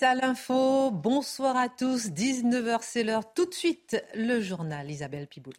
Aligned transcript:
À 0.00 0.14
l'info, 0.14 0.90
bonsoir 0.90 1.56
à 1.58 1.68
tous, 1.68 2.08
19h 2.08 2.78
c'est 2.80 3.04
l'heure. 3.04 3.34
Tout 3.34 3.44
de 3.44 3.52
suite, 3.52 4.02
le 4.14 4.40
journal 4.40 4.90
Isabelle 4.90 5.26
Piboulou. 5.26 5.58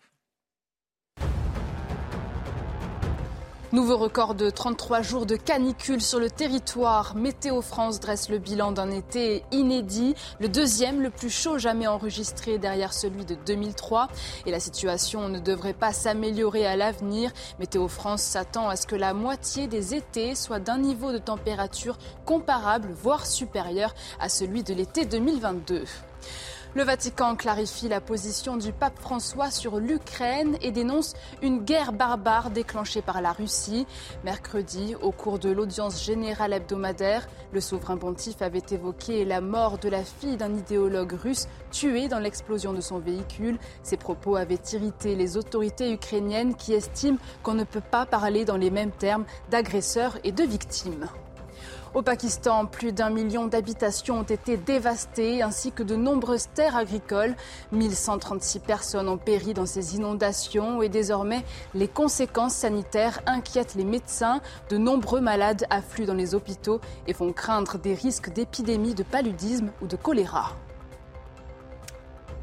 Nouveau 3.76 3.98
record 3.98 4.36
de 4.36 4.50
33 4.50 5.02
jours 5.02 5.26
de 5.26 5.36
canicule 5.36 6.00
sur 6.00 6.18
le 6.18 6.30
territoire. 6.30 7.14
Météo 7.14 7.60
France 7.60 8.00
dresse 8.00 8.30
le 8.30 8.38
bilan 8.38 8.72
d'un 8.72 8.90
été 8.90 9.44
inédit, 9.52 10.16
le 10.40 10.48
deuxième 10.48 11.02
le 11.02 11.10
plus 11.10 11.30
chaud 11.30 11.58
jamais 11.58 11.86
enregistré 11.86 12.58
derrière 12.58 12.94
celui 12.94 13.26
de 13.26 13.36
2003. 13.46 14.08
Et 14.46 14.52
la 14.52 14.62
situation 14.62 15.28
ne 15.28 15.40
devrait 15.40 15.74
pas 15.74 15.92
s'améliorer 15.92 16.66
à 16.66 16.78
l'avenir. 16.78 17.34
Météo 17.60 17.90
France 17.90 18.22
s'attend 18.22 18.70
à 18.70 18.78
ce 18.78 18.88
que 18.88 18.96
la 18.96 19.14
moitié 19.14 19.68
des 19.68 19.94
étés 19.94 20.36
soient 20.36 20.60
d'un 20.60 20.78
niveau 20.78 21.12
de 21.12 21.18
température 21.18 21.98
comparable, 22.24 22.94
voire 22.94 23.26
supérieur 23.26 23.94
à 24.22 24.30
celui 24.30 24.64
de 24.64 24.74
l'été 24.74 25.04
2022. 25.04 25.84
Le 26.76 26.84
Vatican 26.84 27.38
clarifie 27.38 27.88
la 27.88 28.02
position 28.02 28.58
du 28.58 28.74
pape 28.74 29.00
François 29.00 29.50
sur 29.50 29.80
l'Ukraine 29.80 30.58
et 30.62 30.72
dénonce 30.72 31.14
une 31.42 31.64
guerre 31.64 31.94
barbare 31.94 32.52
déclenchée 32.52 33.02
par 33.02 33.22
la 33.22 33.32
Russie. 33.32 33.88
Mercredi, 34.26 34.94
au 35.02 35.14
cours 35.14 35.40
de 35.40 35.50
l'audience 35.50 36.04
générale 36.04 36.52
hebdomadaire, 36.52 37.30
le 37.54 37.62
souverain 37.62 37.96
pontife 37.96 38.42
avait 38.42 38.62
évoqué 38.72 39.24
la 39.24 39.40
mort 39.40 39.78
de 39.78 39.88
la 39.88 40.04
fille 40.04 40.36
d'un 40.36 40.54
idéologue 40.54 41.14
russe 41.14 41.48
tué 41.72 42.10
dans 42.10 42.20
l'explosion 42.20 42.74
de 42.74 42.82
son 42.82 43.00
véhicule. 43.00 43.58
Ces 43.82 43.96
propos 43.96 44.36
avaient 44.36 44.60
irrité 44.74 45.16
les 45.16 45.38
autorités 45.38 45.94
ukrainiennes 45.94 46.56
qui 46.56 46.74
estiment 46.74 47.20
qu'on 47.42 47.54
ne 47.54 47.64
peut 47.64 47.80
pas 47.80 48.06
parler 48.06 48.44
dans 48.44 48.58
les 48.58 48.70
mêmes 48.70 48.92
termes 48.92 49.24
d'agresseurs 49.50 50.18
et 50.26 50.34
de 50.34 50.44
victimes. 50.44 51.08
Au 51.96 52.02
Pakistan, 52.02 52.66
plus 52.66 52.92
d'un 52.92 53.10
million 53.10 53.48
d'habitations 53.48 54.20
ont 54.20 54.24
été 54.24 54.58
dévastées 54.58 55.42
ainsi 55.42 55.72
que 55.72 55.82
de 55.82 55.96
nombreuses 55.96 56.50
terres 56.54 56.76
agricoles. 56.76 57.38
1136 57.72 58.60
personnes 58.60 59.08
ont 59.08 59.18
péri 59.18 59.54
dans 59.54 59.66
ces 59.66 59.96
inondations 59.96 60.82
et 60.82 60.90
désormais 60.90 61.46
les 61.74 61.88
conséquences 61.88 62.54
sanitaires 62.54 63.22
inquiètent 63.26 63.76
les 63.76 63.86
médecins. 63.86 64.42
De 64.70 64.78
nombreux 64.78 65.22
malades 65.22 65.66
affluent 65.70 66.06
dans 66.06 66.14
les 66.14 66.36
hôpitaux 66.36 66.82
et 67.08 67.14
font 67.14 67.32
craindre 67.32 67.78
des 67.78 67.94
risques 67.94 68.34
d'épidémie 68.34 68.94
de 68.94 69.04
paludisme 69.04 69.72
ou 69.82 69.88
de 69.88 69.96
choléra. 69.96 70.52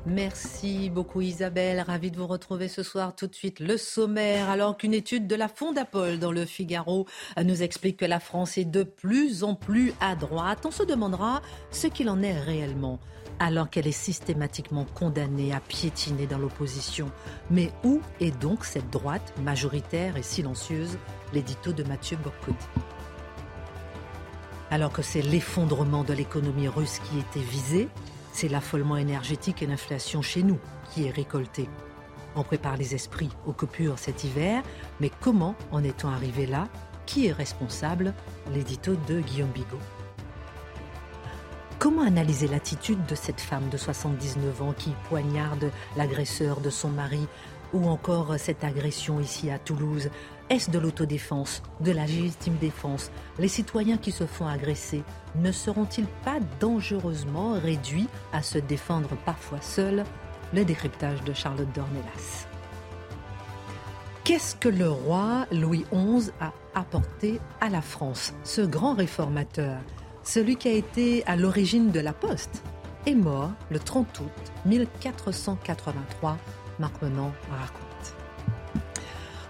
Merci 0.04 0.90
beaucoup 0.90 1.20
Isabelle, 1.20 1.80
ravie 1.80 2.10
de 2.10 2.16
vous 2.16 2.26
retrouver 2.26 2.66
ce 2.66 2.82
soir 2.82 3.14
tout 3.14 3.28
de 3.28 3.34
suite. 3.34 3.60
Le 3.60 3.76
sommaire, 3.76 4.50
alors 4.50 4.76
qu'une 4.76 4.94
étude 4.94 5.28
de 5.28 5.36
la 5.36 5.46
Fondapol 5.46 6.18
dans 6.18 6.32
le 6.32 6.44
Figaro 6.44 7.06
nous 7.42 7.62
explique 7.62 7.98
que 7.98 8.04
la 8.04 8.18
France 8.18 8.58
est 8.58 8.64
de 8.64 8.82
plus 8.82 9.44
en 9.44 9.54
plus 9.54 9.94
à 10.00 10.16
droite, 10.16 10.66
on 10.66 10.72
se 10.72 10.82
demandera 10.82 11.40
ce 11.70 11.86
qu'il 11.86 12.10
en 12.10 12.20
est 12.20 12.38
réellement 12.38 12.98
alors 13.38 13.70
qu'elle 13.70 13.86
est 13.86 13.92
systématiquement 13.92 14.86
condamnée 14.94 15.52
à 15.52 15.60
piétiner 15.60 16.26
dans 16.26 16.38
l'opposition. 16.38 17.10
Mais 17.50 17.70
où 17.82 18.00
est 18.20 18.30
donc 18.30 18.64
cette 18.64 18.90
droite 18.90 19.32
majoritaire 19.40 20.16
et 20.16 20.22
silencieuse? 20.22 20.98
L'édito 21.32 21.72
de 21.72 21.82
Mathieu 21.82 22.16
Bocoté. 22.18 22.64
Alors 24.70 24.92
que 24.92 25.02
c'est 25.02 25.22
l'effondrement 25.22 26.04
de 26.04 26.12
l'économie 26.12 26.68
russe 26.68 26.98
qui 27.00 27.18
était 27.18 27.46
visé, 27.46 27.88
c'est 28.32 28.48
l'affolement 28.48 28.96
énergétique 28.96 29.62
et 29.62 29.66
l'inflation 29.66 30.22
chez 30.22 30.42
nous 30.42 30.58
qui 30.92 31.06
est 31.06 31.10
récolté. 31.10 31.68
On 32.34 32.42
prépare 32.42 32.76
les 32.76 32.94
esprits 32.94 33.30
aux 33.46 33.52
coupures 33.52 33.98
cet 33.98 34.24
hiver, 34.24 34.62
mais 35.00 35.10
comment 35.20 35.54
en 35.70 35.84
est-on 35.84 36.08
arrivé 36.08 36.46
là? 36.46 36.68
Qui 37.06 37.26
est 37.26 37.32
responsable? 37.32 38.14
L'édito 38.54 38.94
de 39.06 39.20
Guillaume 39.20 39.50
Bigot. 39.50 39.78
Comment 41.78 42.02
analyser 42.02 42.46
l'attitude 42.46 43.04
de 43.06 43.16
cette 43.16 43.40
femme 43.40 43.68
de 43.68 43.76
79 43.76 44.62
ans 44.62 44.72
qui 44.72 44.94
poignarde 45.08 45.70
l'agresseur 45.96 46.60
de 46.60 46.70
son 46.70 46.88
mari 46.90 47.26
ou 47.72 47.88
encore 47.88 48.34
cette 48.38 48.64
agression 48.64 49.20
ici 49.20 49.50
à 49.50 49.58
Toulouse 49.58 50.10
est-ce 50.52 50.70
de 50.70 50.78
l'autodéfense, 50.78 51.62
de 51.80 51.92
la 51.92 52.04
légitime 52.04 52.56
défense? 52.60 53.10
Les 53.38 53.48
citoyens 53.48 53.96
qui 53.96 54.12
se 54.12 54.26
font 54.26 54.46
agresser 54.46 55.02
ne 55.36 55.50
seront-ils 55.50 56.06
pas 56.26 56.40
dangereusement 56.60 57.52
réduits 57.52 58.06
à 58.34 58.42
se 58.42 58.58
défendre 58.58 59.16
parfois 59.24 59.62
seuls? 59.62 60.04
Le 60.52 60.66
décryptage 60.66 61.24
de 61.24 61.32
Charlotte 61.32 61.72
Dornelas. 61.74 62.46
Qu'est-ce 64.24 64.54
que 64.54 64.68
le 64.68 64.90
roi 64.90 65.46
Louis 65.50 65.86
XI 65.90 66.30
a 66.38 66.52
apporté 66.74 67.40
à 67.62 67.70
la 67.70 67.80
France 67.80 68.34
Ce 68.44 68.60
grand 68.60 68.92
réformateur, 68.92 69.78
celui 70.22 70.56
qui 70.56 70.68
a 70.68 70.72
été 70.72 71.24
à 71.24 71.34
l'origine 71.34 71.92
de 71.92 72.00
la 72.00 72.12
Poste, 72.12 72.62
est 73.06 73.14
mort 73.14 73.52
le 73.70 73.78
30 73.78 74.20
août 74.20 74.52
1483. 74.66 76.36
Marc 76.78 76.94
raconte. 77.00 78.14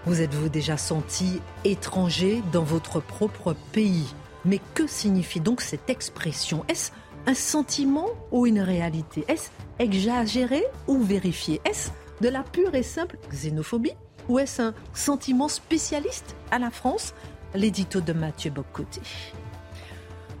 Vous 0.05 0.21
êtes-vous 0.21 0.49
déjà 0.49 0.77
senti 0.77 1.41
étranger 1.63 2.43
dans 2.51 2.63
votre 2.63 2.99
propre 2.99 3.55
pays? 3.71 4.13
Mais 4.45 4.59
que 4.73 4.85
signifie 4.87 5.39
donc 5.39 5.61
cette 5.61 5.89
expression? 5.89 6.65
Est-ce 6.67 6.91
un 7.25 7.33
sentiment 7.33 8.09
ou 8.31 8.45
une 8.45 8.59
réalité? 8.59 9.23
Est-ce 9.29 9.49
exagéré 9.79 10.65
ou 10.87 11.01
vérifié? 11.01 11.61
Est-ce 11.63 11.91
de 12.21 12.27
la 12.27 12.43
pure 12.43 12.75
et 12.75 12.83
simple 12.83 13.17
xénophobie? 13.31 13.93
Ou 14.27 14.39
est-ce 14.39 14.61
un 14.61 14.73
sentiment 14.93 15.47
spécialiste 15.47 16.35
à 16.51 16.59
la 16.59 16.69
France? 16.69 17.13
L'édito 17.55 18.01
de 18.01 18.13
Mathieu 18.13 18.51
Bocoté. 18.51 19.01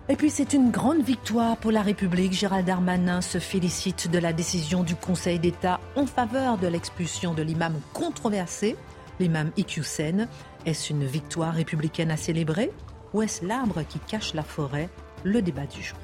Et 0.09 0.17
puis 0.17 0.29
c'est 0.29 0.51
une 0.51 0.69
grande 0.69 1.01
victoire 1.01 1.55
pour 1.55 1.71
la 1.71 1.81
République. 1.81 2.33
Gérald 2.33 2.65
Darmanin 2.65 3.21
se 3.21 3.39
félicite 3.39 4.11
de 4.11 4.19
la 4.19 4.33
décision 4.33 4.83
du 4.83 4.95
Conseil 4.95 5.39
d'État 5.39 5.79
en 5.95 6.05
faveur 6.05 6.57
de 6.57 6.67
l'expulsion 6.67 7.33
de 7.33 7.41
l'imam 7.41 7.79
controversé 7.93 8.75
l'imam 9.21 9.51
Iqiyoussen. 9.55 10.27
Est-ce 10.65 10.91
une 10.91 11.05
victoire 11.05 11.53
républicaine 11.53 12.11
à 12.11 12.17
célébrer 12.17 12.71
ou 13.13 13.21
est-ce 13.21 13.45
l'arbre 13.45 13.83
qui 13.87 13.99
cache 13.99 14.33
la 14.33 14.43
forêt? 14.43 14.89
Le 15.23 15.41
débat 15.41 15.67
du 15.67 15.81
jour. 15.81 15.97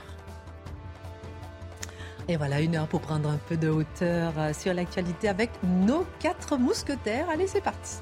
Et 2.30 2.38
voilà, 2.38 2.62
une 2.62 2.78
heure 2.78 2.88
pour 2.88 3.02
prendre 3.02 3.28
un 3.30 3.40
peu 3.50 3.58
de 3.58 3.68
hauteur 3.68 4.32
euh, 4.38 4.54
sur 4.54 4.74
l'actualité 4.74 5.28
avec 5.28 5.50
nos 5.64 6.06
quatre 6.20 6.58
mousquetaires. 6.58 7.28
Allez, 7.30 7.48
c'est 7.48 7.60
parti. 7.60 7.98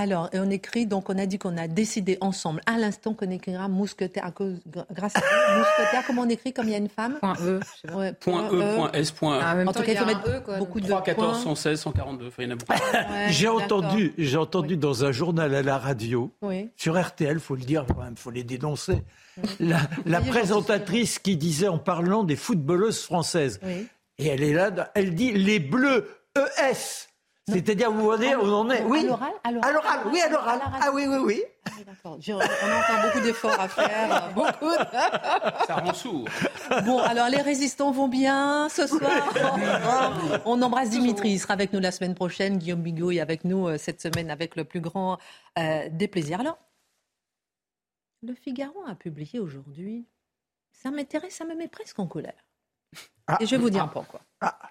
Alors, 0.00 0.30
et 0.32 0.40
on 0.40 0.48
écrit, 0.48 0.86
donc 0.86 1.10
on 1.10 1.18
a 1.18 1.26
dit 1.26 1.38
qu'on 1.38 1.58
a 1.58 1.68
décidé 1.68 2.16
ensemble, 2.22 2.62
à 2.64 2.78
l'instant 2.78 3.12
qu'on 3.12 3.28
écrira 3.28 3.68
mousquetaire, 3.68 4.24
à 4.24 4.30
cause, 4.30 4.58
grâce 4.90 5.14
à 5.14 5.20
mousquetaire, 5.58 6.04
comment 6.06 6.22
on 6.22 6.28
écrit 6.30 6.54
comme 6.54 6.68
il 6.68 6.70
y 6.70 6.74
a 6.74 6.78
une 6.78 6.88
femme. 6.88 7.18
Point 7.20 7.34
E. 7.42 7.60
point, 8.18 8.50
E, 8.50 8.54
e, 8.54 8.76
point 8.76 8.92
S, 8.92 9.10
point 9.10 9.40
ah, 9.42 9.54
En, 9.58 9.72
tout 9.74 9.82
cas, 9.82 9.92
il 9.92 9.98
faut 9.98 10.06
mettre 10.06 10.26
e, 10.26 10.58
beaucoup 10.58 10.80
3, 10.80 11.00
de 11.00 11.04
14, 11.04 11.42
116, 11.42 11.80
142, 11.80 12.28
enfin, 12.28 12.42
il 12.42 12.48
y 12.48 12.48
en 12.48 12.54
a 12.54 12.56
beaucoup. 12.56 12.72
j'ai 13.28 13.48
entendu, 13.48 14.14
j'ai 14.16 14.38
entendu 14.38 14.78
dans 14.78 15.04
un 15.04 15.12
journal 15.12 15.54
à 15.54 15.62
la 15.62 15.76
radio, 15.76 16.32
sur 16.76 16.98
RTL, 16.98 17.34
il 17.34 17.38
faut 17.38 17.56
le 17.56 17.64
dire, 17.64 17.84
il 18.10 18.16
faut 18.16 18.30
les 18.30 18.44
dénoncer, 18.44 19.02
la, 19.58 19.80
la 20.06 20.22
présentatrice 20.22 21.18
qui 21.18 21.36
disait 21.36 21.68
en 21.68 21.78
parlant 21.78 22.24
des 22.24 22.36
footballeuses 22.36 23.02
françaises, 23.02 23.60
et 24.18 24.26
elle 24.28 24.42
est 24.42 24.54
là, 24.54 24.92
elle 24.94 25.14
dit 25.14 25.32
les 25.32 25.60
bleus 25.60 26.08
ES. 26.38 27.09
C'est-à-dire, 27.48 27.90
vous 27.90 28.02
voyez, 28.02 28.36
on 28.36 28.52
en 28.52 28.70
est. 28.70 28.82
Oui. 28.84 29.08
À 29.42 29.50
l'oral 29.50 30.00
oui, 30.12 30.20
à 30.20 30.28
l'oral. 30.28 30.60
Ah 30.80 30.90
oui, 30.92 31.06
oui, 31.08 31.16
oui. 31.18 31.42
Ah, 31.64 31.70
d'accord. 31.86 32.18
On 32.28 32.40
a 32.40 32.78
encore 32.78 33.06
beaucoup 33.06 33.20
d'efforts 33.20 33.60
à 33.60 33.68
faire. 33.68 34.32
beaucoup. 34.34 34.72
Ça 35.66 35.76
rend 35.76 35.92
sourd. 35.94 36.28
Bon, 36.84 37.00
alors 37.00 37.28
les 37.28 37.40
résistants 37.40 37.90
vont 37.90 38.08
bien 38.08 38.68
ce 38.68 38.86
soir. 38.86 39.32
on 40.44 40.62
embrasse 40.62 40.90
Dimitri. 40.90 41.30
Il 41.30 41.38
sera 41.40 41.54
avec 41.54 41.72
nous 41.72 41.80
la 41.80 41.90
semaine 41.90 42.14
prochaine. 42.14 42.58
Guillaume 42.58 42.82
Bigot 42.82 43.10
est 43.10 43.20
avec 43.20 43.44
nous 43.44 43.66
euh, 43.66 43.78
cette 43.78 44.00
semaine 44.00 44.30
avec 44.30 44.54
le 44.54 44.64
plus 44.64 44.80
grand 44.80 45.18
euh, 45.58 45.88
des 45.90 46.06
plaisirs. 46.06 46.40
Alors, 46.40 46.58
le 48.22 48.34
Figaro 48.34 48.84
a 48.86 48.94
publié 48.94 49.40
aujourd'hui 49.40 50.06
ça 50.82 50.90
m'intéresse, 50.90 51.34
ça 51.34 51.44
me 51.44 51.54
met 51.54 51.68
presque 51.68 51.98
en 51.98 52.06
colère. 52.06 52.46
Ah. 53.26 53.36
Et 53.40 53.46
je 53.46 53.50
vais 53.50 53.62
vous 53.62 53.70
dire 53.70 53.84
ah. 53.84 53.90
pourquoi. 53.92 54.22
Ah. 54.40 54.69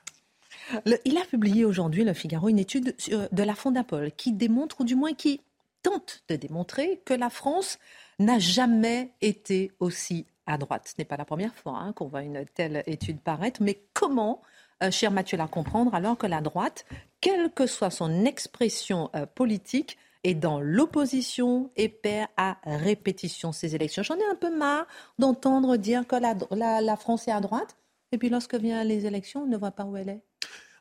Il 1.06 1.18
a 1.18 1.25
publié 1.25 1.66
aujourd'hui, 1.66 2.04
Le 2.04 2.13
Figaro, 2.13 2.50
une 2.50 2.60
étude 2.60 2.95
de 3.31 3.44
la 3.44 3.56
Fondapol 3.56 4.12
qui 4.12 4.33
démontre, 4.33 4.81
ou 4.81 4.83
du 4.83 4.95
moins 4.95 5.13
qui 5.13 5.42
tente 5.81 6.24
de 6.27 6.36
démontrer, 6.36 7.01
que 7.06 7.13
la 7.13 7.30
France 7.30 7.80
n'a 8.19 8.39
jamais 8.39 9.12
été 9.21 9.71
aussi 9.80 10.25
à 10.45 10.57
droite. 10.57 10.88
Ce 10.88 10.94
n'est 10.98 11.06
pas 11.06 11.18
la 11.18 11.25
première 11.25 11.56
fois 11.56 11.77
hein, 11.77 11.94
qu'on 11.94 12.07
voit 12.07 12.24
une 12.24 12.45
telle 12.45 12.83
étude 12.88 13.21
paraître, 13.21 13.62
mais 13.62 13.81
comment, 13.94 14.42
euh, 14.83 14.92
cher 14.92 15.12
Mathieu, 15.12 15.38
la 15.38 15.48
comprendre 15.48 15.94
alors 15.94 16.18
que 16.18 16.27
la 16.27 16.42
droite, 16.42 16.86
quelle 17.22 17.51
que 17.51 17.68
soit 17.68 17.92
son 17.92 18.25
expression 18.25 19.10
euh, 19.15 19.25
politique, 19.25 19.98
est 20.25 20.33
dans 20.33 20.60
l'opposition 20.60 21.72
et 21.77 21.88
perd 21.88 22.27
à 22.36 22.57
répétition 22.65 23.54
ces 23.54 23.75
élections? 23.75 24.04
J'en 24.04 24.18
ai 24.18 24.25
un 24.30 24.36
peu 24.36 24.54
marre 24.54 24.86
d'entendre 25.18 25.77
dire 25.77 26.06
que 26.06 26.18
la, 26.18 26.81
la 26.81 26.98
France 26.98 27.27
est 27.30 27.31
à 27.31 27.39
droite, 27.39 27.77
et 28.12 28.18
puis 28.18 28.30
lorsque 28.30 28.56
viennent 28.56 28.86
les 28.88 29.06
élections, 29.06 29.44
on 29.44 29.48
ne 29.48 29.56
voit 29.56 29.72
pas 29.72 29.86
où 29.86 29.95
elle 29.95 30.10
est. 30.10 30.24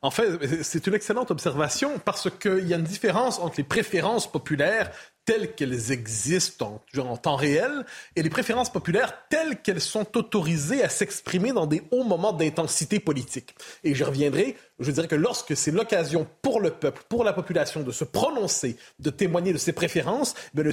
En 0.02 0.10
fait, 0.10 0.62
c'est 0.62 0.86
une 0.86 0.94
excellente 0.94 1.30
observation 1.30 1.98
parce 2.04 2.28
qu'il 2.30 2.68
y 2.68 2.74
a 2.74 2.76
une 2.76 2.84
différence 2.84 3.38
entre 3.38 3.56
les 3.58 3.64
préférences 3.64 4.30
populaires 4.30 4.90
telles 5.28 5.54
qu'elles 5.54 5.92
existent 5.92 6.80
en, 6.96 7.16
temps 7.18 7.36
réel 7.36 7.84
et 8.16 8.22
les 8.22 8.30
préférences 8.30 8.72
populaires 8.72 9.12
telles 9.28 9.60
qu'elles 9.60 9.82
sont 9.82 10.16
autorisées 10.16 10.82
à 10.82 10.88
s'exprimer 10.88 11.52
dans 11.52 11.66
des 11.66 11.82
hauts 11.90 12.04
moments 12.04 12.32
d'intensité 12.32 12.98
politique. 12.98 13.54
Et 13.84 13.94
je 13.94 14.04
reviendrai, 14.04 14.56
je 14.78 14.90
dirais 14.90 15.06
que 15.06 15.14
lorsque 15.14 15.54
c'est 15.54 15.70
l'occasion 15.70 16.26
pour 16.40 16.62
le 16.62 16.70
peuple, 16.70 17.02
pour 17.10 17.24
la 17.24 17.34
population 17.34 17.82
de 17.82 17.92
se 17.92 18.04
prononcer, 18.04 18.78
de 19.00 19.10
témoigner 19.10 19.52
de 19.52 19.58
ses 19.58 19.74
préférences, 19.74 20.32
ben 20.54 20.62
le, 20.62 20.72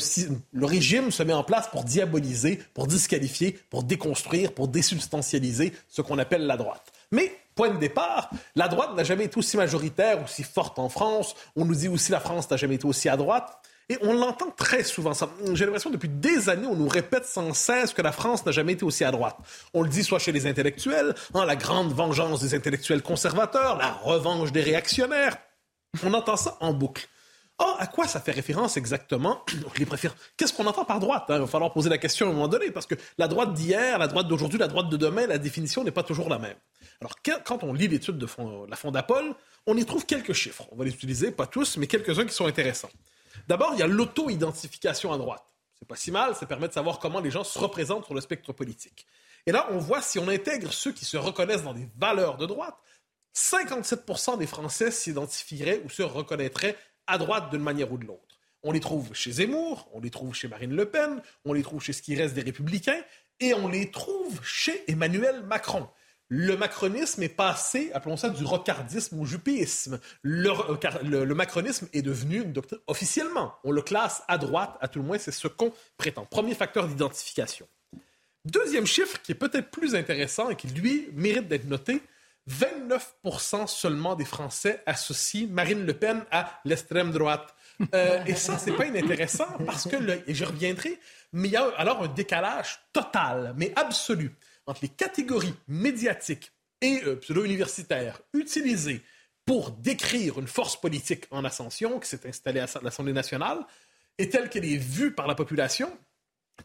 le 0.54 0.66
régime 0.66 1.12
se 1.12 1.24
met 1.24 1.33
en 1.33 1.44
place 1.44 1.68
pour 1.68 1.83
diaboliser, 1.83 2.62
pour 2.74 2.88
disqualifier, 2.88 3.60
pour 3.69 3.83
déconstruire, 3.83 4.54
pour 4.54 4.69
désubstantialiser 4.69 5.74
ce 5.89 6.01
qu'on 6.01 6.18
appelle 6.18 6.45
la 6.45 6.56
droite. 6.56 6.94
Mais 7.12 7.33
point 7.56 7.69
de 7.69 7.78
départ, 7.78 8.30
la 8.56 8.68
droite 8.68 8.94
n'a 8.96 9.04
jamais 9.04 9.25
été 9.25 9.38
aussi 9.38 9.57
majoritaire, 9.57 10.24
aussi 10.24 10.44
forte 10.44 10.78
en 10.78 10.90
France. 10.90 11.36
On 11.56 11.66
nous 11.66 11.75
dit 11.75 11.88
aussi 11.88 12.12
la 12.12 12.19
France 12.19 12.50
n'a 12.52 12.57
jamais 12.57 12.75
été 12.75 12.86
aussi 12.86 13.10
à 13.10 13.18
droite. 13.18 13.57
Et 13.88 13.98
on 14.02 14.13
l'entend 14.13 14.50
très 14.50 14.84
souvent. 14.84 15.12
J'ai 15.54 15.66
l'impression 15.66 15.92
depuis 15.92 16.10
des 16.10 16.50
années, 16.50 16.66
on 16.66 16.75
nous 16.75 16.88
répète 16.88 17.25
sans 17.25 17.54
cesse 17.54 17.94
que 17.94 18.02
la 18.02 18.12
France 18.12 18.46
n'a 18.46 18.52
jamais 18.52 18.74
été 18.74 18.84
aussi 18.84 19.04
à 19.04 19.12
droite. 19.12 19.38
On 19.74 19.84
le 19.84 19.90
dit 19.90 20.04
soit 20.04 20.18
chez 20.18 20.31
les 20.31 20.48
intellectuels, 20.48 21.13
hein, 21.36 21.46
la 21.46 21.56
grande 21.56 21.94
vengeance 21.94 22.42
des 22.42 22.56
intellectuels 22.56 23.04
conservateurs, 23.04 23.78
la 23.78 23.92
revanche 23.92 24.52
des 24.52 24.62
réactionnaires. 24.62 25.38
On 26.04 26.13
entend 26.13 26.36
ça 26.36 26.57
en 26.62 26.74
boucle. 26.74 27.07
Oh, 27.60 27.74
à 27.80 27.88
quoi 27.88 28.07
ça 28.07 28.19
fait 28.19 28.31
référence 28.31 28.75
exactement? 28.75 29.46
Qu'est-ce 30.38 30.52
qu'on 30.52 30.66
entend 30.66 30.84
par 30.84 31.00
droite 31.00 31.25
hein? 31.30 31.36
Il 31.36 31.42
va 31.42 31.48
falloir 31.48 31.72
poser 31.72 31.90
la 31.90 31.98
question 31.98 32.25
à 32.25 32.30
un 32.30 32.34
moment 32.34 32.48
donné, 32.50 32.72
parce 32.72 32.86
que 32.86 32.96
la 33.18 33.28
droite 33.28 33.54
d'hier, 33.54 33.98
la 33.98 34.07
droite 34.07 34.28
d'aujourd'hui, 34.28 34.60
la 34.60 34.68
droite 34.68 34.90
de 34.90 34.98
demain, 34.98 35.28
la 35.28 35.38
définition 35.38 35.84
n'est 35.84 35.92
pas 35.92 36.04
toujours 36.04 36.28
la 36.28 36.40
même. 36.40 36.56
Alors, 37.01 37.15
quand 37.45 37.63
on 37.63 37.74
lit 37.74 37.88
l'étude 37.88 38.18
de 38.18 38.27
la 38.69 38.75
Fondapol, 38.75 39.36
on 39.68 39.77
y 39.77 39.86
trouve 39.86 40.06
quelques 40.06 40.33
chiffres. 40.33 40.68
On 40.71 40.75
va 40.75 40.86
les 40.86 40.92
utiliser, 40.92 41.31
pas 41.31 41.47
tous, 41.47 41.77
mais 41.77 41.88
quelques-uns 41.88 42.25
qui 42.25 42.33
sont 42.33 42.45
intéressants. 42.45 42.92
D'abord, 43.47 43.71
il 43.74 43.80
y 43.80 43.83
a 43.83 43.88
l'auto-identification 43.88 45.12
à 45.12 45.18
droite. 45.18 45.44
C'est 45.77 45.88
pas 45.88 45.95
si 45.95 46.12
mal, 46.12 46.36
ça 46.36 46.45
permet 46.45 46.68
de 46.68 46.74
savoir 46.74 47.00
comment 47.00 47.19
les 47.19 47.31
gens 47.31 47.44
se 47.44 47.59
représentent 47.59 48.06
sur 48.06 48.13
le 48.13 48.21
spectre 48.21 48.53
politique. 48.53 49.06
Et 49.45 49.51
là, 49.51 49.68
on 49.71 49.77
voit 49.77 50.01
si 50.01 50.19
on 50.19 50.27
intègre 50.27 50.71
ceux 50.71 50.92
qui 50.92 51.06
se 51.06 51.18
reconnaissent 51.18 51.63
dans 51.63 51.74
des 51.74 51.88
valeurs 51.97 52.38
de 52.38 52.45
droite, 52.45 52.75
57% 53.36 54.38
des 54.38 54.47
Français 54.47 54.89
s'identifieraient 54.92 55.81
ou 55.83 55.89
se 55.89 56.01
reconnaîtraient 56.01 56.77
à 57.06 57.18
droite 57.18 57.51
d'une 57.51 57.62
manière 57.62 57.92
ou 57.92 57.97
de 57.97 58.06
l'autre. 58.06 58.39
On 58.63 58.71
les 58.71 58.80
trouve 58.80 59.13
chez 59.13 59.33
Zemmour, 59.33 59.88
on 59.94 60.00
les 60.00 60.09
trouve 60.09 60.33
chez 60.33 60.47
Marine 60.47 60.74
Le 60.74 60.86
Pen, 60.86 61.21
on 61.44 61.53
les 61.53 61.62
trouve 61.62 61.83
chez 61.83 61.94
ce 61.94 62.01
qui 62.01 62.15
reste 62.15 62.33
des 62.33 62.42
Républicains, 62.42 63.01
et 63.39 63.53
on 63.53 63.68
les 63.68 63.92
trouve 63.92 64.44
chez 64.44 64.89
Emmanuel 64.89 65.44
Macron 65.44 65.88
le 66.30 66.57
macronisme 66.57 67.22
est 67.22 67.30
passé, 67.30 67.92
appelons 67.94 68.18
ça 68.18 68.30
du 68.30 68.44
rocardisme 68.44 69.19
au 69.19 69.25
jupéisme. 69.25 70.00
Le, 70.24 71.33
macronisme 71.33 71.88
est 71.94 72.01
devenu 72.01 72.44
officiellement. 72.88 73.54
On 73.63 73.72
le 73.72 73.81
classe 73.81 74.24
à 74.27 74.38
droite, 74.38 74.75
à 74.81 74.88
tout 74.88 75.00
le 75.00 75.06
moins, 75.06 75.18
c'est 75.19 75.31
ce 75.31 75.48
qu'on 75.48 75.72
prétend. 75.98 76.25
Premier 76.25 76.56
facteur 76.56 76.88
d'identification. 76.88 77.68
Deuxième 78.44 78.88
chiffre 78.88 79.22
qui 79.22 79.33
est 79.33 79.36
peut-être 79.36 79.69
plus 79.69 79.95
intéressant 79.95 80.50
et 80.50 80.56
qui, 80.56 80.68
lui, 80.68 81.10
mérite 81.13 81.48
d'être 81.48 81.66
noté 81.66 82.01
29% 82.50 83.68
seulement 83.68 84.16
des 84.16 84.25
Français 84.25 84.81
associent 84.86 85.48
Marine 85.50 85.86
Le 85.86 85.94
Pen 85.94 86.24
à 86.31 86.60
l'extrême 86.66 87.12
droite. 87.12 87.56
Euh, 87.94 88.24
et 88.25 88.36
ça, 88.36 88.57
c'est 88.57 88.71
pas 88.71 88.86
inintéressant 88.86 89.48
parce 89.66 89.88
que, 89.88 89.95
et 90.28 90.33
je 90.33 90.45
reviendrai, 90.45 91.00
mais 91.33 91.50
il 91.50 91.51
y 91.51 91.57
a 91.57 91.68
alors 91.78 92.04
un 92.04 92.07
décalage 92.07 92.80
total, 92.94 93.54
mais 93.57 93.74
absolu 93.75 94.31
entre 94.67 94.81
les 94.83 94.89
catégories 94.89 95.53
médiatiques 95.67 96.51
et 96.81 97.01
euh, 97.06 97.15
pseudo-universitaires 97.15 98.21
utilisées 98.33 99.01
pour 99.45 99.71
décrire 99.71 100.39
une 100.39 100.47
force 100.47 100.79
politique 100.79 101.25
en 101.31 101.45
ascension 101.45 102.00
qui 102.00 102.09
s'est 102.09 102.27
installée 102.27 102.59
à 102.59 102.67
l'Assemblée 102.81 103.13
nationale 103.13 103.59
et 104.17 104.29
telle 104.29 104.50
qu'elle 104.50 104.65
est 104.65 104.77
vue 104.77 105.12
par 105.12 105.27
la 105.27 105.35
population, 105.35 105.91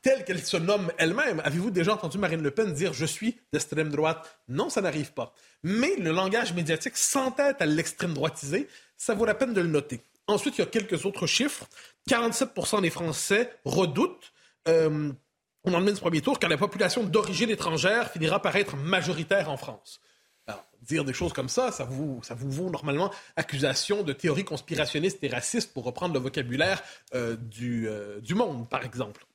telle 0.02 0.24
qu'elle 0.24 0.42
se 0.42 0.56
nomme 0.56 0.90
elle-même. 0.98 1.40
Avez-vous 1.44 1.70
déjà 1.70 1.92
entendu 1.92 2.16
Marine 2.16 2.42
Le 2.42 2.50
Pen 2.50 2.72
dire 2.72 2.92
je 2.92 3.04
suis 3.04 3.38
d'extrême 3.52 3.90
droite 3.90 4.40
Non, 4.48 4.70
ça 4.70 4.80
n'arrive 4.80 5.12
pas. 5.12 5.34
Mais 5.62 5.96
le 5.96 6.12
langage 6.12 6.54
médiatique 6.54 6.96
s'entête 6.96 7.60
à 7.60 7.66
l'extrême 7.66 8.14
droitisé, 8.14 8.68
ça 8.96 9.14
vaut 9.14 9.26
la 9.26 9.34
peine 9.34 9.52
de 9.52 9.60
le 9.60 9.68
noter. 9.68 10.00
Ensuite, 10.26 10.58
il 10.58 10.60
y 10.60 10.64
a 10.64 10.66
quelques 10.66 11.04
autres 11.06 11.26
chiffres. 11.26 11.66
47% 12.08 12.82
des 12.82 12.90
Français 12.90 13.50
redoutent 13.64 14.32
euh, 14.68 15.12
on 15.64 15.74
emmène 15.74 15.94
ce 15.94 16.00
premier 16.00 16.20
tour 16.20 16.38
quand 16.38 16.48
la 16.48 16.56
population 16.56 17.04
d'origine 17.04 17.50
étrangère 17.50 18.10
finira 18.10 18.40
par 18.40 18.56
être 18.56 18.76
majoritaire 18.76 19.50
en 19.50 19.56
France. 19.56 20.00
Alors, 20.46 20.64
dire 20.82 21.04
des 21.04 21.12
choses 21.12 21.32
comme 21.32 21.48
ça, 21.48 21.70
ça 21.70 21.84
vous, 21.84 22.20
ça 22.22 22.34
vous 22.34 22.50
vaut 22.50 22.70
normalement 22.70 23.10
accusation 23.36 24.02
de 24.02 24.12
théorie 24.12 24.44
conspirationniste 24.44 25.22
et 25.22 25.28
raciste, 25.28 25.72
pour 25.72 25.84
reprendre 25.84 26.14
le 26.14 26.20
vocabulaire 26.20 26.82
euh, 27.14 27.36
du, 27.36 27.88
euh, 27.88 28.20
du 28.20 28.34
monde, 28.34 28.68
par 28.68 28.84
exemple. 28.84 29.26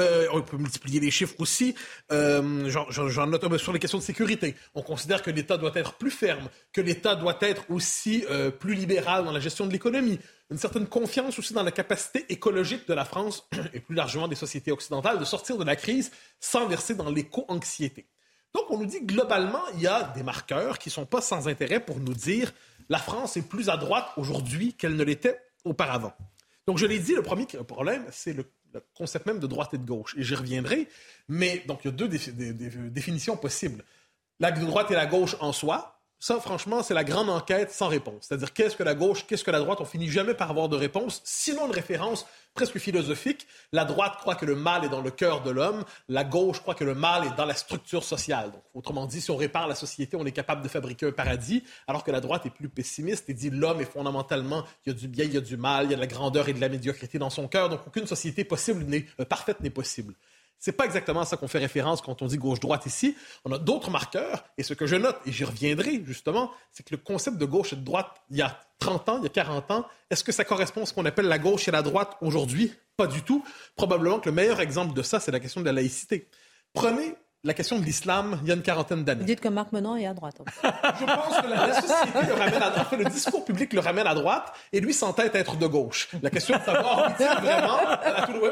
Euh, 0.00 0.26
on 0.32 0.40
peut 0.40 0.56
multiplier 0.56 0.98
les 0.98 1.10
chiffres 1.10 1.34
aussi. 1.38 1.74
Euh, 2.10 2.68
J'en 2.68 3.26
note 3.26 3.58
sur 3.58 3.72
les 3.72 3.78
questions 3.78 3.98
de 3.98 4.02
sécurité. 4.02 4.54
On 4.74 4.82
considère 4.82 5.22
que 5.22 5.30
l'État 5.30 5.56
doit 5.56 5.72
être 5.74 5.94
plus 5.94 6.10
ferme, 6.10 6.48
que 6.72 6.80
l'État 6.80 7.14
doit 7.14 7.36
être 7.40 7.64
aussi 7.68 8.24
euh, 8.30 8.50
plus 8.50 8.74
libéral 8.74 9.24
dans 9.24 9.32
la 9.32 9.40
gestion 9.40 9.66
de 9.66 9.72
l'économie. 9.72 10.18
Une 10.50 10.58
certaine 10.58 10.86
confiance 10.86 11.38
aussi 11.38 11.52
dans 11.52 11.62
la 11.62 11.70
capacité 11.70 12.24
écologique 12.30 12.88
de 12.88 12.94
la 12.94 13.04
France 13.04 13.46
et 13.74 13.80
plus 13.80 13.94
largement 13.94 14.28
des 14.28 14.36
sociétés 14.36 14.72
occidentales 14.72 15.18
de 15.18 15.24
sortir 15.24 15.58
de 15.58 15.64
la 15.64 15.76
crise 15.76 16.10
sans 16.40 16.66
verser 16.66 16.94
dans 16.94 17.10
l'éco-anxiété. 17.10 18.06
Donc 18.54 18.64
on 18.70 18.78
nous 18.78 18.86
dit 18.86 19.02
globalement, 19.02 19.62
il 19.74 19.82
y 19.82 19.86
a 19.86 20.12
des 20.14 20.22
marqueurs 20.22 20.78
qui 20.78 20.88
ne 20.88 20.92
sont 20.92 21.06
pas 21.06 21.20
sans 21.20 21.48
intérêt 21.48 21.80
pour 21.80 21.98
nous 21.98 22.14
dire 22.14 22.52
la 22.88 22.98
France 22.98 23.36
est 23.36 23.48
plus 23.48 23.68
à 23.68 23.76
droite 23.76 24.08
aujourd'hui 24.16 24.74
qu'elle 24.74 24.96
ne 24.96 25.04
l'était 25.04 25.40
auparavant. 25.64 26.12
Donc 26.66 26.78
je 26.78 26.86
l'ai 26.86 26.98
dit, 26.98 27.14
le 27.14 27.22
premier 27.22 27.46
problème, 27.46 28.04
c'est 28.10 28.32
le 28.32 28.44
le 28.74 28.84
concept 28.94 29.26
même 29.26 29.38
de 29.38 29.46
droite 29.46 29.74
et 29.74 29.78
de 29.78 29.84
gauche. 29.84 30.14
Et 30.16 30.22
j'y 30.22 30.34
reviendrai. 30.34 30.88
Mais 31.28 31.62
donc, 31.66 31.80
il 31.84 31.88
y 31.88 31.90
a 31.90 31.92
deux 31.92 32.08
définitions 32.08 33.36
possibles. 33.36 33.84
La 34.40 34.50
droite 34.50 34.90
et 34.90 34.94
la 34.94 35.06
gauche 35.06 35.36
en 35.40 35.52
soi, 35.52 35.93
ça, 36.24 36.40
franchement, 36.40 36.82
c'est 36.82 36.94
la 36.94 37.04
grande 37.04 37.28
enquête 37.28 37.70
sans 37.70 37.88
réponse. 37.88 38.20
C'est-à-dire, 38.22 38.54
qu'est-ce 38.54 38.76
que 38.76 38.82
la 38.82 38.94
gauche, 38.94 39.26
qu'est-ce 39.26 39.44
que 39.44 39.50
la 39.50 39.58
droite? 39.58 39.82
On 39.82 39.84
finit 39.84 40.08
jamais 40.08 40.32
par 40.32 40.48
avoir 40.48 40.70
de 40.70 40.76
réponse, 40.76 41.20
sinon 41.22 41.66
une 41.66 41.72
référence 41.72 42.24
presque 42.54 42.78
philosophique. 42.78 43.46
La 43.72 43.84
droite 43.84 44.14
croit 44.16 44.34
que 44.34 44.46
le 44.46 44.54
mal 44.54 44.86
est 44.86 44.88
dans 44.88 45.02
le 45.02 45.10
cœur 45.10 45.42
de 45.42 45.50
l'homme, 45.50 45.84
la 46.08 46.24
gauche 46.24 46.60
croit 46.60 46.74
que 46.74 46.84
le 46.84 46.94
mal 46.94 47.26
est 47.26 47.36
dans 47.36 47.44
la 47.44 47.52
structure 47.52 48.02
sociale. 48.02 48.52
Donc, 48.52 48.62
autrement 48.72 49.04
dit, 49.04 49.20
si 49.20 49.30
on 49.30 49.36
répare 49.36 49.68
la 49.68 49.74
société, 49.74 50.16
on 50.16 50.24
est 50.24 50.32
capable 50.32 50.62
de 50.62 50.68
fabriquer 50.68 51.04
un 51.04 51.12
paradis, 51.12 51.62
alors 51.86 52.04
que 52.04 52.10
la 52.10 52.22
droite 52.22 52.46
est 52.46 52.50
plus 52.50 52.70
pessimiste 52.70 53.28
et 53.28 53.34
dit 53.34 53.50
l'homme 53.50 53.82
est 53.82 53.92
fondamentalement, 53.92 54.64
il 54.86 54.94
y 54.94 54.96
a 54.96 54.98
du 54.98 55.08
bien, 55.08 55.26
il 55.26 55.34
y 55.34 55.36
a 55.36 55.42
du 55.42 55.58
mal, 55.58 55.84
il 55.84 55.90
y 55.90 55.92
a 55.92 55.96
de 55.96 56.00
la 56.00 56.06
grandeur 56.06 56.48
et 56.48 56.54
de 56.54 56.60
la 56.62 56.70
médiocrité 56.70 57.18
dans 57.18 57.28
son 57.28 57.48
cœur, 57.48 57.68
donc 57.68 57.80
aucune 57.86 58.06
société 58.06 58.44
possible 58.44 58.84
n'est, 58.84 59.04
euh, 59.20 59.26
parfaite 59.26 59.60
n'est 59.60 59.68
possible. 59.68 60.14
C'est 60.58 60.72
pas 60.72 60.84
exactement 60.84 61.20
à 61.20 61.24
ça 61.24 61.36
qu'on 61.36 61.48
fait 61.48 61.58
référence 61.58 62.00
quand 62.00 62.22
on 62.22 62.26
dit 62.26 62.38
gauche-droite 62.38 62.86
ici. 62.86 63.16
On 63.44 63.52
a 63.52 63.58
d'autres 63.58 63.90
marqueurs, 63.90 64.44
et 64.56 64.62
ce 64.62 64.72
que 64.74 64.86
je 64.86 64.96
note, 64.96 65.16
et 65.26 65.32
j'y 65.32 65.44
reviendrai 65.44 66.02
justement, 66.04 66.50
c'est 66.72 66.84
que 66.84 66.94
le 66.94 66.96
concept 66.96 67.36
de 67.36 67.44
gauche 67.44 67.72
et 67.72 67.76
de 67.76 67.84
droite, 67.84 68.22
il 68.30 68.38
y 68.38 68.42
a 68.42 68.58
30 68.78 69.08
ans, 69.08 69.18
il 69.18 69.24
y 69.24 69.26
a 69.26 69.30
40 69.30 69.70
ans, 69.70 69.86
est-ce 70.10 70.24
que 70.24 70.32
ça 70.32 70.44
correspond 70.44 70.82
à 70.82 70.86
ce 70.86 70.94
qu'on 70.94 71.04
appelle 71.04 71.26
la 71.26 71.38
gauche 71.38 71.68
et 71.68 71.70
la 71.70 71.82
droite 71.82 72.16
aujourd'hui? 72.20 72.72
Pas 72.96 73.06
du 73.06 73.22
tout. 73.22 73.44
Probablement 73.76 74.20
que 74.20 74.28
le 74.28 74.34
meilleur 74.34 74.60
exemple 74.60 74.94
de 74.94 75.02
ça, 75.02 75.20
c'est 75.20 75.32
la 75.32 75.40
question 75.40 75.60
de 75.60 75.66
la 75.66 75.72
laïcité. 75.72 76.28
Prenez 76.72 77.14
la 77.44 77.52
question 77.52 77.78
de 77.78 77.84
l'islam 77.84 78.40
il 78.42 78.48
y 78.48 78.50
a 78.50 78.54
une 78.54 78.62
quarantaine 78.62 79.04
d'années. 79.04 79.20
Vous 79.20 79.26
dites 79.26 79.40
que 79.40 79.48
Marc 79.48 79.70
Menon 79.72 79.96
est 79.96 80.06
à 80.06 80.14
droite. 80.14 80.36
Je 80.62 81.04
pense 81.04 81.40
que 81.40 81.46
la, 81.46 81.80
société 81.80 82.26
le 82.26 82.32
ramène 82.32 82.62
à 82.62 82.70
droite. 82.70 82.92
Le 82.98 83.04
discours 83.04 83.44
public 83.44 83.72
le 83.74 83.80
ramène 83.80 84.06
à 84.06 84.14
droite 84.14 84.52
et 84.72 84.80
lui 84.80 84.94
s'entête 84.94 85.34
être 85.34 85.56
de 85.56 85.66
gauche. 85.66 86.08
La 86.22 86.30
question 86.30 86.58
de 86.58 86.62
savoir 86.62 87.14
vraiment, 87.16 87.78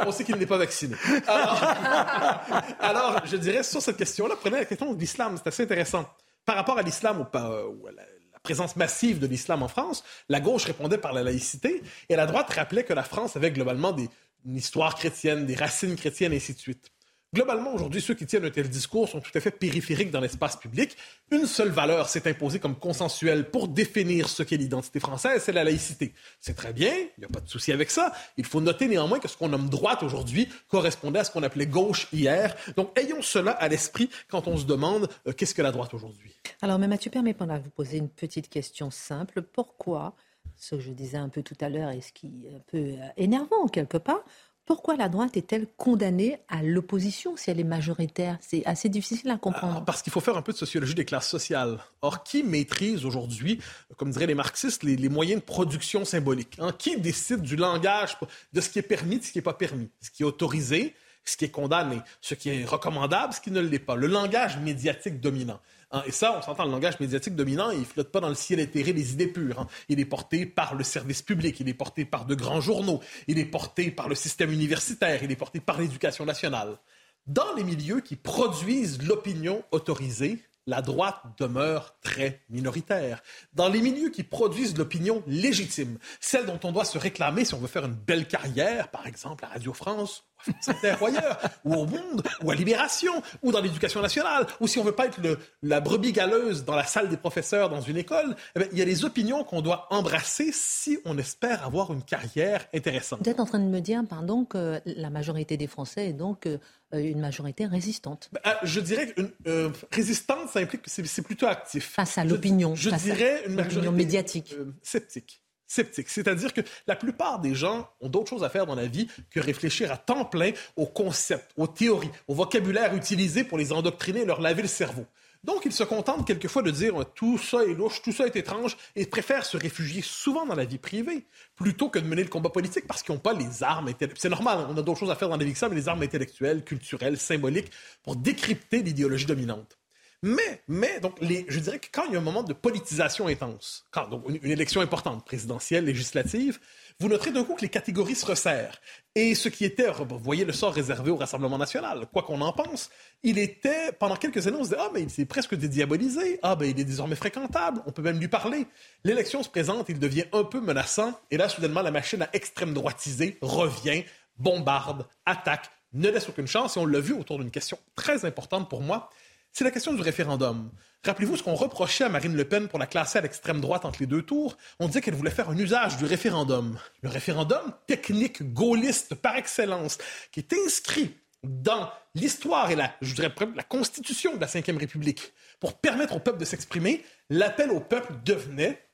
on 0.07 0.13
sait 0.13 0.25
qu'il 0.25 0.37
n'est 0.37 0.47
pas 0.47 0.59
vacciné. 0.59 0.95
Alors, 2.81 3.23
je 3.25 3.37
dirais 3.37 3.63
sur 3.63 3.81
cette 3.81 3.97
question-là, 3.97 4.37
prenez 4.39 4.59
la 4.59 4.65
question 4.67 4.93
de 4.93 5.01
l'islam. 5.01 5.37
C'est 5.39 5.49
assez 5.49 5.63
intéressant. 5.63 6.07
Par 6.45 6.57
rapport 6.57 6.79
à 6.79 6.83
l'islam 6.83 7.21
ou, 7.21 7.23
ou 7.23 7.87
à 7.87 7.93
la, 7.93 8.03
présence 8.43 8.75
massive 8.75 9.21
de 9.21 9.29
l'islam 9.29 9.63
en 9.63 9.69
France, 9.69 10.03
la 10.29 10.41
gauche 10.41 10.65
répondait 10.65 10.99
par 10.99 11.13
la 11.13 11.23
laïcité 11.23 11.81
et 12.09 12.17
la 12.17 12.27
droite 12.27 12.51
rappelait 12.51 12.83
que 12.83 12.93
la 12.93 13.05
France 13.05 13.37
avait 13.37 13.53
globalement 13.53 13.93
des, 13.93 14.09
une 14.45 14.57
histoire 14.57 14.97
chrétienne, 14.97 15.47
des 15.47 15.55
racines 15.55 15.95
chrétiennes, 15.95 16.33
et 16.33 16.37
ainsi 16.37 16.53
de 16.55 16.59
suite. 16.59 16.91
Globalement, 17.35 17.73
aujourd'hui, 17.73 18.03
ceux 18.03 18.13
qui 18.13 18.27
tiennent 18.27 18.45
un 18.45 18.51
tel 18.51 18.69
discours 18.69 19.09
sont 19.09 19.23
tout 19.23 19.31
à 19.35 19.41
fait 19.41 19.51
périphériques 19.51 20.11
dans 20.11 20.21
l'espace 20.21 20.57
public. 20.57 20.99
Une 21.31 21.47
seule 21.47 21.71
valeur 21.71 22.11
s'est 22.11 22.29
imposée 22.29 22.59
comme 22.59 22.77
consensuelle 22.77 23.49
pour 23.49 23.69
définir 23.69 24.29
ce 24.29 24.43
qu'est 24.43 24.59
l'identité 24.59 25.01
française, 25.01 25.43
c'est 25.43 25.53
la 25.53 25.65
laïcité. 25.65 26.13
C'est 26.41 26.53
très 26.53 26.75
bien, 26.75 26.93
il 26.93 27.21
n'y 27.21 27.25
a 27.25 27.29
pas 27.29 27.41
de 27.41 27.49
souci 27.49 27.73
avec 27.73 27.91
ça. 27.91 28.13
Il 28.37 28.45
faut 28.45 28.61
noter 28.61 28.87
néanmoins 28.87 29.19
que 29.19 29.29
ce 29.29 29.39
qu'on 29.39 29.49
nomme 29.49 29.71
droite 29.71 30.03
aujourd'hui 30.03 30.47
correspondait 30.69 31.21
à 31.21 31.25
ce 31.25 31.31
qu'on 31.31 31.43
appelait 31.43 31.67
gauche 31.67 32.07
hier. 32.13 32.55
Donc, 32.77 32.91
ayons 32.99 33.23
cela 33.23 33.53
à 33.53 33.67
l'esprit 33.69 34.11
quand 34.29 34.47
on 34.47 34.59
se 34.59 34.67
demande 34.67 35.09
euh, 35.27 35.33
qu'est-ce 35.33 35.55
que 35.55 35.63
la 35.63 35.73
droite 35.73 35.95
aujourd'hui? 35.95 36.35
Alors, 36.61 36.79
mais 36.79 36.87
Mathieu, 36.87 37.11
permets-moi 37.11 37.47
de 37.47 37.65
vous 37.65 37.71
poser 37.71 37.97
une 37.97 38.11
petite 38.11 38.51
question 38.51 38.91
simple. 38.91 39.41
Pourquoi, 39.41 40.15
ce 40.57 40.75
que 40.75 40.83
je 40.83 40.91
disais 40.91 41.17
un 41.17 41.31
peu 41.31 41.43
tout 41.43 41.57
à 41.63 41.71
l'heure 41.71 41.89
et 41.89 42.03
ce 42.03 42.13
qui 42.13 42.27
est 42.45 42.57
un 42.57 42.61
peu 42.67 42.77
euh, 42.77 43.09
énervant 43.17 43.69
quelque 43.69 43.97
part, 43.97 44.23
pourquoi 44.65 44.97
la 44.97 45.09
droite 45.09 45.37
est-elle 45.37 45.67
condamnée 45.77 46.39
à 46.49 46.63
l'opposition 46.63 47.37
si 47.37 47.51
elle 47.51 47.59
est 47.59 47.65
majoritaire? 47.65 48.39
C'est 48.41 48.65
assez 48.65 48.89
difficile 48.89 49.31
à 49.31 49.37
comprendre. 49.37 49.79
Ah, 49.79 49.85
parce 49.85 50.03
qu'il 50.03 50.13
faut 50.13 50.21
faire 50.21 50.37
un 50.37 50.43
peu 50.43 50.53
de 50.53 50.57
sociologie 50.57 50.95
des 50.95 51.05
classes 51.05 51.29
sociales. 51.29 51.79
Or, 52.01 52.23
qui 52.23 52.45
maîtrise 52.45 53.05
aujourd'hui, 53.05 53.61
comme 53.97 54.11
diraient 54.11 54.27
les 54.27 54.35
marxistes, 54.35 54.85
les, 54.85 55.09
moyens 55.09 55.41
de 55.41 55.45
production 55.45 56.05
symbolique 56.05 56.57
hein? 56.61 56.73
Qui 56.79 57.01
décide 57.01 57.43
du 57.43 57.57
langage, 57.57 58.17
de 58.53 58.61
ce 58.61 58.69
qui 58.69 58.79
est 58.79 58.83
permis, 58.83 59.19
de 59.19 59.25
ce 59.25 59.33
qui 59.33 59.39
n'est 59.39 59.43
pas 59.43 59.55
permis, 59.55 59.89
ce 60.01 60.11
qui 60.11 60.23
est 60.23 60.27
autorisé, 60.27 60.95
ce 61.25 61.37
qui 61.37 61.45
est 61.45 61.51
condamné, 61.51 62.01
ce 62.21 62.35
qui 62.35 62.51
est 62.51 62.65
recommandable, 62.65 63.33
ce 63.33 63.41
qui 63.41 63.51
ne 63.51 63.61
l'est 63.61 63.79
pas 63.79 63.97
Le 63.97 64.07
langage 64.07 64.59
médiatique 64.59 65.21
dominant. 65.21 65.61
Hein, 65.93 66.03
et 66.07 66.11
ça, 66.11 66.37
on 66.37 66.43
s'entend, 66.43 66.65
le 66.65 66.71
langage 66.71 66.99
médiatique 67.01 67.37
dominant, 67.37 67.71
il 67.71 67.85
flotte 67.85 68.11
pas 68.11 68.21
dans 68.21 68.29
le 68.29 68.35
ciel 68.35 68.61
éthéré 68.61 68.93
des 68.93 69.13
idées 69.13 69.27
pures. 69.27 69.61
Hein. 69.61 69.67
Il 69.89 70.01
est 70.01 70.07
porté 70.07 70.47
par 70.47 70.75
le 70.75 70.85
service 70.85 71.23
public, 71.23 71.61
il 71.61 71.69
est 71.69 71.75
porté 71.75 72.05
par 72.05 72.25
de 72.25 72.35
grands 72.35 72.61
journaux, 72.61 73.01
il 73.29 73.39
est 73.39 73.45
porté 73.45 73.91
par 73.91 74.09
le 74.09 74.15
système 74.15 74.51
universitaire, 74.51 75.23
il 75.23 75.31
est 75.31 75.37
porté 75.37 75.61
par 75.61 75.79
l'éducation 75.79 76.25
nationale. 76.25 76.79
Dans 77.27 77.55
les 77.55 77.63
milieux 77.63 78.01
qui 78.01 78.17
produisent 78.17 79.03
l'opinion 79.03 79.63
autorisée, 79.71 80.43
la 80.67 80.81
droite 80.81 81.21
demeure 81.39 81.97
très 82.01 82.41
minoritaire. 82.49 83.23
Dans 83.53 83.69
les 83.69 83.81
milieux 83.81 84.11
qui 84.11 84.23
produisent 84.23 84.77
l'opinion 84.77 85.23
légitime, 85.27 85.99
celle 86.21 86.47
dont 86.47 86.61
on 86.65 86.73
doit 86.73 86.85
se 86.85 86.99
réclamer 86.99 87.45
si 87.45 87.55
on 87.55 87.59
veut 87.59 87.67
faire 87.67 87.85
une 87.85 87.95
belle 87.95 88.27
carrière, 88.27 88.89
par 88.89 89.07
exemple 89.07 89.45
à 89.45 89.49
Radio 89.49 89.73
France, 89.73 90.25
ou 91.01 91.07
ailleurs, 91.07 91.39
ou 91.65 91.75
au 91.75 91.87
Monde, 91.87 92.23
ou 92.43 92.51
à 92.51 92.55
Libération, 92.55 93.23
ou 93.43 93.53
dans 93.53 93.61
l'éducation 93.61 94.01
nationale, 94.01 94.47
ou 94.61 94.67
si 94.67 94.79
on 94.79 94.85
veut 94.85 94.93
pas 94.93 95.07
être 95.07 95.21
la 95.63 95.81
brebis 95.81 96.13
galeuse 96.13 96.65
dans 96.65 96.77
la 96.77 96.85
salle 96.85 97.09
des 97.09 97.17
professeurs 97.17 97.69
dans 97.69 97.81
une 97.81 97.97
école, 97.97 98.37
eh 98.57 98.69
il 98.73 98.79
y 98.79 98.83
a 98.83 98.85
des 98.85 99.05
opinions 99.05 99.45
qu'on 99.45 99.61
doit 99.63 99.87
embrasser 99.91 100.51
si 100.53 100.99
on 101.05 101.19
espère 101.19 101.65
avoir 101.65 101.93
une 101.93 102.03
carrière 102.03 102.67
intéressante. 102.75 103.21
Vous 103.25 103.31
êtes 103.31 103.41
en 103.41 103.47
train 103.47 103.59
de 103.59 103.65
me 103.65 103.81
dire, 103.81 104.03
pardon, 104.09 104.45
que 104.45 104.81
la 104.85 105.11
majorité 105.11 105.57
des 105.57 105.67
Français 105.67 106.09
est 106.09 106.13
donc 106.13 106.47
euh, 106.47 106.59
une 106.93 107.21
majorité 107.21 107.67
résistante. 107.67 108.29
Ben, 108.33 108.41
ah, 108.45 108.59
je 108.63 108.81
dirais 108.81 109.13
qu'une 109.13 109.31
euh, 109.47 109.71
résistante, 109.91 110.49
ça 110.51 110.61
implique 110.61 110.83
que 110.83 110.91
c'est 110.91 111.23
plutôt 111.23 111.47
actif. 111.47 111.91
Face 111.91 112.19
à 112.19 112.25
l'opinion. 112.25 112.75
Je, 112.75 112.91
dirais 112.91 113.43
une 113.47 113.55
majorité 113.55 113.91
médiatique. 113.91 114.55
Euh, 114.59 114.73
sceptique 114.83 115.43
sceptique. 115.73 116.09
C'est-à-dire 116.09 116.53
que 116.53 116.61
la 116.87 116.97
plupart 116.97 117.39
des 117.41 117.55
gens 117.55 117.89
ont 118.01 118.09
d'autres 118.09 118.31
choses 118.31 118.45
à 118.45 118.51
faire 118.51 118.67
dans 118.67 118.75
la 118.75 118.87
vie 118.87 119.09
que 119.31 119.41
réfléchir 119.41 119.91
à 119.91 119.97
temps 119.97 120.25
plein 120.25 120.53
aux 120.77 120.87
concepts, 120.87 121.51
aux 121.57 121.67
théories, 121.67 122.11
au 122.29 122.35
vocabulaire 122.35 122.95
utilisé 122.95 123.45
pour 123.45 123.59
les 123.59 123.73
endoctriner 123.73 124.21
et 124.21 124.25
leur 124.27 124.41
laver 124.41 124.63
le 124.63 124.69
cerveau. 124.69 125.07
Donc, 125.45 125.65
ils 125.65 125.73
se 125.73 125.83
contentent 125.83 126.25
quelquefois 126.25 126.63
de 126.63 126.71
dire 126.71 126.95
tout 127.17 127.37
ça 127.37 127.65
est 127.65 127.75
louche, 127.75 128.01
tout 128.03 128.13
ça 128.13 128.27
est 128.27 128.37
étrange, 128.37 128.77
et 128.95 129.07
préfèrent 129.07 129.45
se 129.45 129.57
réfugier 129.57 130.01
souvent 130.01 130.47
dans 130.47 130.55
la 130.55 130.65
vie 130.65 130.79
privée 130.79 131.27
plutôt 131.57 131.89
que 131.89 131.99
de 131.99 132.07
mener 132.07 132.23
le 132.23 132.29
combat 132.29 132.51
politique 132.51 132.87
parce 132.87 133.03
qu'ils 133.03 133.13
n'ont 133.15 133.21
pas 133.21 133.33
les 133.33 133.65
armes 133.65 133.89
intellectuelles. 133.89 134.21
C'est 134.21 134.29
normal, 134.29 134.67
on 134.69 134.77
a 134.77 134.83
d'autres 134.83 135.01
choses 135.01 135.11
à 135.11 135.17
faire 135.17 135.29
dans 135.29 135.37
la 135.37 135.45
vie 135.45 135.53
que 135.53 135.59
ça, 135.59 135.69
mais 135.69 135.75
les 135.75 135.89
armes 135.89 136.03
intellectuelles, 136.03 136.63
culturelles, 136.63 137.19
symboliques 137.19 137.73
pour 138.05 138.15
décrypter 138.15 138.83
l'idéologie 138.83 139.27
dominante. 139.27 139.79
Mais, 140.25 140.63
mais, 140.69 141.01
donc, 141.01 141.17
les, 141.21 141.45
je 141.49 141.59
dirais 141.59 141.81
que 141.81 141.89
quand 141.91 142.05
il 142.05 142.13
y 142.13 142.15
a 142.15 142.19
un 142.21 142.23
moment 142.23 142.45
de 142.45 142.53
politisation 142.53 143.27
intense, 143.27 143.85
quand 143.91 144.09
donc 144.09 144.23
une, 144.29 144.53
élection 144.53 144.81
importante, 144.81 145.25
présidentielle, 145.25 145.85
législative, 145.85 146.61
vous 147.01 147.09
noterez 147.09 147.33
d'un 147.33 147.43
coup 147.43 147.55
que 147.55 147.63
les 147.63 147.69
catégories 147.69 148.15
se 148.15 148.25
resserrent. 148.25 148.81
Et 149.17 149.35
ce 149.35 149.49
qui 149.49 149.65
était, 149.65 149.91
vous 149.91 150.19
voyez 150.21 150.45
le 150.45 150.53
sort 150.53 150.73
réservé 150.73 151.11
au 151.11 151.17
Rassemblement 151.17 151.59
national, 151.59 152.07
quoi 152.13 152.23
qu'on 152.23 152.41
en 152.41 152.53
pense, 152.53 152.89
il 153.25 153.37
était, 153.37 153.91
pendant 153.99 154.15
quelques 154.15 154.47
années, 154.47 154.59
on 154.61 154.63
se 154.63 154.71
disait, 154.71 154.81
ah, 154.81 154.91
mais 154.95 155.03
il 155.03 155.11
s'est 155.11 155.25
presque 155.25 155.57
dédiabolisé, 155.57 156.39
ah, 156.45 156.55
ben, 156.55 156.71
il 156.71 156.79
est 156.79 156.85
désormais 156.85 157.17
fréquentable, 157.17 157.83
on 157.87 157.91
peut 157.91 158.03
même 158.03 158.21
lui 158.21 158.29
parler. 158.29 158.67
L'élection 159.03 159.43
se 159.43 159.49
présente, 159.49 159.89
il 159.89 159.99
devient 159.99 160.27
un 160.33 160.45
peu 160.45 160.61
menaçant, 160.61 161.19
et 161.33 161.37
là, 161.37 161.49
soudainement, 161.49 161.83
la 161.83 161.91
machine 161.91 162.23
à 162.23 162.29
extrême 162.33 162.75
droitisée 162.75 163.39
revient, 163.43 164.05
bombarde, 164.39 165.09
attaque, 165.27 165.69
ne 165.95 166.09
laisse 166.09 166.29
aucune 166.29 166.47
chance, 166.47 166.77
et 166.77 166.81
on 166.81 166.87
l'a 166.87 167.01
vu 167.01 167.13
autour 167.13 167.41
d'une 167.41 167.51
question 167.51 167.77
très 167.97 168.25
importante 168.25 168.71
pour 168.71 168.83
moi, 168.83 169.11
c'est 169.53 169.65
la 169.65 169.71
question 169.71 169.93
du 169.93 170.01
référendum. 170.01 170.71
Rappelez-vous 171.05 171.37
ce 171.37 171.43
qu'on 171.43 171.55
reprochait 171.55 172.05
à 172.05 172.09
Marine 172.09 172.35
Le 172.35 172.45
Pen 172.45 172.69
pour 172.69 172.79
la 172.79 172.87
classer 172.87 173.19
à 173.19 173.21
l'extrême 173.21 173.61
droite 173.61 173.85
entre 173.85 174.01
les 174.01 174.07
deux 174.07 174.23
tours? 174.23 174.57
On 174.79 174.87
disait 174.87 175.01
qu'elle 175.01 175.15
voulait 175.15 175.31
faire 175.31 175.51
un 175.51 175.57
usage 175.57 175.97
du 175.99 176.05
référendum. 176.05 176.79
Le 177.03 177.09
référendum, 177.09 177.75
technique 177.87 178.55
gaulliste 178.55 179.15
par 179.15 179.37
excellence, 179.37 179.99
qui 180.31 180.41
est 180.41 180.55
inscrit 180.65 181.15
dans 181.43 181.91
l'histoire 182.15 182.71
et 182.71 182.77
la, 182.77 182.95
je 183.03 183.15
dirais, 183.15 183.33
la 183.55 183.63
constitution 183.63 184.37
de 184.37 184.41
la 184.41 184.47
Ve 184.47 184.79
République 184.79 185.33
pour 185.61 185.79
permettre 185.79 186.17
au 186.17 186.21
peuple 186.21 186.39
de 186.39 186.45
s'exprimer, 186.45 187.05
l'appel 187.29 187.71
au 187.71 187.81
peuple 187.81 188.15
devenait, 188.25 188.89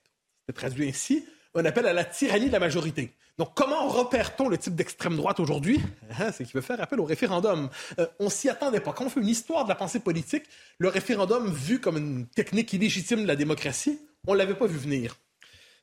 c'est 0.47 0.55
traduit 0.55 0.89
ainsi, 0.89 1.25
un 1.55 1.65
appel 1.65 1.87
à 1.87 1.93
la 1.93 2.05
tyrannie 2.05 2.49
de 2.49 2.53
la 2.53 2.61
majorité. 2.61 3.15
Donc, 3.39 3.55
comment 3.55 3.87
repère-t-on 3.87 4.49
le 4.49 4.59
type 4.59 4.75
d'extrême 4.75 5.17
droite 5.17 5.39
aujourd'hui? 5.39 5.81
Hein, 6.19 6.33
c'est 6.33 6.45
qu'il 6.45 6.55
veut 6.55 6.61
faire 6.61 6.81
appel 6.81 6.99
au 6.99 7.05
référendum. 7.05 7.71
On 7.97 8.03
euh, 8.03 8.07
on 8.19 8.31
s'y 8.31 8.49
attendait 8.49 8.81
pas. 8.81 8.93
Quand 8.93 9.07
on 9.07 9.11
fait 9.11 9.21
une 9.21 9.29
histoire 9.29 9.63
de 9.65 9.69
la 9.69 9.77
pensée 9.77 10.01
politique, 10.01 10.43
le 10.79 10.89
référendum 10.89 11.53
vu 11.53 11.81
comme 11.81 11.97
une 11.97 12.27
technique 12.27 12.73
illégitime 12.73 13.23
de 13.23 13.29
la 13.29 13.37
démocratie, 13.37 14.01
on 14.27 14.35
l'avait 14.35 14.57
pas 14.57 14.67
vu 14.67 14.77
venir. 14.77 15.17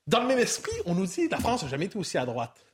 Dans 0.05 0.19
le 0.19 0.27
même 0.27 0.39
esprit, 0.39 0.73
on 0.85 0.95
nous 0.95 1.05
dit 1.05 1.27
que 1.27 1.31
la 1.31 1.39
France 1.39 1.63
n'a 1.63 1.69
jamais 1.69 1.85
été 1.85 1.97
aussi 1.97 2.17
à 2.17 2.25
droite. 2.25 2.65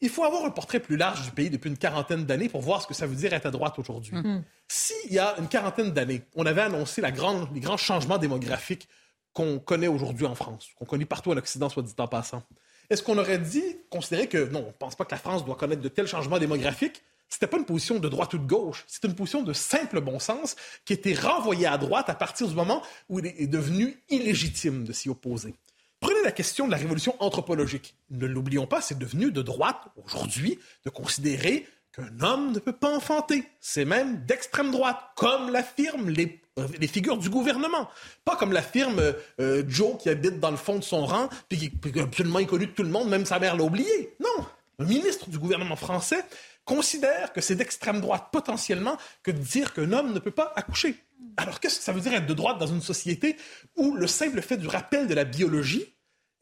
Il 0.00 0.08
faut 0.08 0.24
avoir 0.24 0.44
un 0.44 0.50
portrait 0.50 0.80
plus 0.80 0.96
large 0.96 1.22
du 1.24 1.30
pays 1.32 1.50
depuis 1.50 1.68
une 1.68 1.76
quarantaine 1.76 2.24
d'années 2.24 2.48
pour 2.48 2.60
voir 2.60 2.82
ce 2.82 2.86
que 2.86 2.94
ça 2.94 3.06
veut 3.06 3.16
dire 3.16 3.32
être 3.32 3.46
à 3.46 3.50
droite 3.50 3.78
aujourd'hui. 3.78 4.12
Mm-hmm. 4.12 4.42
S'il 4.68 5.12
y 5.12 5.18
a 5.18 5.34
une 5.38 5.48
quarantaine 5.48 5.90
d'années, 5.90 6.22
on 6.36 6.46
avait 6.46 6.62
annoncé 6.62 7.00
la 7.00 7.10
grande, 7.10 7.48
les 7.52 7.60
grands 7.60 7.76
changements 7.76 8.18
démographiques 8.18 8.88
qu'on 9.32 9.58
connaît 9.58 9.88
aujourd'hui 9.88 10.26
en 10.26 10.34
France, 10.34 10.68
qu'on 10.76 10.84
connaît 10.84 11.04
partout 11.04 11.32
en 11.32 11.36
Occident, 11.36 11.68
soit 11.68 11.82
dit 11.82 11.94
en 11.98 12.06
passant, 12.06 12.42
est-ce 12.90 13.02
qu'on 13.02 13.18
aurait 13.18 13.38
dit, 13.38 13.76
considéré 13.90 14.26
que 14.28 14.48
non, 14.50 14.60
on 14.64 14.68
ne 14.68 14.72
pense 14.72 14.96
pas 14.96 15.04
que 15.04 15.12
la 15.12 15.18
France 15.18 15.44
doit 15.44 15.56
connaître 15.56 15.82
de 15.82 15.88
tels 15.88 16.06
changements 16.06 16.38
démographiques? 16.38 17.02
C'était 17.28 17.46
pas 17.46 17.56
une 17.56 17.64
position 17.64 17.98
de 17.98 18.08
droite 18.08 18.34
ou 18.34 18.38
de 18.38 18.46
gauche, 18.46 18.84
c'est 18.86 19.04
une 19.04 19.14
position 19.14 19.42
de 19.42 19.52
simple 19.52 20.00
bon 20.00 20.18
sens 20.18 20.56
qui 20.84 20.92
était 20.92 21.14
renvoyée 21.14 21.66
à 21.66 21.78
droite 21.78 22.08
à 22.08 22.14
partir 22.14 22.46
du 22.46 22.54
moment 22.54 22.82
où 23.08 23.18
il 23.18 23.26
est 23.26 23.46
devenu 23.46 23.98
illégitime 24.08 24.84
de 24.84 24.92
s'y 24.92 25.08
opposer. 25.08 25.54
Prenez 26.00 26.22
la 26.22 26.32
question 26.32 26.66
de 26.66 26.70
la 26.70 26.76
révolution 26.76 27.16
anthropologique. 27.20 27.96
Ne 28.10 28.26
l'oublions 28.26 28.66
pas, 28.66 28.82
c'est 28.82 28.98
devenu 28.98 29.32
de 29.32 29.40
droite 29.40 29.88
aujourd'hui 30.04 30.58
de 30.84 30.90
considérer 30.90 31.66
qu'un 31.94 32.20
homme 32.20 32.52
ne 32.52 32.58
peut 32.58 32.72
pas 32.72 32.94
enfanter. 32.94 33.44
C'est 33.60 33.84
même 33.84 34.24
d'extrême 34.24 34.70
droite, 34.70 34.98
comme 35.16 35.50
l'affirment 35.50 36.08
les, 36.08 36.40
euh, 36.58 36.66
figures 36.88 37.18
du 37.18 37.30
gouvernement. 37.30 37.88
Pas 38.24 38.36
comme 38.36 38.52
l'affirme 38.52 39.00
euh, 39.40 39.62
Joe 39.68 39.96
qui 39.98 40.08
habite 40.08 40.40
dans 40.40 40.50
le 40.50 40.56
fond 40.56 40.76
de 40.76 40.84
son 40.84 41.06
rang, 41.06 41.28
puis 41.48 41.58
qui 41.58 41.88
est 41.88 42.00
absolument 42.00 42.38
inconnu 42.38 42.66
de 42.66 42.72
tout 42.72 42.82
le 42.82 42.88
monde, 42.88 43.08
même 43.08 43.24
sa 43.24 43.38
mère 43.38 43.56
l'a 43.56 43.64
oublié. 43.64 44.16
Non, 44.20 44.46
un 44.78 44.84
ministre 44.84 45.30
du 45.30 45.38
gouvernement 45.38 45.76
français 45.76 46.24
considère 46.64 47.32
que 47.32 47.40
c'est 47.40 47.54
d'extrême 47.54 48.00
droite 48.00 48.28
potentiellement 48.32 48.96
que 49.22 49.30
de 49.30 49.38
dire 49.38 49.72
qu'un 49.72 49.92
homme 49.92 50.12
ne 50.12 50.18
peut 50.18 50.30
pas 50.30 50.52
accoucher. 50.56 50.96
Alors 51.36 51.60
qu'est-ce 51.60 51.78
que 51.78 51.84
ça 51.84 51.92
veut 51.92 52.00
dire 52.00 52.14
être 52.14 52.26
de 52.26 52.34
droite 52.34 52.58
dans 52.58 52.66
une 52.66 52.80
société 52.80 53.36
où 53.76 53.94
le 53.94 54.06
simple 54.06 54.40
fait 54.40 54.56
du 54.56 54.66
rappel 54.66 55.06
de 55.06 55.14
la 55.14 55.24
biologie, 55.24 55.93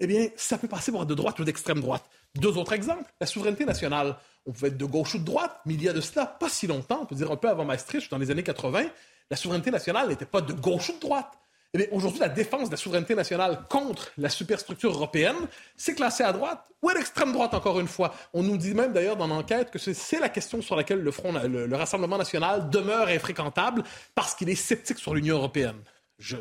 eh 0.02 0.06
bien, 0.08 0.26
ça 0.34 0.58
peut 0.58 0.66
passer 0.66 0.90
être 0.90 1.04
de 1.04 1.14
droite 1.14 1.38
ou 1.38 1.44
d'extrême 1.44 1.80
droite. 1.80 2.02
Deux 2.34 2.58
autres 2.58 2.72
exemples. 2.72 3.04
La 3.20 3.26
souveraineté 3.26 3.64
nationale. 3.64 4.16
On 4.44 4.50
pouvait 4.50 4.68
être 4.68 4.76
de 4.76 4.84
gauche 4.84 5.14
ou 5.14 5.18
de 5.18 5.24
droite, 5.24 5.60
mais 5.64 5.74
il 5.74 5.82
y 5.82 5.88
a 5.88 5.92
de 5.92 6.00
cela 6.00 6.26
pas 6.26 6.48
si 6.48 6.66
longtemps, 6.66 6.98
on 7.02 7.06
peut 7.06 7.14
dire 7.14 7.30
un 7.30 7.36
peu 7.36 7.48
avant 7.48 7.64
Maastricht, 7.64 8.10
dans 8.10 8.18
les 8.18 8.32
années 8.32 8.42
80, 8.42 8.86
la 9.30 9.36
souveraineté 9.36 9.70
nationale 9.70 10.08
n'était 10.08 10.26
pas 10.26 10.40
de 10.40 10.52
gauche 10.52 10.88
ou 10.88 10.94
de 10.94 10.98
droite. 10.98 11.30
Eh 11.74 11.88
aujourd'hui, 11.92 12.18
la 12.18 12.28
défense 12.28 12.68
de 12.68 12.72
la 12.72 12.76
souveraineté 12.76 13.14
nationale 13.14 13.60
contre 13.68 14.10
la 14.18 14.28
superstructure 14.28 14.90
européenne, 14.90 15.36
c'est 15.76 15.94
classé 15.94 16.24
à 16.24 16.32
droite 16.32 16.68
ou 16.82 16.88
à 16.88 16.94
l'extrême 16.94 17.32
droite, 17.32 17.54
encore 17.54 17.78
une 17.78 17.86
fois. 17.86 18.12
On 18.34 18.42
nous 18.42 18.56
dit 18.56 18.74
même 18.74 18.92
d'ailleurs 18.92 19.16
dans 19.16 19.28
l'enquête 19.28 19.70
que 19.70 19.78
c'est 19.78 20.18
la 20.18 20.28
question 20.28 20.60
sur 20.62 20.74
laquelle 20.74 21.00
le, 21.00 21.10
Front, 21.12 21.32
le 21.32 21.76
Rassemblement 21.76 22.18
national 22.18 22.68
demeure 22.70 23.06
infréquentable 23.06 23.84
parce 24.16 24.34
qu'il 24.34 24.50
est 24.50 24.56
sceptique 24.56 24.98
sur 24.98 25.14
l'Union 25.14 25.36
européenne. 25.36 25.76
Je, 26.22 26.36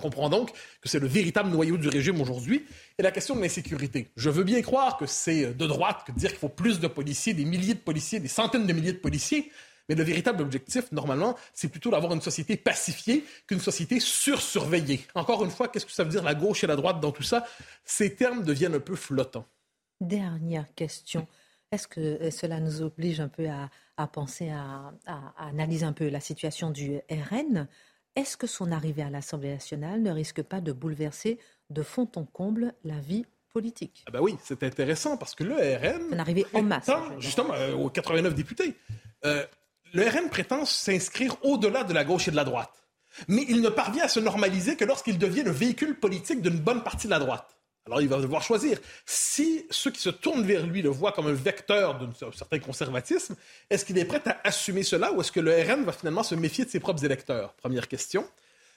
comprends 0.00 0.28
donc 0.28 0.52
que 0.52 0.88
c'est 0.88 1.00
le 1.00 1.06
véritable 1.06 1.50
noyau 1.50 1.76
du 1.76 1.88
régime 1.88 2.20
aujourd'hui. 2.20 2.64
Et 2.98 3.02
la 3.02 3.10
question 3.10 3.34
de 3.34 3.42
l'insécurité. 3.42 4.10
Je 4.16 4.30
veux 4.30 4.44
bien 4.44 4.62
croire 4.62 4.96
que 4.96 5.06
c'est 5.06 5.52
de 5.52 5.66
droite 5.66 6.04
que 6.06 6.12
de 6.12 6.18
dire 6.18 6.30
qu'il 6.30 6.38
faut 6.38 6.48
plus 6.48 6.80
de 6.80 6.86
policiers, 6.86 7.34
des 7.34 7.44
milliers 7.44 7.74
de 7.74 7.80
policiers, 7.80 8.20
des 8.20 8.28
centaines 8.28 8.66
de 8.66 8.72
milliers 8.72 8.92
de 8.92 8.98
policiers. 8.98 9.50
Mais 9.88 9.94
le 9.94 10.02
véritable 10.02 10.42
objectif, 10.42 10.90
normalement, 10.92 11.36
c'est 11.52 11.68
plutôt 11.68 11.90
d'avoir 11.90 12.12
une 12.12 12.20
société 12.20 12.56
pacifiée 12.56 13.24
qu'une 13.46 13.60
société 13.60 14.00
sursurveillée. 14.00 15.06
Encore 15.14 15.44
une 15.44 15.50
fois, 15.50 15.68
qu'est-ce 15.68 15.86
que 15.86 15.92
ça 15.92 16.04
veut 16.04 16.10
dire 16.10 16.24
la 16.24 16.34
gauche 16.34 16.64
et 16.64 16.66
la 16.66 16.76
droite 16.76 17.00
dans 17.00 17.12
tout 17.12 17.22
ça? 17.22 17.44
Ces 17.84 18.14
termes 18.14 18.42
deviennent 18.42 18.74
un 18.74 18.80
peu 18.80 18.96
flottants. 18.96 19.46
Dernière 20.00 20.72
question. 20.74 21.26
est-ce 21.70 21.88
que 21.88 22.30
cela 22.30 22.60
nous 22.60 22.82
oblige 22.82 23.20
un 23.20 23.28
peu 23.28 23.48
à, 23.48 24.06
penser, 24.08 24.50
à, 24.50 24.92
analyser 25.38 25.84
un 25.84 25.92
peu 25.92 26.08
la 26.08 26.20
situation 26.20 26.70
du 26.70 27.00
RN 27.10 27.68
Est-ce 28.16 28.38
que 28.38 28.46
son 28.46 28.72
arrivée 28.72 29.02
à 29.02 29.10
l'Assemblée 29.10 29.52
nationale 29.52 30.00
ne 30.00 30.10
risque 30.10 30.42
pas 30.42 30.62
de 30.62 30.72
bouleverser 30.72 31.38
de 31.68 31.82
fond 31.82 32.08
en 32.16 32.24
comble 32.24 32.72
la 32.82 32.98
vie 32.98 33.26
politique? 33.52 34.04
Ah 34.08 34.10
ben 34.10 34.20
oui, 34.20 34.36
c'est 34.42 34.62
intéressant 34.62 35.18
parce 35.18 35.34
que 35.34 35.44
le 35.44 35.54
RN... 35.54 36.06
C'est 36.10 36.18
arrivé 36.18 36.46
en 36.54 36.62
masse. 36.62 36.90
Justement, 37.18 37.52
euh, 37.52 37.74
aux 37.74 37.90
89 37.90 38.34
députés. 38.34 38.74
Euh, 39.26 39.44
le 39.92 40.08
RN 40.08 40.30
prétend 40.30 40.64
s'inscrire 40.64 41.36
au-delà 41.44 41.84
de 41.84 41.92
la 41.92 42.04
gauche 42.04 42.26
et 42.26 42.30
de 42.30 42.36
la 42.36 42.44
droite. 42.44 42.86
Mais 43.28 43.44
il 43.50 43.60
ne 43.60 43.68
parvient 43.68 44.04
à 44.04 44.08
se 44.08 44.20
normaliser 44.20 44.76
que 44.76 44.86
lorsqu'il 44.86 45.18
devient 45.18 45.42
le 45.42 45.50
véhicule 45.50 45.98
politique 45.98 46.40
d'une 46.40 46.58
bonne 46.58 46.82
partie 46.82 47.06
de 47.06 47.12
la 47.12 47.18
droite. 47.18 47.55
Alors 47.86 48.00
il 48.00 48.08
va 48.08 48.20
devoir 48.20 48.42
choisir. 48.42 48.78
Si 49.04 49.64
ceux 49.70 49.92
qui 49.92 50.00
se 50.00 50.10
tournent 50.10 50.44
vers 50.44 50.66
lui 50.66 50.82
le 50.82 50.88
voient 50.88 51.12
comme 51.12 51.28
un 51.28 51.32
vecteur 51.32 51.98
d'un 51.98 52.10
certain 52.32 52.58
conservatisme, 52.58 53.36
est-ce 53.70 53.84
qu'il 53.84 53.96
est 53.96 54.04
prêt 54.04 54.22
à 54.26 54.40
assumer 54.44 54.82
cela 54.82 55.12
ou 55.12 55.20
est-ce 55.20 55.30
que 55.30 55.40
le 55.40 55.52
RN 55.52 55.84
va 55.84 55.92
finalement 55.92 56.24
se 56.24 56.34
méfier 56.34 56.64
de 56.64 56.70
ses 56.70 56.80
propres 56.80 57.04
électeurs? 57.04 57.52
Première 57.54 57.86
question. 57.86 58.26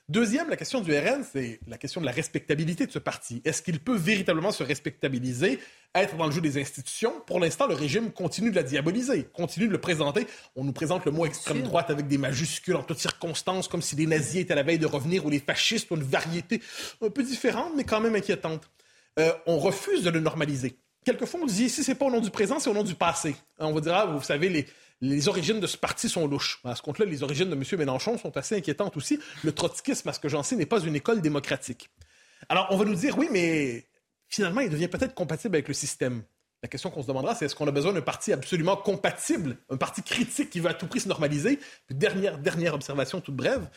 Deuxième, 0.10 0.50
la 0.50 0.56
question 0.56 0.82
du 0.82 0.92
RN, 0.92 1.24
c'est 1.32 1.60
la 1.68 1.78
question 1.78 2.02
de 2.02 2.06
la 2.08 2.12
respectabilité 2.12 2.88
de 2.88 2.92
ce 2.92 2.98
parti. 2.98 3.44
Est-ce 3.46 3.62
qu'il 3.62 3.80
peut 3.80 3.96
véritablement 3.96 4.52
se 4.52 4.64
respectabiliser, 4.64 5.60
être 5.94 6.18
dans 6.18 6.26
le 6.26 6.32
jeu 6.32 6.42
des 6.42 6.60
institutions? 6.60 7.14
Pour 7.28 7.40
l'instant, 7.40 7.68
le 7.68 7.76
régime 7.76 8.12
continue 8.12 8.50
de 8.50 8.56
la 8.56 8.64
diaboliser, 8.64 9.26
continue 9.26 9.68
de 9.68 9.72
le 9.72 9.80
présenter. 9.80 10.26
On 10.56 10.64
nous 10.64 10.72
présente 10.72 11.06
le 11.06 11.12
mot 11.12 11.28
extrême 11.28 11.62
droite 11.62 11.92
avec 11.92 12.08
des 12.08 12.18
majuscules 12.18 12.76
en 12.76 12.82
toutes 12.82 12.98
circonstances, 12.98 13.68
comme 13.68 13.84
si 13.84 13.96
les 13.96 14.08
nazis 14.08 14.42
étaient 14.42 14.54
à 14.54 14.56
la 14.56 14.64
veille 14.64 14.80
de 14.80 14.88
revenir 14.88 15.28
ou 15.28 15.30
les 15.30 15.40
fascistes, 15.40 15.92
ou 15.92 15.96
une 15.96 16.02
variété 16.02 16.60
un 17.04 17.12
peu 17.12 17.22
différente, 17.22 17.74
mais 17.76 17.84
quand 17.84 18.02
même 18.02 18.16
inquiétante. 18.16 18.68
Euh, 19.18 19.34
on 19.46 19.58
refuse 19.58 20.04
de 20.04 20.10
le 20.10 20.20
normaliser. 20.20 20.78
Quelquefois, 21.06 21.40
on 21.42 21.46
dit, 21.46 21.70
si 21.70 21.84
c'est 21.84 21.96
pas 21.96 22.06
au 22.06 22.12
nom 22.12 22.20
du 22.20 22.30
présent, 22.30 22.60
c'est 22.60 22.70
au 22.70 22.74
nom 22.74 22.84
du 22.84 22.96
passé. 22.96 23.36
On 23.58 23.74
va 23.74 23.82
dire, 23.82 23.96
ah, 23.96 24.06
vous 24.06 24.22
savez, 24.22 24.50
les, 24.50 24.68
les 25.02 25.28
origines 25.28 25.60
de 25.60 25.68
ce 25.68 25.78
parti 25.78 26.10
sont 26.10 26.28
louches. 26.28 26.60
À 26.64 26.76
ce 26.76 26.82
compte-là, 26.82 27.06
les 27.06 27.24
origines 27.24 27.50
de 27.50 27.56
M. 27.56 27.64
Mélenchon 27.78 28.18
sont 28.18 28.36
assez 28.38 28.58
inquiétantes 28.58 28.98
aussi. 28.98 29.20
Le 29.44 29.52
trotskisme, 29.52 30.10
à 30.10 30.14
ce 30.14 30.20
que 30.20 30.30
j'en 30.30 30.44
sais, 30.44 30.56
n'est 30.56 30.66
pas 30.66 30.82
une 30.82 30.96
école 30.96 31.22
démocratique. 31.22 31.90
Alors, 32.50 32.68
on 32.72 32.78
va 32.78 32.86
nous 32.86 32.96
dire, 32.96 33.18
oui, 33.18 33.30
mais 33.32 33.86
finalement, 34.28 34.62
il 34.62 34.70
devient 34.70 34.88
peut-être 34.88 35.14
compatible 35.14 35.56
avec 35.56 35.68
le 35.68 35.74
système. 35.74 36.24
La 36.62 36.68
question 36.68 36.90
qu'on 36.90 37.02
se 37.02 37.08
demandera, 37.08 37.36
c'est 37.36 37.46
est-ce 37.46 37.56
qu'on 37.56 37.68
a 37.68 37.72
besoin 37.72 37.94
d'un 37.94 38.02
parti 38.02 38.34
absolument 38.34 38.76
compatible, 38.76 39.58
un 39.70 39.78
parti 39.78 40.04
critique 40.04 40.50
qui 40.50 40.60
veut 40.60 40.70
à 40.70 40.74
tout 40.74 40.88
prix 40.88 41.00
se 41.00 41.08
normaliser? 41.08 41.60
dernière, 41.90 42.38
dernière 42.38 42.74
observation 42.74 43.22
toute 43.22 43.36
brève, 43.36 43.70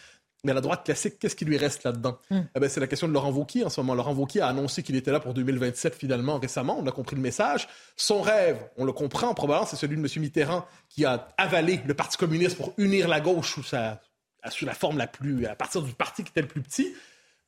mais 0.44 0.52
la 0.52 0.60
droite 0.60 0.84
classique, 0.84 1.18
qu'est-ce 1.18 1.36
qui 1.36 1.44
lui 1.44 1.56
reste 1.56 1.84
là-dedans? 1.84 2.18
Hmm. 2.30 2.40
Eh 2.56 2.60
ben, 2.60 2.68
c'est 2.68 2.80
la 2.80 2.88
question 2.88 3.06
de 3.06 3.12
Laurent 3.12 3.30
Wauquiez 3.30 3.64
en 3.64 3.68
ce 3.68 3.80
moment. 3.80 3.94
Laurent 3.94 4.12
Wauquiez 4.12 4.40
a 4.40 4.48
annoncé 4.48 4.82
qu'il 4.82 4.96
était 4.96 5.12
là 5.12 5.20
pour 5.20 5.34
2027 5.34 5.94
finalement 5.94 6.38
récemment. 6.38 6.76
On 6.78 6.86
a 6.86 6.92
compris 6.92 7.14
le 7.16 7.22
message. 7.22 7.68
Son 7.96 8.22
rêve, 8.22 8.58
on 8.76 8.84
le 8.84 8.92
comprend 8.92 9.34
probablement, 9.34 9.66
c'est 9.66 9.76
celui 9.76 9.96
de 9.96 10.00
M. 10.00 10.08
Mitterrand 10.16 10.66
qui 10.88 11.04
a 11.04 11.28
avalé 11.38 11.80
le 11.86 11.94
Parti 11.94 12.16
communiste 12.16 12.56
pour 12.56 12.74
unir 12.76 13.06
la 13.06 13.20
gauche 13.20 13.54
sous, 13.54 13.62
sa, 13.62 14.00
sous 14.50 14.66
la 14.66 14.74
forme 14.74 14.98
la 14.98 15.06
plus... 15.06 15.46
à 15.46 15.54
partir 15.54 15.82
du 15.82 15.92
parti 15.92 16.24
qui 16.24 16.30
était 16.30 16.42
le 16.42 16.48
plus 16.48 16.62
petit. 16.62 16.92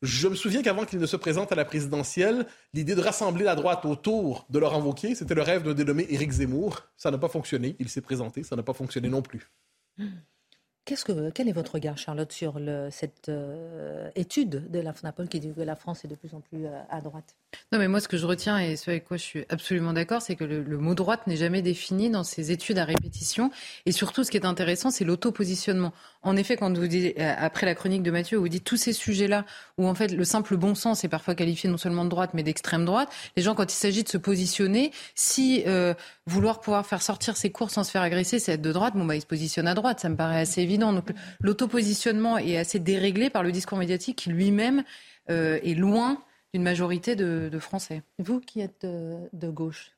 Je 0.02 0.28
me 0.28 0.34
souviens 0.34 0.62
qu'avant 0.62 0.84
qu'il 0.84 0.98
ne 0.98 1.06
se 1.06 1.16
présente 1.16 1.50
à 1.50 1.54
la 1.54 1.64
présidentielle, 1.64 2.46
l'idée 2.74 2.94
de 2.94 3.00
rassembler 3.00 3.44
la 3.44 3.54
droite 3.54 3.86
autour 3.86 4.46
de 4.50 4.58
Laurent 4.58 4.80
Wauquiez, 4.80 5.14
c'était 5.14 5.34
le 5.34 5.42
rêve 5.42 5.62
d'un 5.62 5.72
dénommé 5.72 6.06
Éric 6.10 6.30
Zemmour. 6.30 6.82
Ça 6.96 7.10
n'a 7.10 7.18
pas 7.18 7.28
fonctionné. 7.28 7.74
Il 7.78 7.88
s'est 7.88 8.02
présenté. 8.02 8.42
Ça 8.42 8.54
n'a 8.54 8.62
pas 8.62 8.74
fonctionné 8.74 9.08
non 9.08 9.22
plus. 9.22 9.50
Que, 10.84 11.30
quel 11.30 11.48
est 11.48 11.52
votre 11.52 11.76
regard, 11.76 11.96
Charlotte, 11.96 12.30
sur 12.30 12.60
cette 12.90 13.30
euh, 13.30 14.10
étude 14.16 14.70
de 14.70 14.80
la 14.80 14.92
FNAPOL 14.92 15.28
qui 15.28 15.40
dit 15.40 15.50
que 15.54 15.62
la 15.62 15.76
France 15.76 16.04
est 16.04 16.08
de 16.08 16.14
plus 16.14 16.34
en 16.34 16.40
plus 16.40 16.66
euh, 16.66 16.78
à 16.90 17.00
droite? 17.00 17.36
Non, 17.72 17.78
mais 17.78 17.88
moi, 17.88 18.00
ce 18.00 18.08
que 18.08 18.18
je 18.18 18.26
retiens 18.26 18.58
et 18.58 18.76
ce 18.76 18.90
avec 18.90 19.06
quoi 19.06 19.16
je 19.16 19.22
suis 19.22 19.44
absolument 19.48 19.94
d'accord, 19.94 20.20
c'est 20.20 20.36
que 20.36 20.44
le, 20.44 20.76
mot 20.76 20.94
droite 20.94 21.26
n'est 21.26 21.36
jamais 21.36 21.62
défini 21.62 22.10
dans 22.10 22.22
ces 22.22 22.52
études 22.52 22.76
à 22.76 22.84
répétition. 22.84 23.50
Et 23.86 23.92
surtout, 23.92 24.24
ce 24.24 24.30
qui 24.30 24.36
est 24.36 24.44
intéressant, 24.44 24.90
c'est 24.90 25.06
l'auto-positionnement. 25.06 25.94
En 26.22 26.36
effet, 26.36 26.58
quand 26.58 26.76
vous 26.76 26.86
dites, 26.86 27.18
euh, 27.18 27.34
après 27.38 27.64
la 27.64 27.74
chronique 27.74 28.02
de 28.02 28.10
Mathieu, 28.10 28.36
vous 28.36 28.50
dites 28.50 28.64
tous 28.64 28.76
ces 28.76 28.92
sujets-là, 28.92 29.46
où 29.78 29.86
en 29.86 29.94
fait 29.94 30.08
le 30.08 30.24
simple 30.24 30.54
bon 30.58 30.74
sens 30.74 31.02
est 31.02 31.08
parfois 31.08 31.34
qualifié 31.34 31.70
non 31.70 31.78
seulement 31.78 32.04
de 32.04 32.10
droite, 32.10 32.32
mais 32.34 32.42
d'extrême 32.42 32.84
droite, 32.84 33.08
les 33.38 33.42
gens, 33.42 33.54
quand 33.54 33.72
il 33.72 33.76
s'agit 33.76 34.02
de 34.02 34.08
se 34.10 34.18
positionner, 34.18 34.92
si 35.14 35.64
vouloir 36.26 36.60
pouvoir 36.60 36.86
faire 36.86 37.00
sortir 37.00 37.36
ses 37.36 37.50
cours 37.50 37.70
sans 37.70 37.84
se 37.84 37.90
faire 37.90 38.02
agresser, 38.02 38.38
c'est 38.38 38.52
être 38.52 38.62
de 38.62 38.72
droite, 38.72 38.94
bon, 38.94 39.06
bah, 39.06 39.16
ils 39.16 39.22
se 39.22 39.26
positionnent 39.26 39.68
à 39.68 39.74
droite. 39.74 40.00
Ça 40.00 40.10
me 40.10 40.16
paraît 40.16 40.40
assez 40.40 40.60
évident. 40.60 40.73
Donc 40.78 41.10
l'autopositionnement 41.40 42.38
est 42.38 42.56
assez 42.56 42.78
déréglé 42.78 43.30
par 43.30 43.42
le 43.42 43.52
discours 43.52 43.78
médiatique 43.78 44.16
qui 44.18 44.30
lui-même 44.30 44.84
euh, 45.30 45.58
est 45.62 45.74
loin 45.74 46.22
d'une 46.52 46.62
majorité 46.62 47.16
de, 47.16 47.58
Français. 47.58 48.02
Vous 48.18 48.40
qui 48.40 48.60
êtes 48.60 48.86
de 48.86 49.50
gauche, 49.50 49.93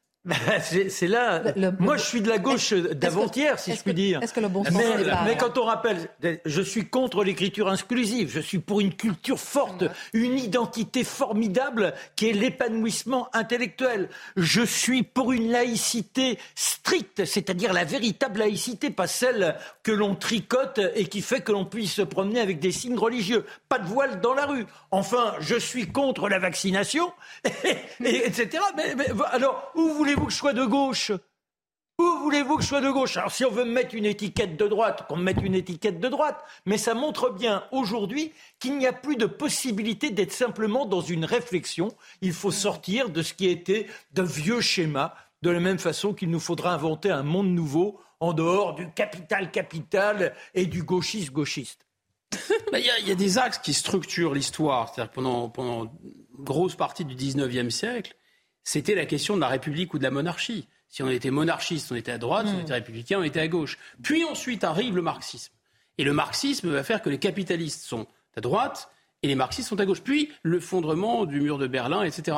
c'est 0.90 1.06
là. 1.06 1.42
moi, 1.78 1.96
je 1.96 2.04
suis 2.04 2.20
de 2.20 2.28
la 2.28 2.38
gauche 2.38 2.72
d'avant-hier, 2.72 3.58
si 3.58 3.74
je 3.74 3.82
puis 3.82 3.94
dire. 3.94 4.22
Est-ce 4.22 4.32
que 4.32 4.40
le 4.40 4.48
bon 4.48 4.64
sens 4.64 4.74
mais, 4.74 5.12
mais 5.24 5.36
quand 5.36 5.56
on 5.58 5.64
rappelle, 5.64 6.08
je 6.44 6.62
suis 6.62 6.88
contre 6.88 7.22
l'écriture 7.22 7.68
inclusive. 7.68 8.30
Je 8.32 8.40
suis 8.40 8.58
pour 8.58 8.80
une 8.80 8.94
culture 8.94 9.38
forte, 9.38 9.84
une 10.12 10.38
identité 10.38 11.04
formidable 11.04 11.94
qui 12.16 12.28
est 12.28 12.32
l'épanouissement 12.32 13.28
intellectuel. 13.32 14.08
Je 14.36 14.62
suis 14.62 15.02
pour 15.02 15.32
une 15.32 15.50
laïcité 15.50 16.38
stricte, 16.54 17.24
c'est-à-dire 17.24 17.72
la 17.72 17.84
véritable 17.84 18.40
laïcité, 18.40 18.90
pas 18.90 19.06
celle 19.06 19.56
que 19.82 19.92
l'on 19.92 20.14
tricote 20.14 20.80
et 20.94 21.06
qui 21.06 21.22
fait 21.22 21.40
que 21.40 21.52
l'on 21.52 21.64
puisse 21.64 21.94
se 21.94 22.02
promener 22.02 22.40
avec 22.40 22.58
des 22.58 22.72
signes 22.72 22.98
religieux. 22.98 23.44
Pas 23.68 23.78
de 23.78 23.86
voile 23.86 24.20
dans 24.20 24.34
la 24.34 24.46
rue. 24.46 24.66
Enfin, 24.90 25.34
je 25.40 25.56
suis 25.56 25.86
contre 25.86 26.28
la 26.28 26.38
vaccination, 26.38 27.12
etc. 28.04 28.62
Mais, 28.76 28.94
mais 28.96 29.06
alors, 29.30 29.70
où 29.74 29.88
voulez 29.90 30.15
voulez-vous 30.16 30.26
que 30.26 30.32
je 30.32 30.38
sois 30.38 30.52
de 30.52 30.64
gauche? 30.64 31.12
Où 31.98 32.04
voulez-vous 32.22 32.56
que 32.56 32.62
je 32.62 32.68
sois 32.68 32.80
de 32.80 32.90
gauche? 32.90 33.16
Alors 33.16 33.32
si 33.32 33.44
on 33.44 33.50
veut 33.50 33.64
me 33.64 33.72
mettre 33.72 33.94
une 33.94 34.04
étiquette 34.04 34.56
de 34.56 34.66
droite, 34.66 35.06
qu'on 35.08 35.16
me 35.16 35.22
mette 35.22 35.42
une 35.42 35.54
étiquette 35.54 36.00
de 36.00 36.08
droite. 36.08 36.42
Mais 36.66 36.78
ça 36.78 36.94
montre 36.94 37.30
bien 37.30 37.64
aujourd'hui 37.72 38.32
qu'il 38.58 38.76
n'y 38.78 38.86
a 38.86 38.92
plus 38.92 39.16
de 39.16 39.26
possibilité 39.26 40.10
d'être 40.10 40.32
simplement 40.32 40.86
dans 40.86 41.00
une 41.00 41.24
réflexion. 41.24 41.88
Il 42.20 42.32
faut 42.32 42.50
sortir 42.50 43.10
de 43.10 43.22
ce 43.22 43.34
qui 43.34 43.46
était 43.48 43.86
de 44.12 44.22
vieux 44.22 44.60
schémas, 44.60 45.14
de 45.42 45.50
la 45.50 45.60
même 45.60 45.78
façon 45.78 46.12
qu'il 46.12 46.30
nous 46.30 46.40
faudra 46.40 46.74
inventer 46.74 47.10
un 47.10 47.22
monde 47.22 47.48
nouveau 47.48 48.00
en 48.20 48.32
dehors 48.32 48.74
du 48.74 48.90
capital-capital 48.92 50.34
et 50.54 50.66
du 50.66 50.82
gauchiste-gauchiste. 50.82 51.86
Il 52.72 52.78
y, 52.78 53.08
y, 53.08 53.12
a 53.12 53.14
des 53.14 53.38
axes 53.38 53.58
qui 53.58 53.72
structurent 53.72 54.34
l'histoire. 54.34 54.92
C'est-à-dire 54.92 55.12
pendant, 55.12 55.48
pendant 55.48 55.84
une 55.84 56.44
grosse 56.44 56.74
partie 56.74 57.04
du 57.04 57.14
19e 57.14 57.70
siècle, 57.70 58.14
c'était 58.66 58.96
la 58.96 59.06
question 59.06 59.36
de 59.36 59.40
la 59.40 59.46
République 59.46 59.94
ou 59.94 59.98
de 59.98 60.02
la 60.02 60.10
monarchie. 60.10 60.66
Si 60.88 61.00
on 61.04 61.08
était 61.08 61.30
monarchiste, 61.30 61.92
on 61.92 61.94
était 61.94 62.10
à 62.10 62.18
droite, 62.18 62.48
si 62.48 62.52
on 62.52 62.58
hmm. 62.58 62.62
était 62.62 62.72
républicain, 62.72 63.18
on 63.20 63.22
était 63.22 63.38
à 63.38 63.46
gauche. 63.46 63.78
Puis 64.02 64.24
ensuite 64.24 64.64
arrive 64.64 64.96
le 64.96 65.02
marxisme. 65.02 65.52
Et 65.98 66.04
le 66.04 66.12
marxisme 66.12 66.70
va 66.70 66.82
faire 66.82 67.00
que 67.00 67.08
les 67.08 67.18
capitalistes 67.18 67.84
sont 67.84 68.08
à 68.36 68.40
droite 68.40 68.90
et 69.22 69.28
les 69.28 69.36
marxistes 69.36 69.68
sont 69.68 69.78
à 69.78 69.86
gauche. 69.86 70.02
Puis 70.02 70.32
le 70.42 70.58
fondement 70.58 71.26
du 71.26 71.40
mur 71.40 71.58
de 71.58 71.68
Berlin, 71.68 72.02
etc. 72.02 72.36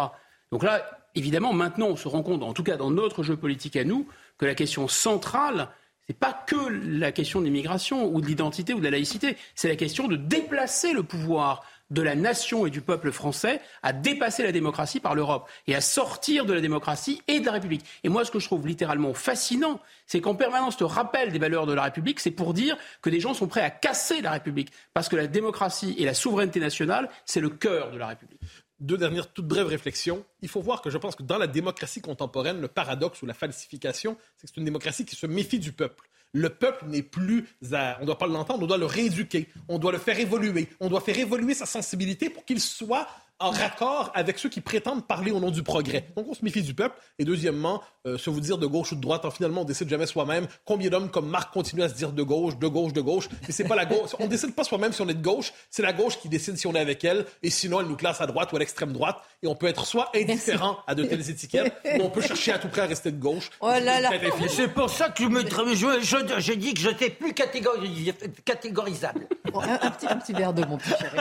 Donc 0.52 0.62
là, 0.64 0.84
évidemment, 1.14 1.54
maintenant, 1.54 1.86
on 1.86 1.96
se 1.96 2.08
rend 2.08 2.22
compte, 2.22 2.42
en 2.42 2.52
tout 2.52 2.62
cas 2.62 2.76
dans 2.76 2.90
notre 2.90 3.22
jeu 3.22 3.38
politique 3.38 3.76
à 3.76 3.84
nous, 3.84 4.06
que 4.36 4.44
la 4.44 4.54
question 4.54 4.86
centrale, 4.86 5.70
n'est 6.10 6.14
pas 6.14 6.34
que 6.46 6.56
la 6.56 7.10
question 7.10 7.40
de 7.40 7.46
l'immigration 7.46 8.06
ou 8.06 8.20
de 8.20 8.26
l'identité 8.26 8.74
ou 8.74 8.80
de 8.80 8.84
la 8.84 8.90
laïcité, 8.90 9.38
c'est 9.54 9.68
la 9.68 9.76
question 9.76 10.08
de 10.08 10.16
déplacer 10.16 10.92
le 10.92 11.02
pouvoir 11.02 11.64
de 11.90 12.03
la 12.03 12.14
nation 12.14 12.66
et 12.66 12.70
du 12.70 12.81
peuple 12.81 13.12
français 13.12 13.61
à 13.83 13.92
dépasser 13.92 14.42
la 14.42 14.53
démocratie 14.53 15.01
par 15.01 15.14
l'Europe 15.14 15.48
et 15.66 15.74
à 15.74 15.81
sortir 15.81 16.44
de 16.44 16.53
la 16.53 16.61
démocratie 16.61 17.22
et 17.29 17.40
de 17.40 17.46
la 17.46 17.53
République. 17.53 17.85
Et 18.05 18.09
moi, 18.09 18.24
ce 18.24 18.31
que 18.31 18.38
je 18.38 18.46
trouve 18.46 18.66
littéralement 18.66 19.14
fascinant, 19.14 19.81
c'est 20.07 20.20
qu'en 20.20 20.35
permanence, 20.35 20.77
te 20.77 20.85
rappel 20.85 21.33
des 21.33 21.38
valeurs 21.38 21.66
de 21.66 21.72
la 21.72 21.83
République, 21.85 22.20
c'est 22.20 22.31
pour 22.31 22.55
dire 22.55 22.77
que 23.03 23.11
des 23.11 23.20
gens 23.20 23.35
sont 23.35 23.48
prêts 23.48 23.62
à 23.62 23.70
casser 23.70 24.20
la 24.20 24.33
République. 24.33 24.70
Parce 24.94 25.09
que 25.09 25.16
la 25.16 25.27
démocratie 25.27 25.94
et 25.98 26.05
la 26.05 26.14
souveraineté 26.14 26.61
nationale, 26.61 27.09
c'est 27.24 27.40
le 27.40 27.51
cœur 27.51 27.90
de 27.90 27.98
la 27.98 28.09
République 28.09 28.40
deux 28.81 28.96
dernières 28.96 29.33
toutes 29.33 29.48
brèves 29.48 29.66
réflexions. 29.66 30.24
Il 30.40 30.48
faut 30.48 30.61
voir 30.61 30.83
que 30.83 30.90
je 30.90 30.98
pense 30.98 31.16
que 31.16 31.22
dans 31.22 31.38
la 31.38 31.46
démocratie 31.46 32.01
contemporaine, 32.01 32.61
le 32.61 32.68
paradoxe 32.68 33.22
ou 33.22 33.27
la 33.27 33.35
falsification, 33.35 34.16
c'est 34.37 34.46
que 34.46 34.53
c'est 34.55 34.61
une 34.61 34.64
démocratie 34.64 35.05
qui 35.05 35.16
se 35.16 35.27
méfie 35.27 35.59
du 35.59 35.72
peuple. 35.72 36.09
Le 36.32 36.50
peuple 36.50 36.86
n'est 36.86 37.02
plus 37.02 37.46
à... 37.72 37.96
On 37.98 38.02
ne 38.02 38.06
doit 38.06 38.18
pas 38.18 38.26
l'entendre, 38.26 38.62
on 38.62 38.66
doit 38.66 38.78
le 38.78 38.86
rééduquer, 38.86 39.48
on 39.68 39.78
doit 39.78 39.92
le 39.92 39.98
faire 39.98 40.18
évoluer, 40.18 40.68
on 40.80 40.88
doit 40.88 41.00
faire 41.00 41.18
évoluer 41.18 41.54
sa 41.54 41.66
sensibilité 41.66 42.30
pour 42.30 42.44
qu'il 42.44 42.60
soit 42.60 43.08
en 43.40 43.51
raccord 43.51 44.11
avec 44.14 44.38
ceux 44.38 44.48
qui 44.48 44.61
prétendent 44.61 45.07
parler 45.07 45.31
au 45.31 45.40
nom 45.40 45.51
du 45.51 45.62
progrès. 45.62 46.07
Donc 46.16 46.27
on 46.29 46.35
se 46.35 46.44
méfie 46.44 46.62
du 46.62 46.74
peuple. 46.74 46.96
Et 47.18 47.24
deuxièmement, 47.24 47.83
euh, 48.07 48.18
se 48.18 48.31
vous 48.31 48.40
dire 48.40 48.59
de 48.59 48.66
gauche 48.66 48.92
ou 48.92 48.96
de 48.96 49.01
droite, 49.01 49.24
finalement 49.33 49.62
on 49.62 49.64
décide 49.64 49.88
jamais 49.88 50.07
soi-même. 50.07 50.46
Combien 50.64 50.90
d'hommes 50.90 51.11
comme 51.11 51.29
Marc 51.29 51.53
continuent 51.53 51.83
à 51.83 51.88
se 51.88 51.94
dire 51.94 52.12
de 52.12 52.22
gauche, 52.22 52.59
de 52.59 52.66
gauche, 52.66 52.92
de 52.92 53.01
gauche? 53.01 53.29
Mais 53.46 53.53
c'est 53.53 53.64
pas 53.64 53.77
la 53.77 53.85
gauche. 53.85 54.11
On 54.18 54.27
décide 54.27 54.55
pas 54.55 54.64
soi-même 54.64 54.92
si 54.92 55.03
on 55.03 55.09
est 55.09 55.14
de 55.14 55.22
gauche. 55.22 55.53
C'est 55.70 55.83
la 55.83 55.92
gauche 55.92 56.18
qui 56.18 56.29
décide 56.29 56.57
si 56.57 56.66
on 56.66 56.74
est 56.74 56.81
avec 56.81 57.05
elle. 57.05 57.27
Et 57.42 57.51
sinon, 57.51 57.81
elle 57.81 57.87
nous 57.87 57.96
classe 57.96 58.20
à 58.20 58.27
droite 58.27 58.53
ou 58.53 58.57
à 58.57 58.59
l'extrême 58.59 58.92
droite. 58.92 59.18
Et 59.42 59.46
on 59.46 59.55
peut 59.55 59.66
être 59.66 59.87
soit 59.87 60.11
indifférent 60.16 60.79
à 60.87 60.94
de 60.94 61.05
telles 61.05 61.31
étiquettes, 61.31 61.72
ou 61.98 62.03
on 62.03 62.11
peut 62.11 62.20
chercher 62.20 62.53
à 62.53 62.59
tout 62.59 62.68
prix 62.68 62.81
à 62.81 62.87
rester 62.87 63.12
de 63.12 63.20
gauche. 63.20 63.51
Oh 63.61 63.68
là 63.68 64.01
là. 64.01 64.11
C'est 64.48 64.68
pour 64.68 64.90
ça 64.90 65.11
que 65.11 65.22
je 65.22 65.29
me 65.29 65.42
je, 65.42 66.40
je, 66.40 66.53
dis 66.55 66.74
que 66.74 66.81
je 66.81 66.88
n'étais 66.88 67.11
plus 67.11 67.35
catégorisable. 67.35 69.29
un, 69.55 69.90
petit, 69.90 70.07
un, 70.07 70.16
petit, 70.16 70.33
verre 70.33 70.53
de 70.53 70.64
mon 70.64 70.77
petit 70.77 70.90
chéri. 70.90 71.18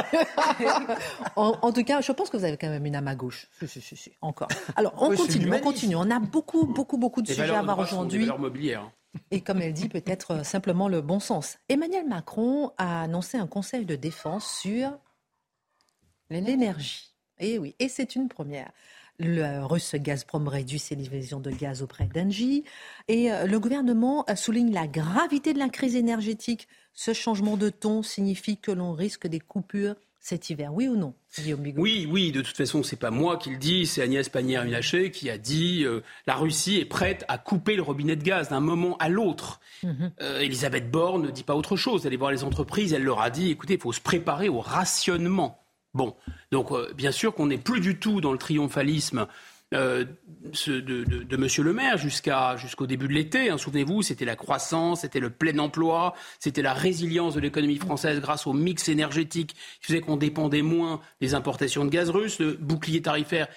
en, 1.36 1.58
en 1.62 1.72
tout 1.72 1.84
cas, 1.84 2.02
je 2.02 2.07
pense 2.12 2.30
que 2.30 2.38
vous 2.38 2.44
avez 2.44 2.58
quand 2.58 2.70
même 2.70 2.86
une 2.86 2.96
âme 2.96 3.08
à 3.08 3.16
gauche. 3.16 3.48
Si, 3.66 3.82
si, 3.82 3.96
si, 3.96 4.12
encore. 4.22 4.48
Alors, 4.76 4.94
on 5.02 5.16
continue, 5.16 5.54
on 5.54 5.60
continue. 5.60 5.96
On 5.96 6.10
a 6.12 6.20
beaucoup, 6.20 6.66
beaucoup, 6.66 6.98
beaucoup 6.98 7.22
de 7.22 7.28
sujets 7.28 7.50
à 7.50 7.62
voir 7.62 7.80
aujourd'hui. 7.80 8.30
Et 9.32 9.42
comme 9.42 9.62
elle 9.62 9.74
dit, 9.74 9.90
peut-être 9.90 10.32
euh, 10.32 10.44
simplement 10.44 10.88
le 10.88 11.02
bon 11.02 11.20
sens. 11.20 11.58
Emmanuel 11.70 12.08
Macron 12.08 12.72
a 12.78 13.04
annoncé 13.04 13.38
un 13.38 13.48
conseil 13.48 13.86
de 13.86 13.96
défense 13.96 14.60
sur 14.62 14.92
l'énergie. 16.30 17.14
Et 17.40 17.54
eh 17.54 17.60
oui, 17.60 17.76
et 17.80 17.90
c'est 17.90 18.16
une 18.16 18.30
première. 18.30 18.72
Le 19.20 19.66
russe 19.66 19.96
Gazprom 19.96 20.48
réduit 20.48 20.78
ses 20.78 20.94
livraisons 20.96 21.40
de 21.40 21.50
gaz 21.50 21.82
auprès 21.82 22.06
d'Engie. 22.06 22.64
Et 23.08 23.32
euh, 23.32 23.48
le 23.48 23.60
gouvernement 23.60 24.26
souligne 24.36 24.72
la 24.72 24.88
gravité 24.88 25.54
de 25.54 25.60
la 25.60 25.70
crise 25.70 25.96
énergétique. 25.96 26.68
Ce 26.94 27.14
changement 27.14 27.58
de 27.58 27.70
ton 27.70 28.04
signifie 28.04 28.58
que 28.58 28.72
l'on 28.72 28.94
risque 28.94 29.28
des 29.28 29.40
coupures 29.40 29.96
cet 30.28 30.50
hiver, 30.50 30.74
oui 30.74 30.90
ou 30.90 30.98
non, 30.98 31.14
Oui, 31.78 32.06
oui, 32.12 32.34
de 32.34 32.42
toute 32.42 32.58
façon, 32.58 32.84
c'est 32.84 33.00
pas 33.00 33.12
moi 33.12 33.38
qui 33.38 33.50
le 33.50 33.56
dis, 33.56 33.86
c'est 33.86 34.02
Agnès 34.02 34.28
Pannier-Runacher 34.28 35.10
qui 35.10 35.30
a 35.30 35.38
dit 35.38 35.86
euh, 35.86 36.02
la 36.26 36.36
Russie 36.36 36.80
est 36.80 36.86
prête 36.86 37.24
à 37.30 37.38
couper 37.38 37.78
le 37.78 37.82
robinet 37.82 38.18
de 38.18 38.24
gaz 38.24 38.50
d'un 38.50 38.60
moment 38.60 38.98
à 38.98 39.08
l'autre. 39.08 39.62
Mhm. 39.84 40.12
Euh, 40.20 40.42
Elisabeth 40.42 40.92
Borne 40.92 41.22
ne 41.22 41.32
dit 41.32 41.44
pas 41.44 41.56
autre 41.56 41.78
chose. 41.78 42.06
Elle 42.06 42.14
est 42.14 42.18
voir 42.18 42.32
les 42.32 42.44
entreprises, 42.44 42.92
elle 42.92 43.06
leur 43.06 43.22
a 43.22 43.30
dit 43.30 43.52
écoutez, 43.52 43.76
il 43.76 43.80
faut 43.80 43.94
se 43.94 44.02
préparer 44.02 44.50
au 44.50 44.60
rationnement. 44.60 45.64
Bon, 45.94 46.14
donc 46.52 46.74
euh, 46.74 46.92
bien 46.94 47.14
sûr 47.14 47.34
qu'on 47.34 47.46
n'est 47.46 47.58
plus 47.58 47.80
du 47.80 47.98
tout 47.98 48.20
dans 48.20 48.34
le 48.34 48.38
triomphalisme 48.38 49.28
euh, 49.74 50.06
de, 50.68 50.80
de, 50.80 51.38
Monsieur 51.38 51.64
le 51.64 51.74
Maire 51.74 51.98
jusqu'au 51.98 52.88
début 52.88 53.08
de 53.08 53.14
l'été. 53.14 53.50
Hein, 53.50 53.58
souvenez-vous, 53.58 54.02
c'était 54.02 54.24
la 54.24 54.36
croissance, 54.36 55.02
c'était 55.02 55.20
le 55.20 55.30
plein 55.30 55.58
emploi, 55.60 56.14
c'était 56.40 56.62
la 56.62 56.74
résilience 56.74 57.36
de 57.36 57.42
l'économie 57.42 57.78
française 57.78 58.22
grâce 58.22 58.48
au 58.48 58.54
mix 58.54 58.88
énergétique 58.88 59.56
qui 59.82 59.88
faisait 59.88 60.02
qu'on 60.02 60.16
dépendait 60.16 60.62
moins 60.62 61.02
des 61.20 61.36
importations 61.36 61.84
de 61.84 61.90
gaz 61.90 62.10
russe. 62.10 62.40
Le 62.40 62.54
bouclier 62.54 63.02
tarifaire 63.02 63.48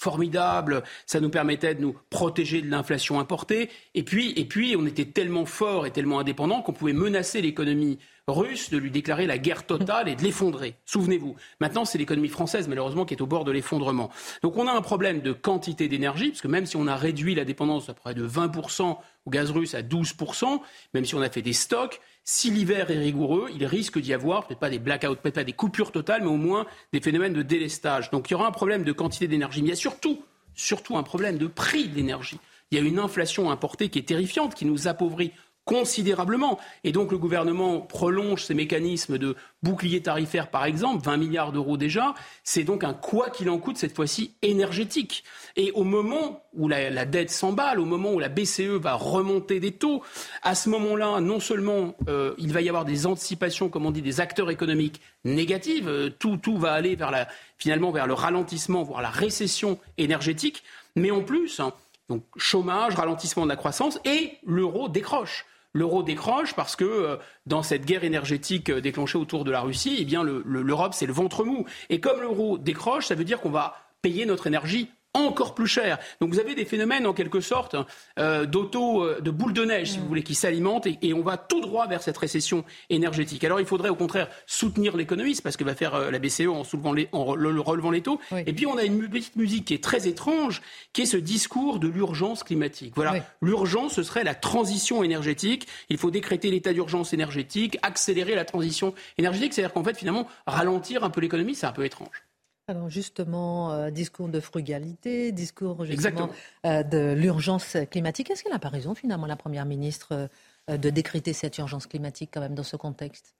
formidable, 0.00 0.82
ça 1.04 1.20
nous 1.20 1.28
permettait 1.28 1.74
de 1.74 1.82
nous 1.82 1.94
protéger 2.08 2.62
de 2.62 2.70
l'inflation 2.70 3.20
importée. 3.20 3.68
Et 3.94 4.02
puis, 4.02 4.32
et 4.36 4.46
puis, 4.46 4.74
on 4.76 4.86
était 4.86 5.04
tellement 5.04 5.44
fort 5.44 5.86
et 5.86 5.90
tellement 5.90 6.18
indépendant 6.18 6.62
qu'on 6.62 6.72
pouvait 6.72 6.94
menacer 6.94 7.42
l'économie 7.42 7.98
russe 8.26 8.70
de 8.70 8.78
lui 8.78 8.90
déclarer 8.90 9.26
la 9.26 9.36
guerre 9.36 9.66
totale 9.66 10.08
et 10.08 10.16
de 10.16 10.22
l'effondrer. 10.22 10.76
Souvenez-vous. 10.86 11.36
Maintenant, 11.60 11.84
c'est 11.84 11.98
l'économie 11.98 12.28
française, 12.28 12.66
malheureusement, 12.68 13.04
qui 13.04 13.14
est 13.14 13.20
au 13.20 13.26
bord 13.26 13.44
de 13.44 13.52
l'effondrement. 13.52 14.10
Donc 14.42 14.56
on 14.56 14.66
a 14.66 14.72
un 14.72 14.80
problème 14.80 15.20
de 15.20 15.32
quantité 15.32 15.88
d'énergie, 15.88 16.30
parce 16.30 16.40
que 16.40 16.48
même 16.48 16.66
si 16.66 16.76
on 16.76 16.86
a 16.86 16.96
réduit 16.96 17.34
la 17.34 17.44
dépendance 17.44 17.88
à 17.88 17.94
près 17.94 18.14
de 18.14 18.26
20% 18.26 18.96
au 19.26 19.30
gaz 19.30 19.50
russe 19.50 19.74
à 19.74 19.82
12%, 19.82 20.60
même 20.94 21.04
si 21.04 21.14
on 21.14 21.20
a 21.20 21.28
fait 21.28 21.42
des 21.42 21.52
stocks, 21.52 22.00
si 22.32 22.48
l'hiver 22.48 22.92
est 22.92 22.98
rigoureux, 22.98 23.50
il 23.52 23.66
risque 23.66 23.98
d'y 23.98 24.14
avoir, 24.14 24.46
peut-être 24.46 24.60
pas 24.60 24.70
des 24.70 24.78
blackouts, 24.78 25.16
peut-être 25.16 25.34
pas 25.34 25.42
des 25.42 25.52
coupures 25.52 25.90
totales, 25.90 26.22
mais 26.22 26.28
au 26.28 26.36
moins 26.36 26.64
des 26.92 27.00
phénomènes 27.00 27.32
de 27.32 27.42
délestage. 27.42 28.08
Donc 28.12 28.30
il 28.30 28.34
y 28.34 28.36
aura 28.36 28.46
un 28.46 28.52
problème 28.52 28.84
de 28.84 28.92
quantité 28.92 29.26
d'énergie. 29.26 29.62
Mais 29.62 29.66
il 29.66 29.70
y 29.70 29.72
a 29.72 29.76
surtout, 29.76 30.22
surtout 30.54 30.96
un 30.96 31.02
problème 31.02 31.38
de 31.38 31.48
prix 31.48 31.88
de 31.88 31.96
l'énergie. 31.96 32.38
Il 32.70 32.78
y 32.78 32.80
a 32.80 32.84
une 32.84 33.00
inflation 33.00 33.50
importée 33.50 33.88
qui 33.88 33.98
est 33.98 34.06
terrifiante, 34.06 34.54
qui 34.54 34.64
nous 34.64 34.86
appauvrit 34.86 35.32
considérablement. 35.70 36.58
Et 36.82 36.90
donc 36.90 37.12
le 37.12 37.18
gouvernement 37.18 37.80
prolonge 37.80 38.42
ces 38.42 38.54
mécanismes 38.54 39.18
de 39.18 39.36
bouclier 39.62 40.02
tarifaire, 40.02 40.50
par 40.50 40.64
exemple, 40.64 41.04
20 41.04 41.16
milliards 41.16 41.52
d'euros 41.52 41.76
déjà. 41.76 42.14
C'est 42.42 42.64
donc 42.64 42.82
un 42.82 42.92
quoi 42.92 43.30
qu'il 43.30 43.48
en 43.48 43.58
coûte, 43.58 43.76
cette 43.76 43.94
fois-ci 43.94 44.34
énergétique. 44.42 45.22
Et 45.54 45.70
au 45.70 45.84
moment 45.84 46.42
où 46.54 46.66
la, 46.66 47.04
dette 47.04 47.30
s'emballe, 47.30 47.78
au 47.78 47.84
moment 47.84 48.12
où 48.12 48.18
la 48.18 48.28
BCE 48.28 48.80
va 48.80 48.94
remonter 48.94 49.60
des 49.60 49.70
taux, 49.70 50.02
à 50.42 50.56
ce 50.56 50.68
moment-là, 50.70 51.20
non 51.20 51.38
seulement 51.38 51.94
euh, 52.08 52.34
il 52.36 52.52
va 52.52 52.62
y 52.62 52.68
avoir 52.68 52.84
des 52.84 53.06
anticipations, 53.06 53.68
comme 53.68 53.86
on 53.86 53.92
dit, 53.92 54.02
des 54.02 54.20
acteurs 54.20 54.50
économiques 54.50 55.00
négatives, 55.24 55.88
euh, 55.88 56.10
tout, 56.10 56.36
tout 56.36 56.58
va 56.58 56.72
aller 56.72 56.96
vers 56.96 57.12
la, 57.12 57.28
finalement 57.58 57.92
vers 57.92 58.08
le 58.08 58.14
ralentissement, 58.14 58.82
voire 58.82 59.02
la 59.02 59.10
récession 59.10 59.78
énergétique, 59.98 60.64
mais 60.96 61.12
en 61.12 61.20
plus, 61.20 61.60
hein, 61.60 61.72
donc 62.08 62.24
chômage, 62.36 62.96
ralentissement 62.96 63.44
de 63.44 63.50
la 63.50 63.56
croissance, 63.56 64.00
et 64.04 64.32
l'euro 64.44 64.88
décroche 64.88 65.46
l'euro 65.72 66.02
décroche 66.02 66.54
parce 66.54 66.76
que 66.76 66.84
euh, 66.84 67.16
dans 67.46 67.62
cette 67.62 67.84
guerre 67.84 68.04
énergétique 68.04 68.70
euh, 68.70 68.80
déclenchée 68.80 69.18
autour 69.18 69.44
de 69.44 69.50
la 69.50 69.60
Russie, 69.60 69.96
eh 69.98 70.04
bien 70.04 70.22
l'Europe 70.22 70.94
c'est 70.94 71.06
le 71.06 71.12
ventre 71.12 71.44
mou. 71.44 71.64
Et 71.88 72.00
comme 72.00 72.20
l'euro 72.20 72.58
décroche, 72.58 73.06
ça 73.06 73.14
veut 73.14 73.24
dire 73.24 73.40
qu'on 73.40 73.50
va 73.50 73.74
payer 74.02 74.26
notre 74.26 74.46
énergie 74.46 74.90
encore 75.14 75.54
plus 75.54 75.66
cher. 75.66 75.98
Donc 76.20 76.32
vous 76.32 76.40
avez 76.40 76.54
des 76.54 76.64
phénomènes 76.64 77.06
en 77.06 77.12
quelque 77.12 77.40
sorte 77.40 77.76
euh, 78.18 78.46
d'auto, 78.46 79.04
euh, 79.04 79.20
de 79.20 79.30
boule 79.30 79.52
de 79.52 79.64
neige, 79.64 79.92
si 79.92 79.98
vous 79.98 80.06
voulez, 80.06 80.22
qui 80.22 80.34
s'alimentent 80.34 80.86
et, 80.86 81.12
on 81.12 81.22
va 81.22 81.36
tout 81.36 81.60
droit 81.60 81.86
vers 81.86 82.02
cette 82.02 82.16
récession 82.16 82.64
énergétique. 82.88 83.42
Alors 83.44 83.60
il 83.60 83.66
faudrait 83.66 83.88
au 83.88 83.96
contraire 83.96 84.28
soutenir 84.46 84.96
l'économie, 84.96 85.34
c'est 85.34 85.42
parce 85.42 85.56
que 85.56 85.64
va 85.64 85.74
faire 85.74 85.94
euh, 85.94 86.10
la 86.10 86.18
BCE 86.18 86.46
en, 86.46 86.64
soulevant 86.64 86.92
les, 86.92 87.08
en 87.12 87.24
relevant 87.24 87.90
les 87.90 88.02
taux. 88.02 88.20
Et 88.46 88.52
puis 88.52 88.66
on 88.66 88.78
a 88.78 88.84
une 88.84 89.08
petite 89.08 89.36
musique 89.36 89.66
qui 89.66 89.74
est 89.74 89.82
très 89.82 90.06
étrange, 90.06 90.62
qui 90.92 91.02
est 91.02 91.06
ce 91.06 91.16
discours 91.16 91.80
de 91.80 91.88
l'urgence 91.88 92.44
climatique. 92.44 92.92
Voilà, 92.94 93.16
l'urgence 93.42 93.94
ce 93.94 94.02
serait 94.02 94.24
la 94.24 94.34
transition 94.34 95.02
énergétique. 95.02 95.66
Il 95.88 95.98
faut 95.98 96.10
décréter 96.10 96.50
l'état 96.50 96.72
d'urgence 96.72 97.12
énergétique, 97.12 97.78
accélérer 97.82 98.34
la 98.34 98.44
transition 98.44 98.94
énergétique, 99.18 99.54
c'est-à-dire 99.54 99.72
qu'en 99.72 99.84
fait 99.84 99.96
finalement 99.96 100.28
ralentir 100.46 101.04
un 101.04 101.10
peu 101.10 101.20
l'économie, 101.20 101.54
c'est 101.54 101.66
un 101.66 101.72
peu 101.72 101.84
étrange. 101.84 102.29
Alors 102.70 102.88
justement, 102.88 103.72
euh, 103.72 103.90
discours 103.90 104.28
de 104.28 104.38
frugalité, 104.38 105.32
discours 105.32 105.84
justement 105.84 106.30
euh, 106.64 106.84
de 106.84 107.14
l'urgence 107.14 107.76
climatique. 107.90 108.30
Est-ce 108.30 108.44
qu'elle 108.44 108.52
n'a 108.52 108.60
pas 108.60 108.68
raison 108.68 108.94
finalement, 108.94 109.26
la 109.26 109.34
Première 109.34 109.66
ministre, 109.66 110.28
euh, 110.70 110.76
de 110.76 110.88
décréter 110.88 111.32
cette 111.32 111.58
urgence 111.58 111.88
climatique 111.88 112.30
quand 112.32 112.40
même 112.40 112.54
dans 112.54 112.62
ce 112.62 112.76
contexte? 112.76 113.34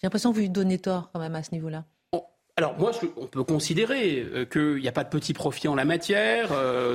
J'ai 0.00 0.08
l'impression 0.08 0.30
que 0.30 0.34
vous 0.34 0.40
lui 0.40 0.50
donnez 0.50 0.80
tort 0.80 1.10
quand 1.12 1.20
même 1.20 1.36
à 1.36 1.44
ce 1.44 1.52
niveau-là. 1.52 1.84
Alors 2.56 2.76
moi, 2.76 2.90
on 3.16 3.26
peut 3.26 3.44
considérer 3.44 4.46
qu'il 4.50 4.76
n'y 4.76 4.86
a 4.86 4.92
pas 4.92 5.02
de 5.02 5.08
petit 5.08 5.34
profit 5.34 5.66
en 5.66 5.74
la 5.74 5.84
matière, 5.84 6.50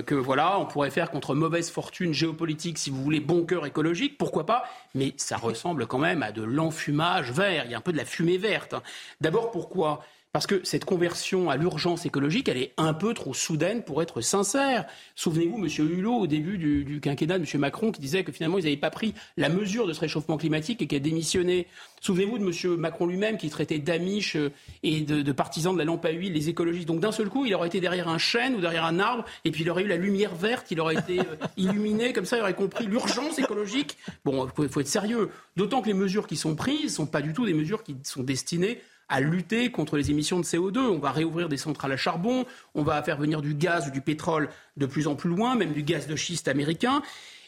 que 0.05 0.15
voilà, 0.15 0.57
on 0.57 0.65
pourrait 0.65 0.89
faire 0.89 1.11
contre 1.11 1.35
mauvaise 1.35 1.69
fortune 1.69 2.13
géopolitique, 2.13 2.77
si 2.77 2.89
vous 2.89 3.03
voulez, 3.03 3.19
bon 3.19 3.45
cœur 3.45 3.65
écologique, 3.65 4.17
pourquoi 4.17 4.45
pas 4.45 4.63
Mais 4.95 5.13
ça 5.17 5.35
ressemble 5.35 5.85
quand 5.85 5.97
même 5.97 6.23
à 6.23 6.31
de 6.31 6.43
l'enfumage 6.43 7.33
vert. 7.33 7.63
Il 7.65 7.71
y 7.71 7.73
a 7.73 7.77
un 7.77 7.81
peu 7.81 7.91
de 7.91 7.97
la 7.97 8.05
fumée 8.05 8.37
verte. 8.37 8.73
Hein. 8.73 8.83
D'abord, 9.19 9.51
pourquoi? 9.51 10.01
Parce 10.31 10.45
que 10.45 10.63
cette 10.63 10.85
conversion 10.85 11.49
à 11.49 11.57
l'urgence 11.57 12.05
écologique, 12.05 12.49
elle 12.49 12.57
est 12.57 12.73
un 12.77 12.93
peu 12.93 13.15
trop 13.15 13.33
soudaine 13.33 13.83
pour 13.83 14.03
être 14.03 14.21
sincère. 14.21 14.85
Souvenez-vous, 15.15 15.57
M. 15.57 15.67
Hulot, 15.79 16.17
au 16.17 16.27
début 16.27 16.59
du, 16.59 17.01
quinquennat 17.01 17.39
de 17.39 17.45
M. 17.51 17.59
Macron, 17.59 17.91
qui 17.91 17.99
disait 17.99 18.23
que 18.23 18.31
finalement, 18.31 18.59
ils 18.59 18.63
n'avaient 18.63 18.77
pas 18.77 18.91
pris 18.91 19.15
la 19.37 19.49
mesure 19.49 19.87
de 19.87 19.93
ce 19.93 19.99
réchauffement 19.99 20.37
climatique 20.37 20.83
et 20.83 20.87
qui 20.87 20.95
a 20.95 20.99
démissionné. 20.99 21.65
Souvenez-vous 22.01 22.37
de 22.37 22.43
M. 22.43 22.75
Macron 22.77 23.07
lui-même, 23.07 23.37
qui 23.37 23.49
traitait 23.49 23.79
d'amiche 23.79 24.35
euh, 24.35 24.51
et 24.83 25.01
de, 25.01 25.31
partisans 25.31 25.73
de 25.73 25.79
la 25.79 25.85
lampe 25.85 26.05
à 26.05 26.11
huile 26.11 26.33
les 26.33 26.47
écologistes. 26.47 26.87
Donc 26.87 26.99
d'un 26.99 27.11
seul 27.11 27.27
coup, 27.27 27.47
il 27.47 27.55
aurait 27.55 27.67
été 27.67 27.79
derrière 27.79 28.07
un 28.07 28.19
chêne 28.19 28.53
ou 28.53 28.61
derrière 28.61 28.85
un 28.85 28.99
arbre, 28.99 29.25
et 29.45 29.51
puis 29.51 29.63
il 29.63 29.69
aurait 29.71 29.83
eu 29.83 29.87
la 29.87 29.97
lumière 29.97 30.35
verte, 30.35 30.67
il 30.69 30.79
aurait 30.79 30.95
été 30.95 31.21
euh, 31.21 31.23
illuminé, 31.57 32.13
comme 32.13 32.25
ça, 32.25 32.37
il 32.37 32.41
aurait 32.41 32.53
compris 32.53 32.85
l'urgence 32.85 33.39
écologique. 33.39 33.97
Bon, 34.25 34.47
il 34.59 34.69
faut, 34.69 34.79
être 34.79 34.87
sérieux. 34.87 35.29
D'autant 35.55 35.81
que 35.81 35.87
les 35.87 35.95
mesures 35.95 36.27
qui 36.27 36.37
sont 36.37 36.55
prises 36.55 36.83
ne 36.83 36.89
sont 36.89 37.07
pas 37.07 37.21
du 37.21 37.33
tout 37.33 37.47
des 37.47 37.53
mesures 37.55 37.81
qui 37.81 37.97
sont 38.03 38.21
destinées 38.21 38.79
à 39.09 39.19
lutter 39.19 39.71
contre 39.71 39.97
les 39.97 40.11
émissions 40.11 40.39
de 40.39 40.45
CO2. 40.45 40.79
On 40.79 40.99
va 40.99 41.11
réouvrir 41.11 41.49
des 41.49 41.57
centrales 41.57 41.91
à 41.91 41.97
charbon, 41.97 42.45
on 42.75 42.83
va 42.83 43.01
faire 43.03 43.17
venir 43.17 43.41
du 43.41 43.55
gaz 43.55 43.87
ou 43.87 43.91
du 43.91 44.01
pétrole 44.01 44.49
de 44.77 44.85
plus 44.85 45.07
en 45.07 45.15
plus 45.15 45.29
loin, 45.29 45.55
même 45.55 45.73
du 45.73 45.83
gaz 45.83 46.07
de 46.07 46.15
schiste 46.15 46.47
américain. 46.47 47.01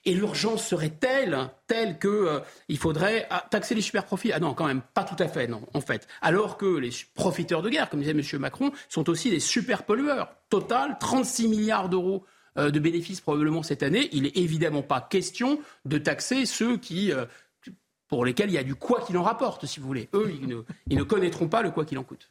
Et 0.04 0.15
l'urgence 0.15 0.67
serait 0.67 0.89
telle, 0.89 1.38
telle 1.67 2.00
qu'il 2.00 2.10
euh, 2.10 2.39
faudrait 2.78 3.28
ah, 3.30 3.45
taxer 3.52 3.76
les 3.76 3.82
super 3.82 4.04
profits. 4.04 4.32
Ah 4.32 4.39
non, 4.39 4.56
quand 4.56 4.65
même, 4.65 4.82
pas 4.95 5.04
tout 5.04 5.21
à 5.21 5.28
fait, 5.28 5.47
non, 5.47 5.62
en 5.76 5.82
fait. 5.82 6.08
Alors 6.21 6.58
que 6.58 6.65
les 6.65 6.89
profiteurs 7.13 7.62
de 7.62 7.69
guerre, 7.69 7.88
comme 7.88 8.00
disait 8.00 8.12
M. 8.12 8.24
Macron, 8.39 8.71
sont 8.89 9.10
aussi 9.10 9.30
des 9.30 9.39
super 9.39 9.84
pollueurs. 9.84 10.34
Total, 10.50 10.97
36 11.00 11.47
milliards 11.50 11.88
d'euros 11.88 12.26
euh, 12.58 12.71
de 12.71 12.80
bénéfices 12.80 13.21
probablement 13.21 13.62
cette 13.62 13.84
année. 13.84 14.10
Il 14.12 14.24
n'est 14.24 14.34
évidemment 14.36 14.82
pas 14.82 15.02
question 15.02 15.60
de 15.86 16.00
taxer 16.00 16.47
ceux 16.47 16.78
qui 16.78 17.13
euh, 17.13 17.26
pour 18.12 18.26
lesquels 18.26 18.50
il 18.50 18.54
y 18.54 18.58
a 18.58 18.63
du 18.63 18.76
quoi 18.76 19.00
qu'il 19.00 19.17
en 19.17 19.24
rapporte, 19.24 19.65
si 19.65 19.80
vous 19.80 19.88
voulez. 19.88 20.10
Eux, 20.13 20.34
ils 20.89 20.97
ne, 20.97 21.04
connaîtront 21.04 21.47
pas 21.47 21.62
le 21.62 21.71
quoi 21.71 21.86
qu'il 21.86 21.97
en 21.97 22.04
coûte. 22.04 22.30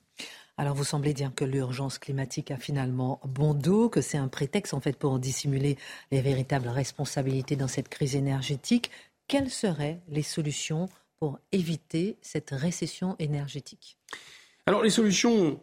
Alors 0.58 0.74
vous 0.74 0.84
semblez 0.84 1.14
dire 1.14 1.32
que 1.34 1.46
l'urgence 1.46 1.98
climatique 1.98 2.50
a 2.50 2.58
finalement 2.58 3.18
bon 3.24 3.54
dos, 3.54 3.88
que 3.88 4.02
c'est 4.02 4.18
un 4.18 4.28
prétexte 4.28 4.74
en 4.74 4.80
fait 4.80 4.94
pour 4.98 5.18
dissimuler 5.18 5.78
les 6.12 6.20
véritables 6.20 6.68
responsabilités 6.68 7.56
dans 7.56 7.66
cette 7.66 7.88
crise 7.88 8.14
énergétique. 8.14 8.90
Quelles 9.26 9.48
seraient 9.48 10.02
les 10.08 10.22
solutions 10.22 10.90
pour 11.18 11.38
éviter 11.50 12.18
cette 12.20 12.50
récession 12.50 13.16
énergétique? 13.18 13.96
Alors 14.66 14.82
les 14.82 14.90
solutions, 14.90 15.32
on 15.32 15.60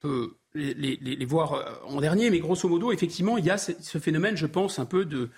peut 0.00 0.34
les, 0.54 1.24
voir 1.26 1.54
euh, 1.54 1.72
en 1.84 2.00
dernier, 2.00 2.30
mais 2.30 2.40
grosso 2.40 2.68
modo, 2.68 2.90
effectivement, 2.90 3.38
il 3.38 3.44
y 3.44 3.50
a 3.50 3.56
ce 3.56 3.98
phénomène, 3.98 4.36
je 4.36 4.46
pense, 4.46 4.80
un 4.80 4.84
peu 4.84 5.04
de, 5.04 5.30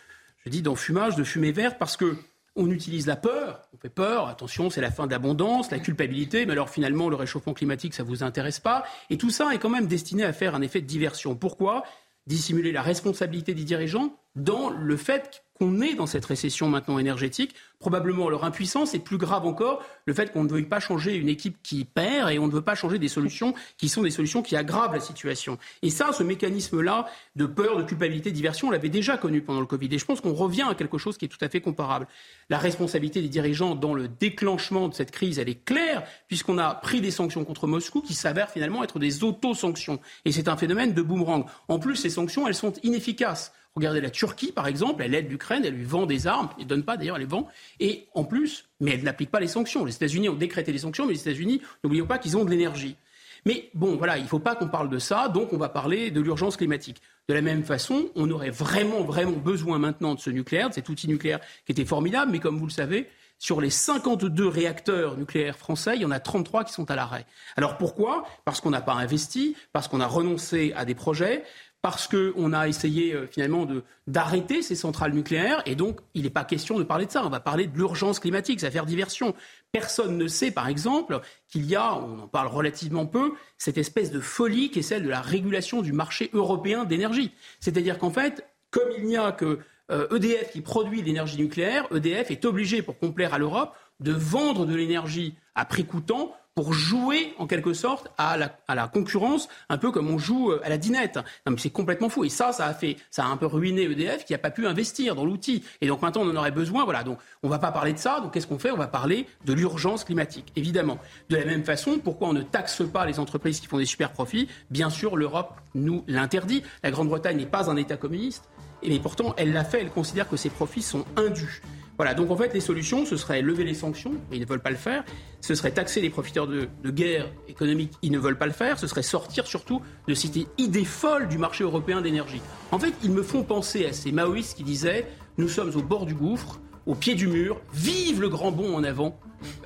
je 0.46 0.48
dis, 0.48 0.62
d'enfumage, 0.62 1.16
de 1.16 1.24
fumée 1.24 1.52
verte, 1.52 1.76
parce 1.78 1.98
que 1.98 2.16
on 2.56 2.70
utilise 2.70 3.06
la 3.06 3.16
peur, 3.16 3.62
on 3.74 3.78
fait 3.78 3.88
peur, 3.88 4.28
attention, 4.28 4.68
c'est 4.68 4.80
la 4.80 4.90
fin 4.90 5.06
d'abondance, 5.06 5.70
la 5.70 5.78
culpabilité, 5.78 6.44
mais 6.44 6.52
alors 6.52 6.70
finalement, 6.70 7.08
le 7.08 7.16
réchauffement 7.16 7.54
climatique, 7.54 7.94
ça 7.94 8.02
ne 8.02 8.08
vous 8.08 8.22
intéresse 8.22 8.60
pas. 8.60 8.84
Et 9.10 9.16
tout 9.16 9.30
ça 9.30 9.54
est 9.54 9.58
quand 9.58 9.70
même 9.70 9.86
destiné 9.86 10.24
à 10.24 10.32
faire 10.32 10.54
un 10.54 10.62
effet 10.62 10.80
de 10.80 10.86
diversion. 10.86 11.34
Pourquoi? 11.34 11.84
Dissimuler 12.26 12.72
la 12.72 12.82
responsabilité 12.82 13.54
des 13.54 13.64
dirigeants 13.64 14.14
dans 14.36 14.70
le 14.70 14.96
fait 14.96 15.44
qu'on 15.62 15.80
est 15.80 15.94
dans 15.94 16.08
cette 16.08 16.24
récession 16.24 16.68
maintenant 16.68 16.98
énergétique, 16.98 17.54
probablement 17.78 18.28
leur 18.28 18.42
impuissance, 18.44 18.94
et 18.94 18.98
plus 18.98 19.16
grave 19.16 19.46
encore, 19.46 19.84
le 20.06 20.12
fait 20.12 20.32
qu'on 20.32 20.42
ne 20.42 20.48
veuille 20.48 20.64
pas 20.64 20.80
changer 20.80 21.14
une 21.14 21.28
équipe 21.28 21.56
qui 21.62 21.84
perd 21.84 22.32
et 22.32 22.40
on 22.40 22.48
ne 22.48 22.52
veut 22.52 22.62
pas 22.62 22.74
changer 22.74 22.98
des 22.98 23.06
solutions 23.06 23.54
qui 23.76 23.88
sont 23.88 24.02
des 24.02 24.10
solutions 24.10 24.42
qui 24.42 24.56
aggravent 24.56 24.92
la 24.92 24.98
situation. 24.98 25.58
Et 25.82 25.90
ça, 25.90 26.12
ce 26.12 26.24
mécanisme-là 26.24 27.06
de 27.36 27.46
peur, 27.46 27.76
de 27.76 27.84
culpabilité, 27.84 28.30
de 28.30 28.34
diversion, 28.34 28.68
on 28.68 28.70
l'avait 28.72 28.88
déjà 28.88 29.16
connu 29.16 29.40
pendant 29.40 29.60
le 29.60 29.66
Covid. 29.66 29.88
Et 29.92 29.98
je 29.98 30.04
pense 30.04 30.20
qu'on 30.20 30.32
revient 30.32 30.66
à 30.68 30.74
quelque 30.74 30.98
chose 30.98 31.16
qui 31.16 31.26
est 31.26 31.28
tout 31.28 31.44
à 31.44 31.48
fait 31.48 31.60
comparable. 31.60 32.08
La 32.50 32.58
responsabilité 32.58 33.22
des 33.22 33.28
dirigeants 33.28 33.76
dans 33.76 33.94
le 33.94 34.08
déclenchement 34.08 34.88
de 34.88 34.94
cette 34.94 35.12
crise, 35.12 35.38
elle 35.38 35.48
est 35.48 35.64
claire, 35.64 36.02
puisqu'on 36.26 36.58
a 36.58 36.74
pris 36.74 37.00
des 37.00 37.12
sanctions 37.12 37.44
contre 37.44 37.68
Moscou 37.68 38.00
qui 38.00 38.14
s'avèrent 38.14 38.50
finalement 38.50 38.82
être 38.82 38.98
des 38.98 39.22
auto-sanctions. 39.22 40.00
Et 40.24 40.32
c'est 40.32 40.48
un 40.48 40.56
phénomène 40.56 40.92
de 40.92 41.02
boomerang. 41.02 41.46
En 41.68 41.78
plus, 41.78 41.94
ces 41.94 42.10
sanctions, 42.10 42.48
elles 42.48 42.56
sont 42.56 42.72
inefficaces. 42.82 43.52
Regardez 43.74 44.02
la 44.02 44.10
Turquie, 44.10 44.52
par 44.52 44.66
exemple, 44.66 45.02
elle 45.02 45.14
aide 45.14 45.30
l'Ukraine, 45.30 45.62
elle 45.64 45.74
lui 45.74 45.84
vend 45.84 46.04
des 46.04 46.26
armes, 46.26 46.50
elle 46.58 46.64
ne 46.64 46.68
donne 46.68 46.82
pas 46.82 46.98
d'ailleurs, 46.98 47.16
elle 47.16 47.22
les 47.22 47.28
vend. 47.28 47.48
Et 47.80 48.06
en 48.14 48.24
plus, 48.24 48.66
mais 48.80 48.92
elle 48.92 49.02
n'applique 49.02 49.30
pas 49.30 49.40
les 49.40 49.46
sanctions. 49.46 49.84
Les 49.84 49.94
États-Unis 49.94 50.28
ont 50.28 50.34
décrété 50.34 50.72
les 50.72 50.78
sanctions, 50.78 51.06
mais 51.06 51.14
les 51.14 51.20
États-Unis, 51.20 51.62
n'oublions 51.82 52.06
pas 52.06 52.18
qu'ils 52.18 52.36
ont 52.36 52.44
de 52.44 52.50
l'énergie. 52.50 52.96
Mais 53.44 53.70
bon, 53.74 53.96
voilà, 53.96 54.18
il 54.18 54.24
ne 54.24 54.28
faut 54.28 54.38
pas 54.38 54.54
qu'on 54.54 54.68
parle 54.68 54.88
de 54.88 54.98
ça, 54.98 55.28
donc 55.28 55.52
on 55.52 55.56
va 55.56 55.68
parler 55.68 56.10
de 56.10 56.20
l'urgence 56.20 56.56
climatique. 56.56 57.02
De 57.28 57.34
la 57.34 57.40
même 57.40 57.64
façon, 57.64 58.10
on 58.14 58.30
aurait 58.30 58.50
vraiment, 58.50 59.02
vraiment 59.02 59.32
besoin 59.32 59.78
maintenant 59.78 60.14
de 60.14 60.20
ce 60.20 60.30
nucléaire, 60.30 60.68
de 60.68 60.74
cet 60.74 60.88
outil 60.88 61.08
nucléaire 61.08 61.40
qui 61.66 61.72
était 61.72 61.84
formidable, 61.84 62.30
mais 62.30 62.38
comme 62.38 62.58
vous 62.58 62.66
le 62.66 62.72
savez, 62.72 63.08
sur 63.38 63.60
les 63.60 63.70
52 63.70 64.46
réacteurs 64.46 65.16
nucléaires 65.16 65.58
français, 65.58 65.96
il 65.96 66.02
y 66.02 66.04
en 66.04 66.12
a 66.12 66.20
33 66.20 66.62
qui 66.62 66.72
sont 66.72 66.88
à 66.88 66.94
l'arrêt. 66.94 67.26
Alors 67.56 67.76
pourquoi? 67.76 68.24
Parce 68.44 68.60
qu'on 68.60 68.70
n'a 68.70 68.80
pas 68.80 68.92
investi, 68.92 69.56
parce 69.72 69.88
qu'on 69.88 70.00
a 70.00 70.06
renoncé 70.06 70.72
à 70.76 70.84
des 70.84 70.94
projets, 70.94 71.42
parce 71.82 72.06
qu'on 72.06 72.52
a 72.52 72.68
essayé 72.68 73.12
euh, 73.12 73.26
finalement 73.26 73.66
d'arrêter 74.06 74.62
ces 74.62 74.76
centrales 74.76 75.12
nucléaires. 75.12 75.62
Et 75.66 75.74
donc, 75.74 76.00
il 76.14 76.22
n'est 76.22 76.30
pas 76.30 76.44
question 76.44 76.78
de 76.78 76.84
parler 76.84 77.06
de 77.06 77.10
ça. 77.10 77.26
On 77.26 77.28
va 77.28 77.40
parler 77.40 77.66
de 77.66 77.76
l'urgence 77.76 78.20
climatique, 78.20 78.60
ça 78.60 78.68
va 78.68 78.70
faire 78.70 78.86
diversion. 78.86 79.34
Personne 79.72 80.16
ne 80.16 80.28
sait, 80.28 80.52
par 80.52 80.68
exemple, 80.68 81.20
qu'il 81.48 81.66
y 81.66 81.74
a, 81.74 81.94
on 81.96 82.20
en 82.20 82.28
parle 82.28 82.46
relativement 82.46 83.04
peu, 83.04 83.32
cette 83.58 83.78
espèce 83.78 84.12
de 84.12 84.20
folie 84.20 84.70
qui 84.70 84.78
est 84.78 84.82
celle 84.82 85.02
de 85.02 85.08
la 85.08 85.20
régulation 85.20 85.82
du 85.82 85.92
marché 85.92 86.30
européen 86.32 86.84
d'énergie. 86.84 87.32
C'est-à-dire 87.58 87.98
qu'en 87.98 88.10
fait, 88.10 88.46
comme 88.70 88.88
il 88.96 89.04
n'y 89.04 89.16
a 89.16 89.32
que 89.32 89.58
EDF 89.90 90.48
e 90.48 90.52
qui 90.52 90.60
produit 90.62 91.02
l'énergie 91.02 91.36
nucléaire, 91.36 91.86
EDF 91.94 92.30
est 92.30 92.44
obligé, 92.44 92.80
pour 92.80 92.98
complaire 92.98 93.34
à 93.34 93.38
l'Europe, 93.38 93.76
de 94.00 94.12
vendre 94.12 94.64
de 94.64 94.74
l'énergie 94.74 95.34
à 95.54 95.64
prix 95.64 95.84
coûtant 95.84 96.34
pour 96.54 96.72
jouer 96.72 97.34
en 97.38 97.46
quelque 97.46 97.72
sorte 97.72 98.10
à 98.18 98.36
la, 98.36 98.88
concurrence, 98.88 99.48
un 99.68 99.78
peu 99.78 99.90
comme 99.90 100.10
on 100.10 100.18
joue 100.18 100.52
euh, 100.52 100.60
à 100.64 100.68
la 100.68 100.76
dinette. 100.76 101.16
Non 101.46 101.52
mais 101.52 101.58
c'est 101.58 101.70
complètement 101.70 102.08
fou. 102.08 102.24
Et 102.24 102.28
ça, 102.28 102.52
ça 102.52 102.66
a 102.66 102.74
fait, 102.74 102.96
ça 103.10 103.24
a 103.24 103.28
un 103.28 103.36
peu 103.36 103.46
ruiné 103.46 103.82
EDF 103.82 104.24
qui 104.24 104.32
n'a 104.32 104.38
pas 104.38 104.50
pu 104.50 104.66
investir 104.66 105.14
dans 105.14 105.24
l'outil. 105.24 105.64
Et 105.80 105.86
donc 105.86 106.02
maintenant, 106.02 106.22
on 106.22 106.30
en 106.30 106.36
aurait 106.36 106.50
besoin. 106.50 106.84
Voilà. 106.84 107.04
Donc 107.04 107.18
on 107.42 107.48
va 107.48 107.58
pas 107.58 107.72
parler 107.72 107.92
de 107.92 107.98
ça. 107.98 108.20
Donc 108.20 108.34
qu'est-ce 108.34 108.46
qu'on 108.46 108.58
fait? 108.58 108.70
On 108.70 108.76
va 108.76 108.86
parler 108.86 109.26
de 109.44 109.52
l'urgence 109.52 110.04
climatique, 110.04 110.52
évidemment. 110.56 110.98
De 111.30 111.36
la 111.36 111.44
même 111.44 111.64
façon, 111.64 111.98
pourquoi 111.98 112.28
on 112.28 112.32
ne 112.32 112.42
taxe 112.42 112.82
pas 112.90 113.06
les 113.06 113.18
entreprises 113.18 113.60
qui 113.60 113.66
font 113.66 113.78
des 113.78 113.86
super 113.86 114.12
profits? 114.12 114.48
Bien 114.70 114.90
sûr, 114.90 115.16
l'Europe 115.16 115.54
nous 115.74 116.04
l'interdit. 116.06 116.62
La 116.82 116.90
Grande-Bretagne 116.90 117.38
n'est 117.38 117.46
pas 117.46 117.70
un 117.70 117.76
État 117.76 117.96
communiste. 117.96 118.48
Mais 118.86 118.98
pourtant, 118.98 119.34
elle 119.36 119.52
l'a 119.52 119.64
fait. 119.64 119.80
Elle 119.80 119.90
considère 119.90 120.28
que 120.28 120.36
ces 120.36 120.50
profits 120.50 120.82
sont 120.82 121.04
indus. 121.16 121.62
Voilà, 122.02 122.16
donc 122.16 122.32
en 122.32 122.36
fait, 122.36 122.52
les 122.52 122.58
solutions, 122.58 123.06
ce 123.06 123.16
serait 123.16 123.42
lever 123.42 123.62
les 123.62 123.74
sanctions, 123.74 124.14
ils 124.32 124.40
ne 124.40 124.44
veulent 124.44 124.58
pas 124.58 124.70
le 124.72 124.76
faire. 124.76 125.04
Ce 125.40 125.54
serait 125.54 125.70
taxer 125.70 126.00
les 126.00 126.10
profiteurs 126.10 126.48
de, 126.48 126.66
guerre 126.90 127.30
économique, 127.46 127.92
ils 128.02 128.10
ne 128.10 128.18
veulent 128.18 128.38
pas 128.38 128.46
le 128.46 128.52
faire. 128.52 128.76
Ce 128.76 128.88
serait 128.88 129.04
sortir 129.04 129.46
surtout 129.46 129.80
de 130.08 130.14
cette 130.14 130.36
idée 130.58 130.84
folle 130.84 131.28
du 131.28 131.38
marché 131.38 131.62
européen 131.62 132.00
d'énergie. 132.00 132.42
En 132.72 132.80
fait, 132.80 132.92
ils 133.04 133.12
me 133.12 133.22
font 133.22 133.44
penser 133.44 133.86
à 133.86 133.92
ces 133.92 134.10
maoïstes 134.10 134.56
qui 134.56 134.64
disaient 134.64 135.06
Nous 135.38 135.46
sommes 135.46 135.70
au 135.76 135.82
bord 135.82 136.04
du 136.04 136.14
gouffre, 136.14 136.58
au 136.86 136.96
pied 136.96 137.14
du 137.14 137.28
mur, 137.28 137.60
vive 137.72 138.20
le 138.20 138.28
grand 138.28 138.50
bond 138.50 138.74
en 138.74 138.82
avant 138.82 139.16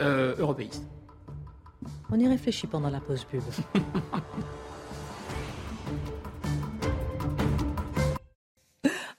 euh, 0.01 0.35
européiste. 0.37 0.85
On 2.11 2.21
y 2.21 2.29
réfléchit 2.29 2.67
pendant 2.67 2.91
la 2.91 3.01
pause 3.01 3.25
pub. 3.25 3.41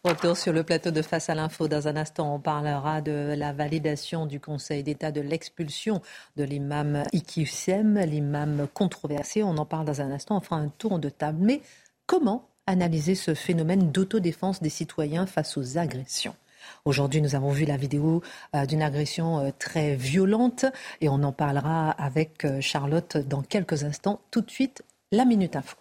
Retour 0.07 0.37
sur 0.37 0.53
le 0.53 0.63
plateau 0.63 0.89
de 0.89 1.01
Face 1.01 1.29
à 1.29 1.35
l'info. 1.35 1.67
Dans 1.67 1.89
un 1.89 1.97
instant, 1.97 2.33
on 2.33 2.39
parlera 2.39 3.01
de 3.01 3.35
la 3.37 3.51
validation 3.51 4.25
du 4.25 4.39
Conseil 4.39 4.81
d'État 4.81 5.11
de 5.11 5.19
l'expulsion 5.19 6.01
de 6.37 6.45
l'imam 6.45 7.03
Ikissem, 7.11 7.99
l'imam 7.99 8.69
controversé. 8.73 9.43
On 9.43 9.57
en 9.57 9.65
parle 9.65 9.83
dans 9.83 9.99
un 9.99 10.09
instant. 10.09 10.37
On 10.37 10.39
fera 10.39 10.55
un 10.55 10.69
tour 10.69 10.99
de 10.99 11.09
table. 11.09 11.39
Mais 11.41 11.61
comment 12.05 12.47
analyser 12.67 13.15
ce 13.15 13.33
phénomène 13.33 13.91
d'autodéfense 13.91 14.61
des 14.61 14.69
citoyens 14.69 15.25
face 15.25 15.57
aux 15.57 15.77
agressions? 15.77 16.35
Aujourd'hui, 16.85 17.21
nous 17.21 17.35
avons 17.35 17.51
vu 17.51 17.65
la 17.65 17.75
vidéo 17.75 18.23
euh, 18.55 18.65
d'une 18.65 18.83
agression 18.83 19.39
euh, 19.39 19.49
très 19.59 19.95
violente 19.95 20.63
et 21.01 21.09
on 21.09 21.21
en 21.21 21.33
parlera 21.33 21.91
avec 21.91 22.45
euh, 22.45 22.61
Charlotte 22.61 23.17
dans 23.17 23.41
quelques 23.41 23.83
instants. 23.83 24.21
Tout 24.31 24.39
de 24.39 24.51
suite, 24.51 24.83
la 25.11 25.25
Minute 25.25 25.57
Info. 25.57 25.75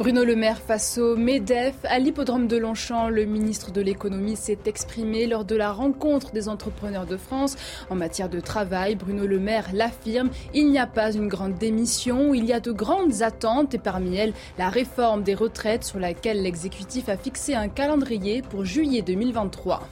Bruno 0.00 0.24
Le 0.24 0.34
Maire 0.34 0.62
face 0.62 0.96
au 0.96 1.14
MEDEF. 1.14 1.74
À 1.84 1.98
l'hippodrome 1.98 2.46
de 2.46 2.56
Longchamp, 2.56 3.10
le 3.10 3.26
ministre 3.26 3.70
de 3.70 3.82
l'économie 3.82 4.34
s'est 4.34 4.60
exprimé 4.64 5.26
lors 5.26 5.44
de 5.44 5.54
la 5.54 5.72
rencontre 5.72 6.32
des 6.32 6.48
entrepreneurs 6.48 7.04
de 7.04 7.18
France. 7.18 7.54
En 7.90 7.96
matière 7.96 8.30
de 8.30 8.40
travail, 8.40 8.94
Bruno 8.94 9.26
Le 9.26 9.38
Maire 9.38 9.68
l'affirme, 9.74 10.30
il 10.54 10.70
n'y 10.70 10.78
a 10.78 10.86
pas 10.86 11.12
une 11.12 11.28
grande 11.28 11.58
démission, 11.58 12.32
il 12.32 12.46
y 12.46 12.54
a 12.54 12.60
de 12.60 12.72
grandes 12.72 13.20
attentes 13.20 13.74
et 13.74 13.78
parmi 13.78 14.16
elles 14.16 14.32
la 14.56 14.70
réforme 14.70 15.22
des 15.22 15.34
retraites 15.34 15.84
sur 15.84 15.98
laquelle 15.98 16.40
l'exécutif 16.40 17.10
a 17.10 17.18
fixé 17.18 17.54
un 17.54 17.68
calendrier 17.68 18.40
pour 18.40 18.64
juillet 18.64 19.02
2023. 19.02 19.86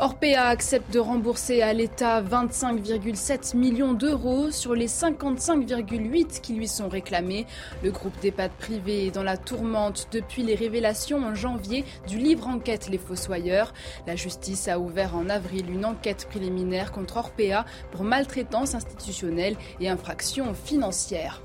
Orpea 0.00 0.46
accepte 0.46 0.92
de 0.92 1.00
rembourser 1.00 1.60
à 1.60 1.72
l'État 1.72 2.22
25,7 2.22 3.56
millions 3.56 3.94
d'euros 3.94 4.52
sur 4.52 4.76
les 4.76 4.86
55,8 4.86 6.40
qui 6.40 6.52
lui 6.52 6.68
sont 6.68 6.88
réclamés. 6.88 7.46
Le 7.82 7.90
groupe 7.90 8.16
d'EHPAD 8.20 8.52
privé 8.52 9.06
est 9.06 9.10
dans 9.10 9.24
la 9.24 9.36
tourmente 9.36 10.06
depuis 10.12 10.44
les 10.44 10.54
révélations 10.54 11.24
en 11.24 11.34
janvier 11.34 11.84
du 12.06 12.16
livre 12.18 12.46
enquête 12.46 12.88
Les 12.88 12.98
Fossoyeurs. 12.98 13.74
La 14.06 14.14
justice 14.14 14.68
a 14.68 14.78
ouvert 14.78 15.16
en 15.16 15.28
avril 15.28 15.68
une 15.68 15.84
enquête 15.84 16.28
préliminaire 16.30 16.92
contre 16.92 17.16
Orpea 17.16 17.64
pour 17.90 18.04
maltraitance 18.04 18.76
institutionnelle 18.76 19.56
et 19.80 19.88
infraction 19.88 20.54
financière. 20.54 21.42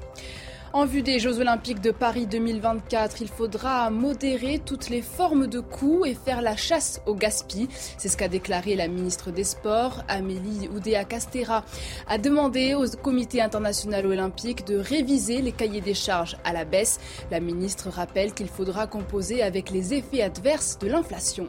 En 0.75 0.85
vue 0.87 1.03
des 1.03 1.19
Jeux 1.19 1.39
Olympiques 1.39 1.81
de 1.81 1.91
Paris 1.91 2.25
2024, 2.25 3.21
il 3.21 3.27
faudra 3.27 3.91
modérer 3.91 4.57
toutes 4.57 4.89
les 4.89 5.03
formes 5.03 5.45
de 5.45 5.59
coups 5.59 6.07
et 6.09 6.15
faire 6.15 6.41
la 6.41 6.55
chasse 6.55 6.99
au 7.05 7.13
gaspillage. 7.13 7.69
C'est 7.99 8.09
ce 8.09 8.17
qu'a 8.17 8.27
déclaré 8.27 8.75
la 8.75 8.87
ministre 8.87 9.29
des 9.29 9.43
Sports, 9.43 10.03
Amélie 10.07 10.67
Oudéa-Castera, 10.73 11.63
a 12.07 12.17
demandé 12.17 12.73
au 12.73 12.87
Comité 12.97 13.39
international 13.39 14.07
olympique 14.07 14.65
de 14.65 14.77
réviser 14.77 15.43
les 15.43 15.51
cahiers 15.51 15.79
des 15.79 15.93
charges 15.93 16.37
à 16.43 16.53
la 16.53 16.65
baisse. 16.65 16.99
La 17.29 17.39
ministre 17.39 17.89
rappelle 17.89 18.33
qu'il 18.33 18.47
faudra 18.47 18.87
composer 18.87 19.43
avec 19.43 19.69
les 19.69 19.93
effets 19.93 20.23
adverses 20.23 20.79
de 20.79 20.87
l'inflation. 20.87 21.47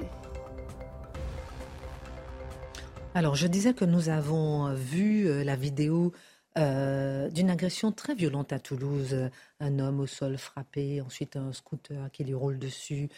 Alors, 3.15 3.37
je 3.37 3.47
disais 3.47 3.73
que 3.73 3.85
nous 3.87 4.11
avons 4.11 4.75
vu 4.75 5.29
euh, 5.29 5.45
la 5.45 5.55
vidéo 5.55 6.13
euh, 6.57 7.31
d'une 7.31 7.51
agression 7.51 7.91
très 7.91 8.15
violente 8.15 8.53
à 8.53 8.59
Toulouse. 8.59 9.31
Un 9.61 9.79
homme 9.79 10.01
au 10.01 10.07
sol 10.07 10.37
frappé, 10.39 11.01
ensuite 11.01 11.37
un 11.37 11.53
scooter 11.53 12.11
qui 12.13 12.25
lui 12.25 12.35
roule 12.35 12.59
dessus. 12.59 13.09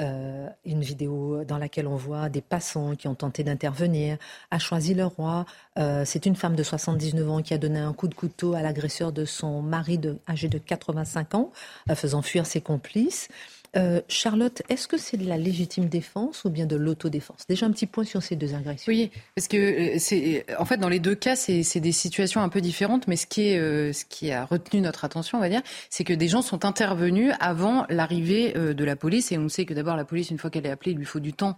Euh, 0.00 0.48
une 0.64 0.80
vidéo 0.80 1.44
dans 1.44 1.58
laquelle 1.58 1.86
on 1.86 1.96
voit 1.96 2.28
des 2.28 2.40
passants 2.40 2.96
qui 2.96 3.08
ont 3.08 3.14
tenté 3.14 3.44
d'intervenir. 3.44 4.18
A 4.50 4.58
choisi 4.58 4.94
le 4.94 5.06
roi. 5.06 5.46
Euh, 5.78 6.04
c'est 6.04 6.26
une 6.26 6.36
femme 6.36 6.56
de 6.56 6.62
79 6.62 7.30
ans 7.30 7.42
qui 7.42 7.54
a 7.54 7.58
donné 7.58 7.78
un 7.78 7.92
coup 7.92 8.08
de 8.08 8.14
couteau 8.14 8.54
à 8.54 8.62
l'agresseur 8.62 9.12
de 9.12 9.24
son 9.24 9.62
mari 9.62 10.00
âgé 10.28 10.48
de 10.48 10.58
85 10.58 11.34
ans, 11.34 11.52
faisant 11.94 12.22
fuir 12.22 12.46
ses 12.46 12.60
complices. 12.60 13.28
Euh, 13.74 14.02
Charlotte, 14.08 14.62
est-ce 14.68 14.86
que 14.86 14.98
c'est 14.98 15.16
de 15.16 15.26
la 15.26 15.38
légitime 15.38 15.86
défense 15.86 16.44
ou 16.44 16.50
bien 16.50 16.66
de 16.66 16.76
l'autodéfense? 16.76 17.46
Déjà 17.48 17.64
un 17.64 17.70
petit 17.70 17.86
point 17.86 18.04
sur 18.04 18.22
ces 18.22 18.36
deux 18.36 18.54
agressions. 18.54 18.92
Oui, 18.92 19.10
parce 19.34 19.48
que 19.48 19.56
euh, 19.56 19.98
c'est 19.98 20.44
en 20.58 20.66
fait 20.66 20.76
dans 20.76 20.90
les 20.90 21.00
deux 21.00 21.14
cas 21.14 21.36
c'est 21.36 21.80
des 21.80 21.92
situations 21.92 22.42
un 22.42 22.50
peu 22.50 22.60
différentes, 22.60 23.08
mais 23.08 23.16
ce 23.16 23.26
qui 23.26 23.48
est 23.48 23.58
euh, 23.58 23.92
ce 23.92 24.04
qui 24.04 24.30
a 24.30 24.44
retenu 24.44 24.82
notre 24.82 25.04
attention, 25.06 25.38
on 25.38 25.40
va 25.40 25.48
dire, 25.48 25.62
c'est 25.88 26.04
que 26.04 26.12
des 26.12 26.28
gens 26.28 26.42
sont 26.42 26.66
intervenus 26.66 27.32
avant 27.40 27.86
l'arrivée 27.88 28.52
de 28.52 28.84
la 28.84 28.96
police 28.96 29.32
et 29.32 29.38
on 29.38 29.48
sait 29.48 29.64
que 29.64 29.74
d'abord 29.74 29.96
la 29.96 30.04
police 30.04 30.30
une 30.30 30.38
fois 30.38 30.50
qu'elle 30.50 30.66
est 30.66 30.70
appelée, 30.70 30.92
il 30.92 30.98
lui 30.98 31.06
faut 31.06 31.20
du 31.20 31.32
temps 31.32 31.56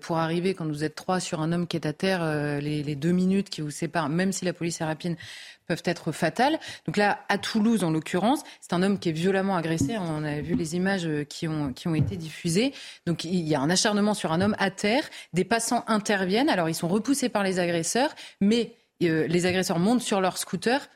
pour 0.00 0.18
arriver 0.18 0.54
quand 0.54 0.66
vous 0.66 0.84
êtes 0.84 0.94
trois 0.94 1.20
sur 1.20 1.40
un 1.40 1.52
homme 1.52 1.66
qui 1.66 1.76
est 1.76 1.86
à 1.86 1.92
terre, 1.92 2.24
les, 2.60 2.82
les, 2.82 2.94
deux 2.94 3.12
minutes 3.12 3.50
qui 3.50 3.60
vous 3.60 3.70
séparent, 3.70 4.08
même 4.08 4.32
si 4.32 4.44
la 4.44 4.52
police 4.52 4.80
est 4.80 4.84
rapide, 4.84 5.16
peuvent 5.66 5.82
être 5.84 6.12
fatales. 6.12 6.58
Donc 6.86 6.96
là, 6.96 7.20
à 7.28 7.38
Toulouse, 7.38 7.84
en 7.84 7.90
l'occurrence, 7.90 8.42
c'est 8.60 8.72
un 8.72 8.82
homme 8.82 8.98
qui 8.98 9.08
est 9.08 9.12
violemment 9.12 9.56
agressé. 9.56 9.96
On 9.98 10.24
a 10.24 10.40
vu 10.40 10.54
les 10.54 10.76
images 10.76 11.06
euh, 11.06 11.24
qui 11.24 11.48
ont, 11.48 11.72
qui 11.72 11.88
ont 11.88 11.94
été 11.94 12.16
diffusées. 12.16 12.72
Donc 13.06 13.24
il 13.24 13.46
y 13.46 13.54
a 13.54 13.60
un 13.60 13.70
acharnement 13.70 14.14
sur 14.14 14.32
un 14.32 14.40
homme 14.40 14.56
à 14.58 14.70
terre. 14.70 15.04
Des 15.32 15.44
passants 15.44 15.84
interviennent. 15.86 16.48
Alors 16.48 16.68
ils 16.68 16.74
sont 16.74 16.88
repoussés 16.88 17.28
par 17.28 17.42
les 17.42 17.58
agresseurs, 17.58 18.14
mais 18.40 18.72
euh, 19.02 19.26
les 19.26 19.46
agresseurs 19.46 19.78
montent 19.78 20.02
sur 20.02 20.20
leur 20.20 20.38
scooter 20.38 20.88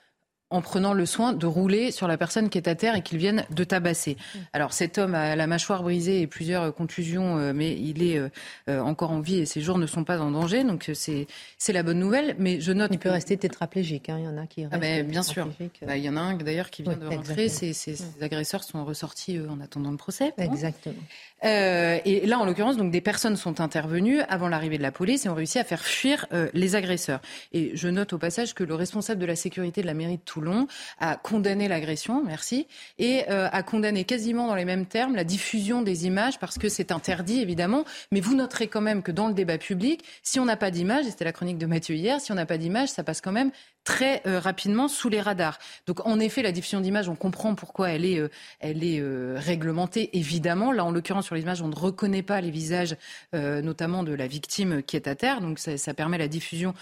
en 0.51 0.63
prenant 0.63 0.95
le 0.95 1.05
soin 1.05 1.35
de 1.35 1.47
rouler 1.47 1.91
sur 1.91 2.09
la 2.09 2.17
personne 2.17 2.49
qui 2.49 2.57
est 2.57 2.69
à 2.69 2.75
terre 2.75 2.95
et 2.95 3.03
qu'ils 3.03 3.19
viennent 3.19 3.45
de 3.51 3.65
tabasser. 3.65 4.17
Mm. 4.17 4.39
Alors 4.55 4.73
cet 4.73 4.97
homme 4.97 5.15
a 5.15 5.37
la 5.37 5.47
mâchoire 5.47 5.83
brisée 5.83 6.23
et 6.23 6.27
plusieurs 6.27 6.63
euh, 6.63 6.71
contusions, 6.71 7.39
euh, 7.39 7.53
mais 7.55 7.73
il 7.79 8.03
est 8.03 8.19
euh, 8.19 8.81
encore 8.81 9.11
en 9.11 9.21
vie 9.21 9.41
et 9.41 9.47
ses 9.47 9.61
jours 9.61 9.79
ne 9.79 9.87
sont 9.87 10.05
pas 10.05 10.21
en 10.21 10.31
danger, 10.31 10.65
donc 10.65 10.91
c'est 10.95 11.27
c'est 11.59 11.73
la 11.73 11.83
bonne 11.83 11.99
nouvelle. 11.99 12.35
Mais 12.39 12.61
je 12.61 12.73
note 12.73 12.91
il 12.93 12.99
peut 12.99 13.11
rester 13.11 13.37
tétraplégique. 13.37 14.09
Hein. 14.09 14.17
Il 14.21 14.25
y 14.25 14.29
en 14.29 14.39
a 14.39 14.47
qui 14.47 14.65
ah 14.71 14.79
ben, 14.79 15.07
bien 15.07 15.23
sûr. 15.23 15.49
Bah, 15.87 15.97
il 15.97 16.05
y 16.05 16.09
en 16.09 16.17
a 16.17 16.21
un 16.21 16.35
d'ailleurs 16.35 16.71
qui 16.71 16.83
vient 16.83 16.97
de 16.97 17.07
rentrer. 17.07 17.49
Ces, 17.49 17.75
agresseurs 18.21 18.65
sont 18.65 18.85
ressortis 18.85 19.39
en 19.49 19.61
attendant 19.61 19.91
le 19.91 19.97
procès. 19.97 20.33
Exactement. 20.39 20.95
et 21.43 22.27
là, 22.27 22.39
en 22.39 22.45
l'occurrence, 22.45 22.77
donc 22.77 22.91
des 22.91 23.01
personnes 23.01 23.37
sont 23.37 23.61
intervenues 23.61 24.21
avant 24.29 24.49
l'arrivée 24.49 24.79
de 24.79 24.83
la 24.83 24.93
police 24.93 25.27
et 25.27 25.29
ont 25.29 25.35
réussi 25.35 25.59
à 25.59 25.65
faire 25.65 25.83
fuir 25.83 26.27
les 26.55 26.75
agresseurs. 26.75 27.21
Et 27.53 27.73
je 27.75 27.89
note 27.89 28.13
au 28.13 28.19
passage 28.19 28.55
que 28.55 28.65
le 28.65 28.75
responsable 28.75 29.21
de 29.21 29.27
la 29.27 29.37
sécurité 29.37 29.83
de 29.83 29.87
la 29.87 29.95
mairie 29.95 30.17
de 30.17 30.23
Toulon 30.39 30.69
a 30.99 31.17
condamné 31.17 31.67
l'agression, 31.67 32.23
merci, 32.25 32.67
et 32.99 33.25
euh, 33.29 33.49
a 33.51 33.63
condamné 33.63 34.05
quasiment 34.05 34.47
dans 34.47 34.55
les 34.55 34.65
mêmes 34.65 34.87
termes 34.87 35.17
la 35.17 35.25
diffusion 35.25 35.83
des 35.83 36.07
images 36.07 36.39
parce 36.39 36.59
que 36.59 36.69
c'est 36.69 36.93
interdit 36.93 37.41
évidemment. 37.41 37.85
Mais 38.13 38.21
vous 38.21 38.37
noterez 38.37 38.69
quand 38.69 38.81
même 38.81 39.03
que 39.03 39.11
dans 39.11 39.27
le 39.27 39.35
débat 39.35 39.59
public, 39.59 40.05
si 40.23 40.39
on 40.39 40.45
n'a 40.45 40.57
pas 40.57 40.71
d'image, 40.71 41.07
et 41.07 41.11
c'était 41.11 41.25
la 41.25 41.33
chronique 41.33 41.59
de 41.59 41.67
Mathieu 41.67 41.97
hier, 41.97 42.21
si 42.21 42.31
on 42.31 42.37
n'a 42.37 42.47
pas 42.47 42.59
d'image, 42.59 42.89
ça 42.89 43.03
passe 43.03 43.21
quand 43.21 43.33
même 43.33 43.51
très 43.85 44.21
euh, 44.27 44.39
rapidement 44.39 44.87
sous 44.87 45.09
les 45.09 45.21
radars. 45.21 45.59
Donc 45.87 46.07
en 46.07 46.21
effet, 46.21 46.43
la 46.43 46.53
diffusion 46.53 46.81
d'images, 46.81 47.09
on 47.09 47.17
comprend 47.17 47.55
pourquoi 47.55 47.91
elle 47.91 48.05
est, 48.05 48.19
euh, 48.19 48.29
elle 48.61 48.85
est 48.85 49.01
euh, 49.01 49.37
réglementée, 49.39 50.11
évidemment. 50.13 50.73
Là, 50.73 50.85
en 50.85 50.91
l'occurrence, 50.91 51.25
sur 51.25 51.35
les 51.35 51.41
images, 51.41 51.63
on 51.63 51.69
ne 51.69 51.75
reconnaît 51.75 52.23
pas 52.23 52.41
les 52.41 52.51
visages, 52.51 52.97
notamment 53.33 54.03
de 54.03 54.13
la 54.13 54.27
victime 54.27 54.83
qui 54.83 54.97
est 54.97 55.09
à 55.09 55.15
terre. 55.15 55.41
Donc 55.41 55.59
ça, 55.59 55.95
permet 55.95 56.19
la 56.19 56.29
diffusion 56.29 56.75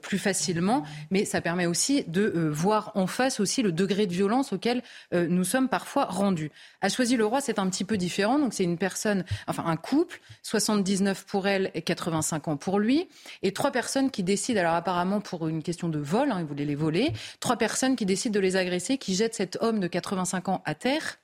plus 0.00 0.18
facilement, 0.18 0.84
mais 1.10 1.24
ça 1.24 1.40
permet 1.40 1.66
aussi 1.66 2.04
de 2.06 2.48
voir 2.52 2.92
en 2.94 3.06
face 3.06 3.40
aussi 3.40 3.62
le 3.62 3.72
degré 3.72 4.06
de 4.06 4.12
violence 4.12 4.52
auquel 4.52 4.82
nous 5.12 5.44
sommes 5.44 5.68
parfois 5.68 6.04
rendus. 6.06 6.50
À 6.80 6.88
Choisy-le-Roi, 6.88 7.40
c'est 7.40 7.58
un 7.58 7.68
petit 7.68 7.84
peu 7.84 7.96
différent. 7.96 8.38
Donc 8.38 8.54
c'est 8.54 8.64
une 8.64 8.78
personne, 8.78 9.24
enfin 9.46 9.64
un 9.66 9.76
couple, 9.76 10.20
79 10.42 11.24
pour 11.26 11.46
elle 11.46 11.70
et 11.74 11.82
85 11.82 12.48
ans 12.48 12.56
pour 12.56 12.78
lui, 12.78 13.08
et 13.42 13.52
trois 13.52 13.70
personnes 13.70 14.10
qui 14.10 14.22
décident, 14.22 14.60
alors 14.60 14.74
apparemment 14.74 15.20
pour 15.20 15.48
une 15.48 15.62
question 15.62 15.88
de 15.88 15.98
vol, 15.98 16.30
hein, 16.30 16.41
voulait 16.44 16.64
les 16.64 16.74
voler. 16.74 17.12
Trois 17.40 17.56
personnes 17.56 17.96
qui 17.96 18.06
décident 18.06 18.34
de 18.34 18.40
les 18.40 18.56
agresser, 18.56 18.98
qui 18.98 19.14
jettent 19.14 19.34
cet 19.34 19.58
homme 19.60 19.80
de 19.80 19.88
85 19.88 20.48
ans 20.48 20.62
à 20.64 20.74
terre. 20.74 21.18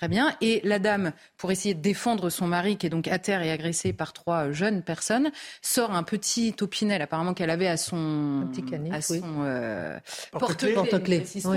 Très 0.00 0.08
bien. 0.08 0.34
Et 0.40 0.62
la 0.64 0.78
dame, 0.78 1.12
pour 1.36 1.50
essayer 1.50 1.74
de 1.74 1.82
défendre 1.82 2.30
son 2.30 2.46
mari, 2.46 2.78
qui 2.78 2.86
est 2.86 2.90
donc 2.90 3.06
à 3.06 3.18
terre 3.18 3.42
et 3.42 3.50
agressé 3.50 3.92
par 3.92 4.14
trois 4.14 4.50
jeunes 4.50 4.82
personnes, 4.82 5.30
sort 5.60 5.90
un 5.90 6.02
petit 6.04 6.54
opinel, 6.62 7.02
apparemment 7.02 7.34
qu'elle 7.34 7.50
avait 7.50 7.66
à 7.66 7.76
son, 7.76 8.48
petit 8.50 8.64
à 8.90 9.02
son 9.02 9.20
euh, 9.42 9.98
porte-clés. 10.32 10.74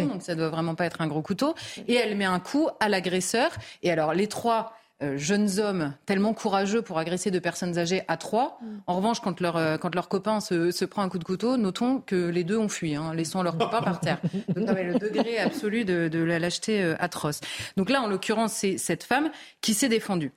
Donc 0.07 0.21
ça 0.21 0.35
doit 0.35 0.49
vraiment 0.49 0.75
pas 0.75 0.85
être 0.85 0.99
un 0.99 1.07
gros 1.07 1.21
couteau. 1.21 1.55
Et 1.87 1.93
elle 1.93 2.17
met 2.17 2.25
un 2.25 2.39
coup 2.39 2.67
à 2.81 2.89
l'agresseur. 2.89 3.51
Et 3.81 3.91
alors 3.91 4.13
les 4.13 4.27
trois 4.27 4.73
euh, 5.03 5.17
jeunes 5.17 5.59
hommes 5.59 5.93
tellement 6.05 6.33
courageux 6.33 6.81
pour 6.81 6.97
agresser 6.97 7.29
deux 7.29 7.41
personnes 7.41 7.77
âgées 7.77 8.03
à 8.07 8.15
trois. 8.15 8.59
Mm. 8.61 8.65
En 8.87 8.95
revanche, 8.95 9.19
quand 9.19 9.41
leur, 9.41 9.57
euh, 9.57 9.77
quand 9.77 9.93
leur 9.93 10.07
copain 10.07 10.39
se, 10.39 10.71
se, 10.71 10.85
prend 10.85 11.01
un 11.01 11.09
coup 11.09 11.19
de 11.19 11.23
couteau, 11.23 11.57
notons 11.57 11.99
que 11.99 12.29
les 12.29 12.43
deux 12.43 12.57
ont 12.57 12.69
fui, 12.69 12.95
hein, 12.95 13.13
laissant 13.13 13.43
leur 13.43 13.57
copain 13.57 13.81
par 13.81 13.99
terre. 13.99 14.21
Donc, 14.55 14.69
le 14.69 14.97
degré 14.97 15.39
absolu 15.39 15.83
de, 15.83 16.07
de 16.07 16.19
la 16.19 16.39
lâcheté 16.39 16.81
euh, 16.81 16.95
atroce. 16.99 17.41
Donc 17.75 17.89
là, 17.89 18.01
en 18.01 18.07
l'occurrence, 18.07 18.53
c'est 18.53 18.77
cette 18.77 19.03
femme 19.03 19.29
qui 19.61 19.73
s'est 19.73 19.89
défendue. 19.89 20.31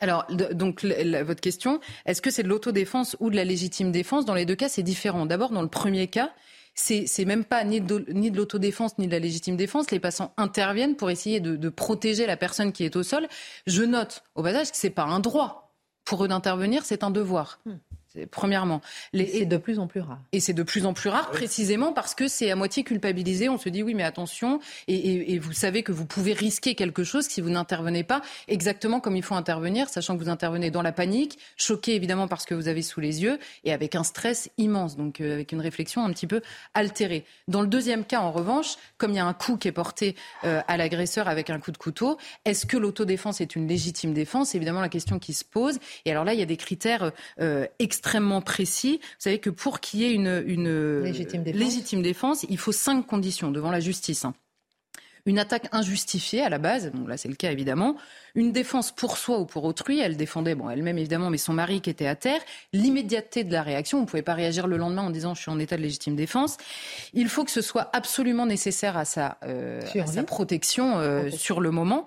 Alors, 0.00 0.26
donc, 0.28 0.84
votre 0.84 1.40
question, 1.40 1.80
est-ce 2.04 2.20
que 2.20 2.30
c'est 2.30 2.42
de 2.42 2.48
l'autodéfense 2.48 3.16
ou 3.20 3.30
de 3.30 3.36
la 3.36 3.44
légitime 3.44 3.90
défense? 3.90 4.24
Dans 4.26 4.34
les 4.34 4.44
deux 4.44 4.56
cas, 4.56 4.68
c'est 4.68 4.82
différent. 4.82 5.24
D'abord, 5.24 5.50
dans 5.50 5.62
le 5.62 5.68
premier 5.68 6.08
cas, 6.08 6.30
c'est 6.74 7.24
même 7.24 7.44
pas 7.44 7.64
ni 7.64 7.80
de, 7.80 8.04
l'autodéfense 8.34 8.98
ni 8.98 9.06
de 9.06 9.12
la 9.12 9.18
légitime 9.18 9.56
défense. 9.56 9.90
Les 9.90 10.00
passants 10.00 10.32
interviennent 10.36 10.96
pour 10.96 11.10
essayer 11.10 11.40
de, 11.40 11.56
de, 11.56 11.68
protéger 11.68 12.26
la 12.26 12.36
personne 12.36 12.72
qui 12.72 12.84
est 12.84 12.96
au 12.96 13.02
sol. 13.02 13.28
Je 13.66 13.82
note 13.82 14.24
au 14.34 14.42
passage 14.42 14.70
que 14.70 14.76
c'est 14.76 14.90
pas 14.90 15.04
un 15.04 15.20
droit 15.20 15.64
pour 16.04 16.24
eux 16.24 16.28
d'intervenir, 16.28 16.84
c'est 16.84 17.02
un 17.02 17.10
devoir. 17.10 17.60
Hmm. 17.64 17.76
Premièrement. 18.30 18.80
Les... 19.12 19.26
C'est 19.26 19.44
de 19.44 19.56
plus 19.56 19.78
en 19.78 19.86
plus 19.88 20.00
rare. 20.00 20.20
Et 20.32 20.38
c'est 20.38 20.52
de 20.52 20.62
plus 20.62 20.86
en 20.86 20.94
plus 20.94 21.08
rare, 21.08 21.28
ah 21.30 21.32
précisément 21.32 21.92
parce 21.92 22.14
que 22.14 22.28
c'est 22.28 22.50
à 22.50 22.56
moitié 22.56 22.84
culpabilisé. 22.84 23.48
On 23.48 23.58
se 23.58 23.68
dit 23.68 23.82
oui, 23.82 23.94
mais 23.94 24.04
attention, 24.04 24.60
et, 24.86 25.38
vous 25.38 25.52
savez 25.52 25.82
que 25.82 25.90
vous 25.90 26.06
pouvez 26.06 26.32
risquer 26.32 26.74
quelque 26.74 27.02
chose 27.02 27.26
si 27.26 27.40
vous 27.40 27.50
n'intervenez 27.50 28.04
pas 28.04 28.22
exactement 28.46 29.00
comme 29.00 29.16
il 29.16 29.22
faut 29.22 29.34
intervenir, 29.34 29.88
sachant 29.88 30.16
que 30.16 30.22
vous 30.22 30.28
intervenez 30.28 30.70
dans 30.70 30.82
la 30.82 30.92
panique, 30.92 31.38
choqué 31.56 31.96
évidemment 31.96 32.28
parce 32.28 32.44
que 32.44 32.54
vous 32.54 32.68
avez 32.68 32.82
sous 32.82 33.00
les 33.00 33.22
yeux, 33.22 33.38
et 33.64 33.72
avec 33.72 33.96
un 33.96 34.04
stress 34.04 34.48
immense, 34.58 34.96
donc 34.96 35.20
euh, 35.20 35.34
avec 35.34 35.50
une 35.50 35.60
réflexion 35.60 36.04
un 36.04 36.12
petit 36.12 36.28
peu 36.28 36.40
altérée. 36.74 37.24
Dans 37.48 37.62
le 37.62 37.68
deuxième 37.68 38.04
cas, 38.04 38.20
en 38.20 38.30
revanche, 38.30 38.76
comme 38.96 39.10
il 39.10 39.16
y 39.16 39.20
a 39.20 39.26
un 39.26 39.34
coup 39.34 39.56
qui 39.56 39.68
est 39.68 39.72
porté 39.72 40.14
euh, 40.44 40.60
à 40.68 40.76
l'agresseur 40.76 41.26
avec 41.28 41.50
un 41.50 41.58
coup 41.58 41.72
de 41.72 41.78
couteau, 41.78 42.16
est-ce 42.44 42.64
que 42.64 42.76
l'autodéfense 42.76 43.40
est 43.40 43.56
une 43.56 43.66
légitime 43.66 44.14
défense? 44.14 44.50
C'est 44.50 44.58
évidemment 44.58 44.80
la 44.80 44.88
question 44.88 45.18
qui 45.18 45.32
se 45.32 45.44
pose. 45.44 45.78
Et 46.04 46.10
alors 46.12 46.24
là, 46.24 46.32
il 46.32 46.38
y 46.38 46.42
a 46.42 46.46
des 46.46 46.56
critères 46.56 47.12
euh, 47.40 47.66
extrêmement 47.78 48.03
précis. 48.40 49.00
Vous 49.02 49.16
savez 49.18 49.38
que 49.38 49.50
pour 49.50 49.80
qu'il 49.80 50.00
y 50.00 50.04
ait 50.04 50.12
une, 50.12 51.02
légitime, 51.02 52.02
défense. 52.02 52.44
il 52.48 52.58
faut 52.58 52.72
cinq 52.72 53.06
conditions 53.06 53.50
devant 53.50 53.70
la 53.70 53.80
justice. 53.80 54.26
Une 55.26 55.38
attaque 55.38 55.68
injustifiée 55.72 56.42
à 56.42 56.50
la 56.50 56.58
base, 56.58 56.90
bon 56.92 57.06
là 57.06 57.16
c'est 57.16 57.30
le 57.30 57.34
cas 57.34 57.50
évidemment, 57.50 57.96
une 58.34 58.52
défense 58.52 58.92
pour 58.92 59.16
soi 59.16 59.38
ou 59.38 59.46
pour 59.46 59.64
autrui, 59.64 59.98
elle 59.98 60.18
défendait 60.18 60.54
bon 60.54 60.68
elle-même 60.68 60.98
évidemment 60.98 61.30
mais 61.30 61.38
son 61.38 61.54
mari 61.54 61.80
qui 61.80 61.88
était 61.88 62.06
à 62.06 62.14
terre, 62.14 62.42
l'immédiateté 62.74 63.42
de 63.42 63.50
la 63.50 63.62
réaction, 63.62 63.96
vous 63.96 64.04
ne 64.04 64.08
pouvez 64.08 64.20
pas 64.20 64.34
réagir 64.34 64.66
le 64.66 64.76
lendemain 64.76 65.00
en 65.00 65.08
disant 65.08 65.32
je 65.34 65.40
suis 65.40 65.50
en 65.50 65.58
état 65.58 65.78
de 65.78 65.82
légitime 65.82 66.14
défense. 66.14 66.58
Il 67.14 67.30
faut 67.30 67.42
que 67.42 67.50
ce 67.50 67.62
soit 67.62 67.88
absolument 67.94 68.44
nécessaire 68.44 68.98
à 68.98 69.06
sa, 69.06 69.38
euh, 69.44 69.80
protection 70.26 70.98
euh, 70.98 71.30
sur 71.30 71.62
le 71.62 71.70
moment 71.70 72.04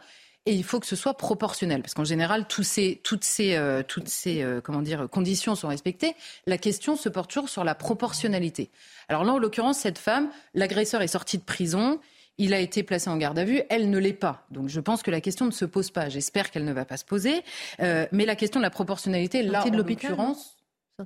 et 0.48 0.54
il 0.54 0.64
faut 0.64 0.80
que 0.80 0.86
ce 0.88 0.96
soit 0.96 1.16
proportionnel, 1.16 1.82
parce 1.82 1.94
qu'en 1.94 2.06
général, 2.06 2.48
tous 2.48 2.64
ces, 2.64 3.02
toutes 3.04 3.26
ces, 3.26 3.56
euh, 3.56 3.84
toutes 3.86 4.08
ces 4.08 4.42
euh, 4.42 4.62
comment 4.62 4.82
dire, 4.82 5.10
conditions 5.12 5.56
sont 5.56 5.68
respectées. 5.68 6.16
La 6.46 6.58
question 6.58 6.96
se 6.96 7.10
porte 7.10 7.30
toujours 7.30 7.50
sur 7.50 7.66
la 7.66 7.76
proportionnalité. 7.76 8.72
Alors 9.10 9.26
là, 9.26 9.34
en 9.34 9.40
l'occurrence, 9.40 9.80
cette 9.80 9.98
femme, 9.98 10.30
l'agresseur 10.54 11.02
est 11.02 11.08
sorti 11.08 11.38
de 11.38 11.44
prison. 11.44 12.00
Il 12.38 12.54
a 12.54 12.62
été 12.62 12.82
placé 12.82 13.10
en 13.10 13.18
garde 13.18 13.38
à 13.38 13.44
vue, 13.44 13.62
elle 13.70 13.90
ne 13.90 13.98
l'est 13.98 14.14
pas. 14.14 14.46
Donc 14.50 14.70
je 14.70 14.80
pense 14.80 15.04
que 15.04 15.12
la 15.12 15.20
question 15.20 15.46
ne 15.46 15.52
se 15.52 15.66
pose 15.66 15.92
pas. 15.92 16.08
J'espère 16.08 16.50
qu'elle 16.50 16.66
ne 16.66 16.74
va 16.74 16.86
pas 16.86 16.96
se 16.96 17.06
poser. 17.06 17.44
Euh, 17.82 18.08
mais 18.14 18.26
la 18.26 18.38
question 18.38 18.62
de 18.62 18.64
la 18.64 18.70
proportionnalité, 18.70 19.44
là, 19.44 19.66
en 19.66 19.70
l'occurrence, 19.70 20.56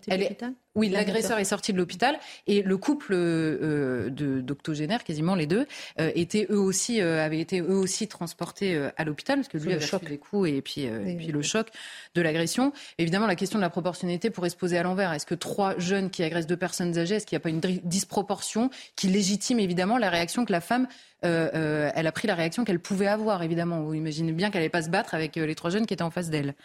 elle 0.08 0.22
est... 0.22 0.38
Oui, 0.74 0.88
l'agresseur 0.88 1.38
est 1.38 1.44
sorti 1.46 1.74
de 1.74 1.78
l'hôpital 1.78 2.18
et 2.48 2.62
le 2.62 2.78
couple 2.78 3.12
euh, 3.14 4.10
d'octogénaires, 4.10 5.04
quasiment 5.04 5.36
les 5.36 5.46
deux, 5.46 5.66
euh, 6.00 6.12
étaient 6.16 6.48
eux 6.50 6.60
aussi 6.60 7.02
euh, 7.02 7.24
avaient 7.24 7.42
été 7.42 7.60
eux 7.60 7.76
aussi 7.76 8.08
transportés 8.08 8.76
euh, 8.76 8.90
à 8.96 9.04
l'hôpital 9.04 9.40
parce 9.40 9.50
que 9.50 9.58
lui 9.58 9.74
avait 9.74 9.86
choc. 9.86 10.02
les 10.10 10.18
coups 10.18 10.50
et 10.50 10.62
puis 10.62 10.84
et 10.84 11.16
puis 11.18 11.28
le 11.28 11.42
choc 11.42 11.68
de 12.16 12.22
l'agression. 12.22 12.72
Évidemment, 12.98 13.28
la 13.28 13.36
question 13.36 13.60
de 13.60 13.64
la 13.64 13.70
proportionnalité 13.70 14.30
pourrait 14.30 14.50
se 14.50 14.56
poser 14.56 14.78
à 14.78 14.84
l'envers. 14.84 15.12
Est-ce 15.12 15.26
que 15.26 15.36
trois 15.36 15.78
jeunes 15.78 16.10
qui 16.10 16.24
agressent 16.24 16.48
deux 16.48 16.56
personnes 16.56 16.98
âgées, 16.98 17.16
est-ce 17.16 17.26
qu'il 17.26 17.36
n'y 17.36 17.42
a 17.42 17.44
pas 17.44 17.50
une 17.50 17.60
disproportion 17.84 18.70
qui 18.96 19.08
légitime 19.08 19.60
évidemment 19.60 19.98
la 19.98 20.10
réaction 20.10 20.46
que 20.46 20.54
la 20.54 20.62
femme 20.62 20.88
euh, 21.24 21.92
elle 21.94 22.08
a 22.08 22.12
pris 22.12 22.28
la 22.28 22.36
réaction 22.36 22.64
qu'elle 22.64 22.80
pouvait 22.80 23.08
avoir, 23.08 23.44
évidemment? 23.44 23.82
Vous 23.82 23.94
imaginez 23.94 24.32
bien 24.32 24.50
qu'elle 24.50 24.62
n'allait 24.62 24.70
pas 24.70 24.82
se 24.82 24.90
battre 24.90 25.14
avec 25.14 25.36
les 25.36 25.56
trois 25.56 25.70
jeunes 25.70 25.86
qui 25.86 25.94
étaient 25.94 26.04
en 26.04 26.10
face 26.10 26.30
d'elle. 26.30 26.56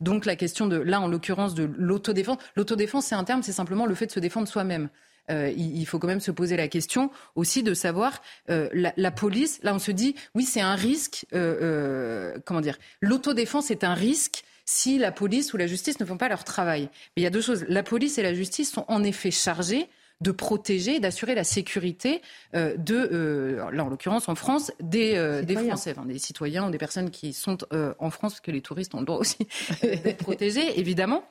Donc 0.00 0.26
la 0.26 0.36
question 0.36 0.66
de, 0.66 0.76
là, 0.76 1.00
en 1.00 1.08
l'occurrence, 1.08 1.54
de 1.54 1.68
l'autodéfense. 1.78 2.38
L'autodéfense, 2.56 3.06
c'est 3.06 3.14
un 3.14 3.24
terme, 3.24 3.35
c'est 3.44 3.52
simplement 3.52 3.86
le 3.86 3.94
fait 3.94 4.06
de 4.06 4.12
se 4.12 4.20
défendre 4.20 4.48
soi-même. 4.48 4.88
Euh, 5.30 5.52
il, 5.56 5.84
faut 5.86 5.98
quand 5.98 6.06
même 6.06 6.20
se 6.20 6.30
poser 6.30 6.56
la 6.56 6.68
question 6.68 7.10
aussi 7.34 7.62
de 7.62 7.74
savoir 7.74 8.22
euh, 8.50 8.68
la, 8.72 9.10
police. 9.10 9.58
Là, 9.62 9.74
on 9.74 9.78
se 9.78 9.90
dit 9.90 10.14
oui, 10.34 10.44
c'est 10.44 10.60
un 10.60 10.74
risque. 10.74 11.26
Euh, 11.34 12.38
comment 12.44 12.60
dire 12.60 12.78
L'autodéfense 13.00 13.70
est 13.70 13.84
un 13.84 13.94
risque 13.94 14.44
si 14.64 14.98
la 14.98 15.12
police 15.12 15.52
ou 15.52 15.56
la 15.56 15.66
justice 15.66 16.00
ne 16.00 16.04
font 16.04 16.16
pas 16.16 16.28
leur 16.28 16.44
travail. 16.44 16.82
Mais 17.16 17.22
il 17.22 17.22
y 17.22 17.26
a 17.26 17.30
deux 17.30 17.40
choses. 17.40 17.64
La 17.68 17.82
police 17.82 18.18
et 18.18 18.22
la 18.22 18.34
justice 18.34 18.70
sont 18.70 18.84
en 18.88 19.02
effet 19.02 19.30
chargées 19.30 19.88
de 20.22 20.30
protéger, 20.30 20.98
d'assurer 20.98 21.34
la 21.34 21.44
sécurité 21.44 22.22
de, 22.54 23.58
là 23.70 23.84
en 23.84 23.90
l'occurrence 23.90 24.30
en 24.30 24.34
France, 24.34 24.72
des, 24.80 25.42
des 25.44 25.56
Français, 25.56 25.94
des 26.06 26.18
citoyens 26.18 26.66
ou 26.66 26.70
des 26.70 26.78
personnes 26.78 27.10
qui 27.10 27.34
sont 27.34 27.58
en 27.70 28.10
France, 28.10 28.32
parce 28.32 28.40
que 28.40 28.50
les 28.50 28.62
touristes 28.62 28.94
ont 28.94 29.00
le 29.00 29.04
droit 29.04 29.18
aussi 29.18 29.46
d'être 29.82 30.24
protégés, 30.24 30.80
évidemment. 30.80 31.22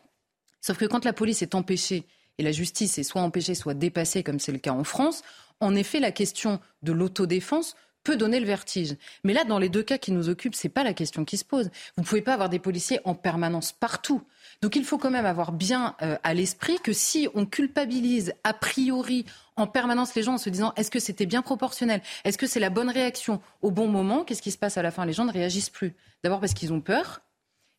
Sauf 0.65 0.77
que 0.79 0.85
quand 0.85 1.05
la 1.05 1.13
police 1.13 1.43
est 1.43 1.53
empêchée 1.53 2.07
et 2.39 2.43
la 2.43 2.51
justice 2.51 2.97
est 2.97 3.03
soit 3.03 3.21
empêchée, 3.21 3.53
soit 3.53 3.75
dépassée, 3.75 4.23
comme 4.23 4.39
c'est 4.39 4.51
le 4.51 4.57
cas 4.57 4.71
en 4.71 4.83
France, 4.83 5.21
en 5.59 5.75
effet, 5.75 5.99
la 5.99 6.09
question 6.09 6.59
de 6.81 6.91
l'autodéfense 6.91 7.75
peut 8.03 8.17
donner 8.17 8.39
le 8.39 8.47
vertige. 8.47 8.95
Mais 9.23 9.33
là, 9.33 9.43
dans 9.43 9.59
les 9.59 9.69
deux 9.69 9.83
cas 9.83 9.99
qui 9.99 10.11
nous 10.11 10.27
occupent, 10.27 10.55
ce 10.55 10.65
n'est 10.65 10.71
pas 10.71 10.83
la 10.83 10.95
question 10.95 11.23
qui 11.23 11.37
se 11.37 11.45
pose. 11.45 11.69
Vous 11.95 12.01
ne 12.01 12.07
pouvez 12.07 12.23
pas 12.23 12.33
avoir 12.33 12.49
des 12.49 12.57
policiers 12.57 12.99
en 13.03 13.13
permanence 13.13 13.73
partout. 13.73 14.23
Donc 14.63 14.75
il 14.75 14.83
faut 14.83 14.97
quand 14.97 15.11
même 15.11 15.27
avoir 15.27 15.51
bien 15.51 15.95
euh, 16.01 16.17
à 16.23 16.33
l'esprit 16.33 16.79
que 16.79 16.93
si 16.93 17.29
on 17.35 17.45
culpabilise 17.45 18.33
a 18.43 18.55
priori 18.55 19.25
en 19.57 19.67
permanence 19.67 20.15
les 20.15 20.23
gens 20.23 20.33
en 20.33 20.39
se 20.39 20.49
disant 20.49 20.73
est-ce 20.77 20.89
que 20.89 20.99
c'était 20.99 21.27
bien 21.27 21.43
proportionnel? 21.43 22.01
Est-ce 22.23 22.39
que 22.39 22.47
c'est 22.47 22.59
la 22.59 22.71
bonne 22.71 22.89
réaction 22.89 23.39
au 23.61 23.69
bon 23.69 23.87
moment? 23.87 24.23
Qu'est-ce 24.23 24.41
qui 24.41 24.51
se 24.51 24.57
passe 24.57 24.77
à 24.77 24.81
la 24.81 24.89
fin? 24.89 25.05
Les 25.05 25.13
gens 25.13 25.25
ne 25.25 25.31
réagissent 25.31 25.69
plus. 25.69 25.95
D'abord 26.23 26.39
parce 26.39 26.55
qu'ils 26.55 26.73
ont 26.73 26.81
peur 26.81 27.21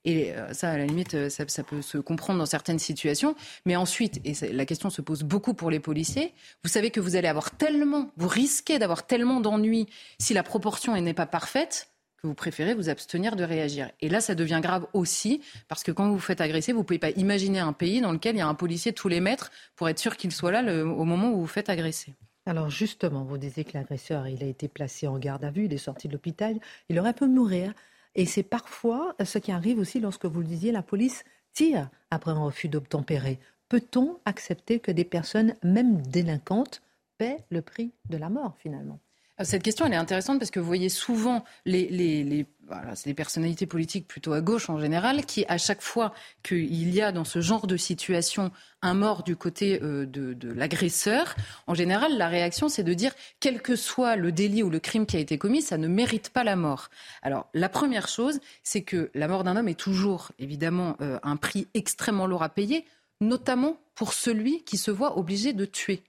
Et 0.06 0.32
euh, 0.32 0.52
ça, 0.54 0.70
à 0.70 0.78
la 0.78 0.86
limite, 0.86 1.14
euh, 1.14 1.28
ça, 1.28 1.64
peut 1.64 1.82
se 1.82 1.98
comprendre 1.98 2.38
dans 2.38 2.46
certaines 2.46 2.78
situations. 2.78 3.34
Mais 3.66 3.74
ensuite, 3.76 4.20
et 4.24 4.52
la 4.52 4.64
question 4.64 4.88
se 4.88 5.02
pose 5.02 5.24
beaucoup 5.24 5.52
pour 5.52 5.68
les 5.68 5.80
policiers, 5.80 6.32
vous 6.62 6.70
savez 6.70 6.90
que 6.90 7.00
vous 7.00 7.16
allez 7.16 7.28
avoir 7.28 7.50
tellement, 7.50 8.10
vous 8.16 8.28
risquez 8.28 8.78
d'avoir 8.78 9.06
tellement 9.06 9.40
d'ennuis 9.40 9.88
si 10.18 10.32
la 10.32 10.44
proportion 10.44 10.98
n'est 10.98 11.12
pas 11.12 11.26
parfaite 11.26 11.90
que 12.22 12.28
vous 12.28 12.34
préférez 12.34 12.74
vous 12.74 12.88
abstenir 12.88 13.34
de 13.34 13.42
réagir. 13.42 13.90
Et 14.00 14.08
là, 14.08 14.20
ça 14.20 14.36
devient 14.36 14.60
grave 14.62 14.86
aussi, 14.94 15.42
parce 15.68 15.82
que 15.82 15.90
quand 15.90 16.06
vous 16.06 16.14
vous 16.14 16.20
faites 16.20 16.40
agresser, 16.40 16.72
vous 16.72 16.78
ne 16.78 16.84
pouvez 16.84 17.00
pas 17.00 17.10
imaginer 17.10 17.58
un 17.58 17.72
pays 17.72 18.00
dans 18.00 18.12
lequel 18.12 18.36
il 18.36 18.38
y 18.38 18.42
a 18.42 18.48
un 18.48 18.54
policier 18.54 18.92
tous 18.92 19.08
les 19.08 19.20
mètres 19.20 19.50
pour 19.74 19.88
être 19.88 19.98
sûr 19.98 20.16
qu'il 20.16 20.32
soit 20.32 20.52
là 20.52 20.62
au 20.84 21.04
moment 21.04 21.30
où 21.30 21.34
vous 21.34 21.40
vous 21.42 21.46
faites 21.46 21.68
agresser. 21.68 22.14
Alors 22.46 22.70
justement, 22.70 23.24
vous 23.24 23.38
disiez 23.38 23.64
que 23.64 23.76
l'agresseur, 23.76 24.28
il 24.28 24.42
a 24.44 24.46
été 24.46 24.68
placé 24.68 25.08
en 25.08 25.18
garde 25.18 25.44
à 25.44 25.50
vue, 25.50 25.64
il 25.64 25.72
est 25.72 25.78
sorti 25.78 26.06
de 26.06 26.12
l'hôpital, 26.12 26.56
il 26.88 26.98
aurait 27.00 27.12
pu 27.12 27.26
mourir. 27.26 27.74
Et 28.16 28.24
c'est 28.24 28.42
parfois 28.42 29.14
ce 29.22 29.38
qui 29.38 29.52
arrive 29.52 29.78
aussi 29.78 30.00
lorsque 30.00 30.24
vous 30.24 30.40
le 30.40 30.46
disiez, 30.46 30.72
la 30.72 30.82
police 30.82 31.22
tire 31.52 31.90
après 32.10 32.30
un 32.30 32.42
refus 32.42 32.68
d'obtempérer. 32.68 33.38
Peut-on 33.68 34.18
accepter 34.24 34.80
que 34.80 34.90
des 34.90 35.04
personnes, 35.04 35.54
même 35.62 36.00
délinquantes, 36.00 36.82
paient 37.18 37.44
le 37.50 37.60
prix 37.60 37.92
de 38.08 38.16
la 38.16 38.30
mort 38.30 38.56
finalement? 38.58 39.00
Cette 39.42 39.62
question, 39.62 39.84
elle 39.86 39.92
est 39.92 39.96
intéressante 39.96 40.38
parce 40.38 40.50
que 40.50 40.60
vous 40.60 40.66
voyez 40.66 40.88
souvent 40.88 41.44
les, 41.66 41.88
les, 41.88 42.46
voilà, 42.66 42.94
c'est 42.94 43.10
des 43.10 43.14
personnalités 43.14 43.66
politiques 43.66 44.08
plutôt 44.08 44.32
à 44.32 44.40
gauche 44.40 44.70
en 44.70 44.80
général, 44.80 45.24
qui 45.26 45.44
à 45.48 45.58
chaque 45.58 45.82
fois 45.82 46.14
qu'il 46.42 46.92
y 46.94 47.02
a 47.02 47.12
dans 47.12 47.24
ce 47.24 47.40
genre 47.40 47.66
de 47.66 47.76
situation 47.76 48.50
un 48.82 48.94
mort 48.94 49.22
du 49.22 49.36
côté 49.36 49.80
euh, 49.82 50.06
de, 50.06 50.32
de 50.32 50.50
l'agresseur, 50.50 51.34
en 51.66 51.74
général, 51.74 52.16
la 52.16 52.28
réaction, 52.28 52.68
c'est 52.68 52.82
de 52.82 52.94
dire, 52.94 53.12
quel 53.40 53.60
que 53.60 53.76
soit 53.76 54.16
le 54.16 54.32
délit 54.32 54.62
ou 54.62 54.70
le 54.70 54.80
crime 54.80 55.06
qui 55.06 55.16
a 55.16 55.20
été 55.20 55.38
commis, 55.38 55.62
ça 55.62 55.76
ne 55.76 55.88
mérite 55.88 56.30
pas 56.30 56.44
la 56.44 56.56
mort. 56.56 56.88
Alors, 57.22 57.48
la 57.54 57.68
première 57.68 58.08
chose, 58.08 58.40
c'est 58.62 58.82
que 58.82 59.10
la 59.14 59.28
mort 59.28 59.44
d'un 59.44 59.56
homme 59.56 59.68
est 59.68 59.78
toujours, 59.78 60.32
évidemment, 60.38 60.96
euh, 61.00 61.18
un 61.22 61.36
prix 61.36 61.68
extrêmement 61.74 62.26
lourd 62.26 62.42
à 62.42 62.48
payer, 62.48 62.84
notamment 63.20 63.78
pour 63.94 64.12
celui 64.12 64.62
qui 64.64 64.76
se 64.76 64.90
voit 64.90 65.18
obligé 65.18 65.52
de 65.52 65.64
tuer. 65.64 66.02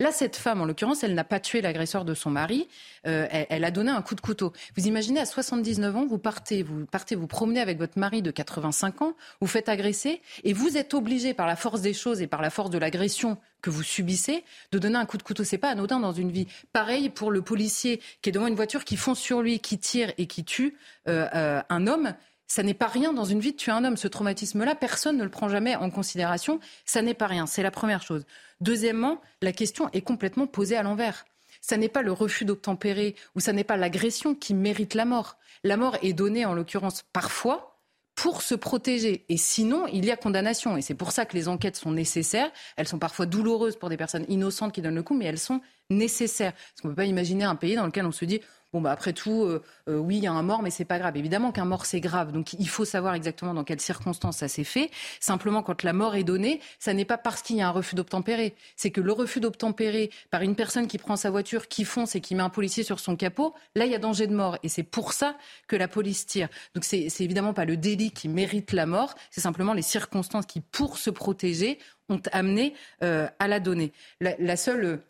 Là, 0.00 0.12
cette 0.12 0.36
femme, 0.36 0.60
en 0.60 0.64
l'occurrence, 0.64 1.04
elle 1.04 1.14
n'a 1.14 1.24
pas 1.24 1.40
tué 1.40 1.60
l'agresseur 1.60 2.04
de 2.04 2.14
son 2.14 2.30
mari, 2.30 2.68
euh, 3.06 3.26
elle, 3.30 3.64
a 3.64 3.70
donné 3.70 3.90
un 3.90 4.02
coup 4.02 4.14
de 4.14 4.20
couteau. 4.20 4.52
Vous 4.76 4.86
imaginez, 4.86 5.20
à 5.20 5.26
79 5.26 5.96
ans, 5.96 6.06
vous 6.06 6.18
partez, 6.18 6.62
vous 6.62 6.86
partez 6.86 7.14
vous 7.14 7.26
promenez 7.26 7.60
avec 7.60 7.78
votre 7.78 7.98
mari 7.98 8.22
de 8.22 8.30
85 8.30 9.02
ans, 9.02 9.16
vous 9.40 9.46
faites 9.46 9.68
agresser, 9.68 10.20
et 10.44 10.52
vous 10.52 10.76
êtes 10.76 10.94
obligé, 10.94 11.34
par 11.34 11.46
la 11.46 11.56
force 11.56 11.80
des 11.80 11.94
choses 11.94 12.20
et 12.22 12.26
par 12.26 12.42
la 12.42 12.50
force 12.50 12.70
de 12.70 12.78
l'agression 12.78 13.38
que 13.62 13.70
vous 13.70 13.82
subissez, 13.82 14.44
de 14.72 14.78
donner 14.78 14.96
un 14.96 15.06
coup 15.06 15.16
de 15.16 15.22
couteau. 15.22 15.44
C'est 15.44 15.58
pas 15.58 15.70
anodin 15.70 16.00
dans 16.00 16.12
une 16.12 16.30
vie. 16.30 16.48
Pareil 16.72 17.08
pour 17.08 17.30
le 17.30 17.42
policier 17.42 18.00
qui 18.20 18.28
est 18.28 18.32
devant 18.32 18.48
une 18.48 18.56
voiture, 18.56 18.84
qui 18.84 18.96
fonce 18.96 19.20
sur 19.20 19.40
lui, 19.40 19.60
qui 19.60 19.78
tire 19.78 20.12
et 20.18 20.26
qui 20.26 20.44
tue 20.44 20.76
euh, 21.08 21.28
euh, 21.34 21.62
un 21.68 21.86
homme 21.86 22.14
ça 22.52 22.62
n'est 22.62 22.74
pas 22.74 22.86
rien 22.86 23.14
dans 23.14 23.24
une 23.24 23.40
vie 23.40 23.52
de 23.52 23.56
tuer 23.56 23.72
un 23.72 23.82
homme. 23.82 23.96
Ce 23.96 24.06
traumatisme-là, 24.06 24.74
personne 24.74 25.16
ne 25.16 25.24
le 25.24 25.30
prend 25.30 25.48
jamais 25.48 25.74
en 25.74 25.88
considération. 25.88 26.60
Ça 26.84 27.00
n'est 27.00 27.14
pas 27.14 27.26
rien. 27.26 27.46
C'est 27.46 27.62
la 27.62 27.70
première 27.70 28.02
chose. 28.02 28.26
Deuxièmement, 28.60 29.22
la 29.40 29.52
question 29.52 29.88
est 29.94 30.02
complètement 30.02 30.46
posée 30.46 30.76
à 30.76 30.82
l'envers. 30.82 31.24
Ça 31.62 31.78
n'est 31.78 31.88
pas 31.88 32.02
le 32.02 32.12
refus 32.12 32.44
d'obtempérer 32.44 33.16
ou 33.34 33.40
ça 33.40 33.54
n'est 33.54 33.64
pas 33.64 33.78
l'agression 33.78 34.34
qui 34.34 34.52
mérite 34.52 34.92
la 34.92 35.06
mort. 35.06 35.38
La 35.64 35.78
mort 35.78 35.96
est 36.02 36.12
donnée, 36.12 36.44
en 36.44 36.52
l'occurrence, 36.52 37.04
parfois 37.14 37.80
pour 38.16 38.42
se 38.42 38.54
protéger. 38.54 39.24
Et 39.30 39.38
sinon, 39.38 39.86
il 39.86 40.04
y 40.04 40.10
a 40.10 40.16
condamnation. 40.18 40.76
Et 40.76 40.82
c'est 40.82 40.94
pour 40.94 41.12
ça 41.12 41.24
que 41.24 41.34
les 41.34 41.48
enquêtes 41.48 41.76
sont 41.76 41.92
nécessaires. 41.92 42.52
Elles 42.76 42.86
sont 42.86 42.98
parfois 42.98 43.24
douloureuses 43.24 43.76
pour 43.76 43.88
des 43.88 43.96
personnes 43.96 44.26
innocentes 44.28 44.74
qui 44.74 44.82
donnent 44.82 44.94
le 44.94 45.02
coup, 45.02 45.14
mais 45.14 45.24
elles 45.24 45.38
sont 45.38 45.62
nécessaires. 45.96 46.52
Parce 46.52 46.80
qu'on 46.82 46.88
ne 46.88 46.92
peut 46.92 47.02
pas 47.02 47.06
imaginer 47.06 47.44
un 47.44 47.56
pays 47.56 47.76
dans 47.76 47.86
lequel 47.86 48.06
on 48.06 48.12
se 48.12 48.24
dit 48.24 48.40
Bon, 48.72 48.80
bah 48.80 48.90
après 48.90 49.12
tout, 49.12 49.42
euh, 49.44 49.62
euh, 49.90 49.98
oui, 49.98 50.16
il 50.16 50.22
y 50.22 50.26
a 50.26 50.32
un 50.32 50.42
mort, 50.42 50.62
mais 50.62 50.70
c'est 50.70 50.86
pas 50.86 50.98
grave. 50.98 51.14
Évidemment 51.18 51.52
qu'un 51.52 51.66
mort, 51.66 51.84
c'est 51.84 52.00
grave. 52.00 52.32
Donc, 52.32 52.54
il 52.54 52.68
faut 52.68 52.86
savoir 52.86 53.12
exactement 53.12 53.52
dans 53.52 53.64
quelles 53.64 53.82
circonstances 53.82 54.38
ça 54.38 54.48
s'est 54.48 54.64
fait. 54.64 54.90
Simplement, 55.20 55.62
quand 55.62 55.82
la 55.82 55.92
mort 55.92 56.14
est 56.14 56.24
donnée, 56.24 56.58
ça 56.78 56.94
n'est 56.94 57.04
pas 57.04 57.18
parce 57.18 57.42
qu'il 57.42 57.56
y 57.56 57.60
a 57.60 57.68
un 57.68 57.70
refus 57.70 57.96
d'obtempérer. 57.96 58.54
C'est 58.76 58.90
que 58.90 59.02
le 59.02 59.12
refus 59.12 59.40
d'obtempérer 59.40 60.10
par 60.30 60.40
une 60.40 60.56
personne 60.56 60.86
qui 60.86 60.96
prend 60.96 61.16
sa 61.16 61.30
voiture, 61.30 61.68
qui 61.68 61.84
fonce 61.84 62.16
et 62.16 62.22
qui 62.22 62.34
met 62.34 62.42
un 62.42 62.48
policier 62.48 62.82
sur 62.82 62.98
son 62.98 63.14
capot, 63.14 63.54
là, 63.74 63.84
il 63.84 63.92
y 63.92 63.94
a 63.94 63.98
danger 63.98 64.26
de 64.26 64.34
mort. 64.34 64.56
Et 64.62 64.70
c'est 64.70 64.84
pour 64.84 65.12
ça 65.12 65.36
que 65.68 65.76
la 65.76 65.86
police 65.86 66.24
tire. 66.24 66.48
Donc, 66.74 66.84
c'est 66.84 67.08
évidemment 67.20 67.52
pas 67.52 67.66
le 67.66 67.76
délit 67.76 68.10
qui 68.10 68.30
mérite 68.30 68.72
la 68.72 68.86
mort. 68.86 69.14
C'est 69.30 69.42
simplement 69.42 69.74
les 69.74 69.82
circonstances 69.82 70.46
qui, 70.46 70.62
pour 70.62 70.96
se 70.96 71.10
protéger, 71.10 71.78
ont 72.08 72.22
amené 72.32 72.72
euh, 73.02 73.28
à 73.38 73.48
la 73.48 73.60
donner. 73.60 73.92
La 74.20 74.56
seule 74.56 75.02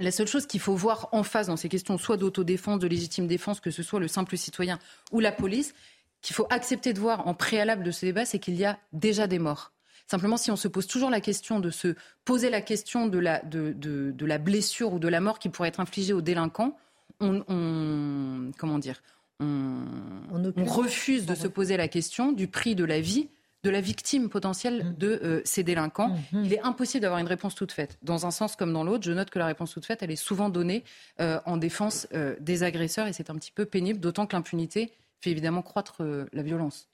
la 0.00 0.10
seule 0.10 0.26
chose 0.26 0.46
qu'il 0.46 0.60
faut 0.60 0.74
voir 0.74 1.08
en 1.12 1.22
face 1.22 1.46
dans 1.46 1.56
ces 1.56 1.68
questions, 1.68 1.98
soit 1.98 2.16
d'autodéfense, 2.16 2.78
de 2.78 2.86
légitime 2.86 3.26
défense, 3.26 3.60
que 3.60 3.70
ce 3.70 3.82
soit 3.82 4.00
le 4.00 4.08
simple 4.08 4.36
citoyen 4.36 4.78
ou 5.12 5.20
la 5.20 5.30
police, 5.30 5.74
qu'il 6.22 6.34
faut 6.34 6.46
accepter 6.50 6.92
de 6.92 7.00
voir 7.00 7.26
en 7.26 7.34
préalable 7.34 7.82
de 7.82 7.90
ce 7.90 8.06
débat, 8.06 8.24
c'est 8.24 8.38
qu'il 8.38 8.54
y 8.54 8.64
a 8.64 8.78
déjà 8.92 9.26
des 9.26 9.38
morts. 9.38 9.72
Simplement, 10.06 10.36
si 10.36 10.50
on 10.50 10.56
se 10.56 10.68
pose 10.68 10.86
toujours 10.86 11.10
la 11.10 11.20
question 11.20 11.60
de 11.60 11.70
se 11.70 11.94
poser 12.24 12.50
la 12.50 12.60
question 12.62 13.06
de 13.06 13.18
la, 13.18 13.40
de, 13.44 14.14
la 14.20 14.38
blessure 14.38 14.94
ou 14.94 14.98
de 14.98 15.06
la 15.06 15.20
mort 15.20 15.38
qui 15.38 15.48
pourrait 15.50 15.68
être 15.68 15.80
infligée 15.80 16.12
aux 16.12 16.22
délinquants, 16.22 16.76
on, 17.20 18.50
comment 18.58 18.78
dire, 18.78 19.02
on 19.38 20.64
refuse 20.64 21.26
de 21.26 21.34
se 21.34 21.46
poser 21.46 21.76
la 21.76 21.88
question 21.88 22.32
du 22.32 22.48
prix 22.48 22.74
de 22.74 22.84
la 22.84 23.00
vie 23.00 23.28
de 23.62 23.70
la 23.70 23.80
victime 23.80 24.28
potentielle 24.28 24.84
mm. 24.84 24.96
de 24.96 25.20
euh, 25.22 25.40
ces 25.44 25.62
délinquants. 25.62 26.10
Mm-hmm. 26.10 26.44
Il 26.44 26.52
est 26.52 26.60
impossible 26.60 27.02
d'avoir 27.02 27.20
une 27.20 27.26
réponse 27.26 27.54
toute 27.54 27.72
faite. 27.72 27.98
Dans 28.02 28.26
un 28.26 28.30
sens 28.30 28.56
comme 28.56 28.72
dans 28.72 28.84
l'autre, 28.84 29.04
je 29.04 29.12
note 29.12 29.30
que 29.30 29.38
la 29.38 29.46
réponse 29.46 29.72
toute 29.72 29.86
faite, 29.86 30.02
elle 30.02 30.10
est 30.10 30.16
souvent 30.16 30.48
donnée 30.48 30.84
euh, 31.20 31.40
en 31.44 31.56
défense 31.56 32.08
euh, 32.14 32.36
des 32.40 32.62
agresseurs 32.62 33.06
et 33.06 33.12
c'est 33.12 33.30
un 33.30 33.34
petit 33.34 33.52
peu 33.52 33.66
pénible, 33.66 34.00
d'autant 34.00 34.26
que 34.26 34.34
l'impunité 34.34 34.92
fait 35.20 35.30
évidemment 35.30 35.62
croître 35.62 36.02
la 36.32 36.42
violence. 36.42 36.88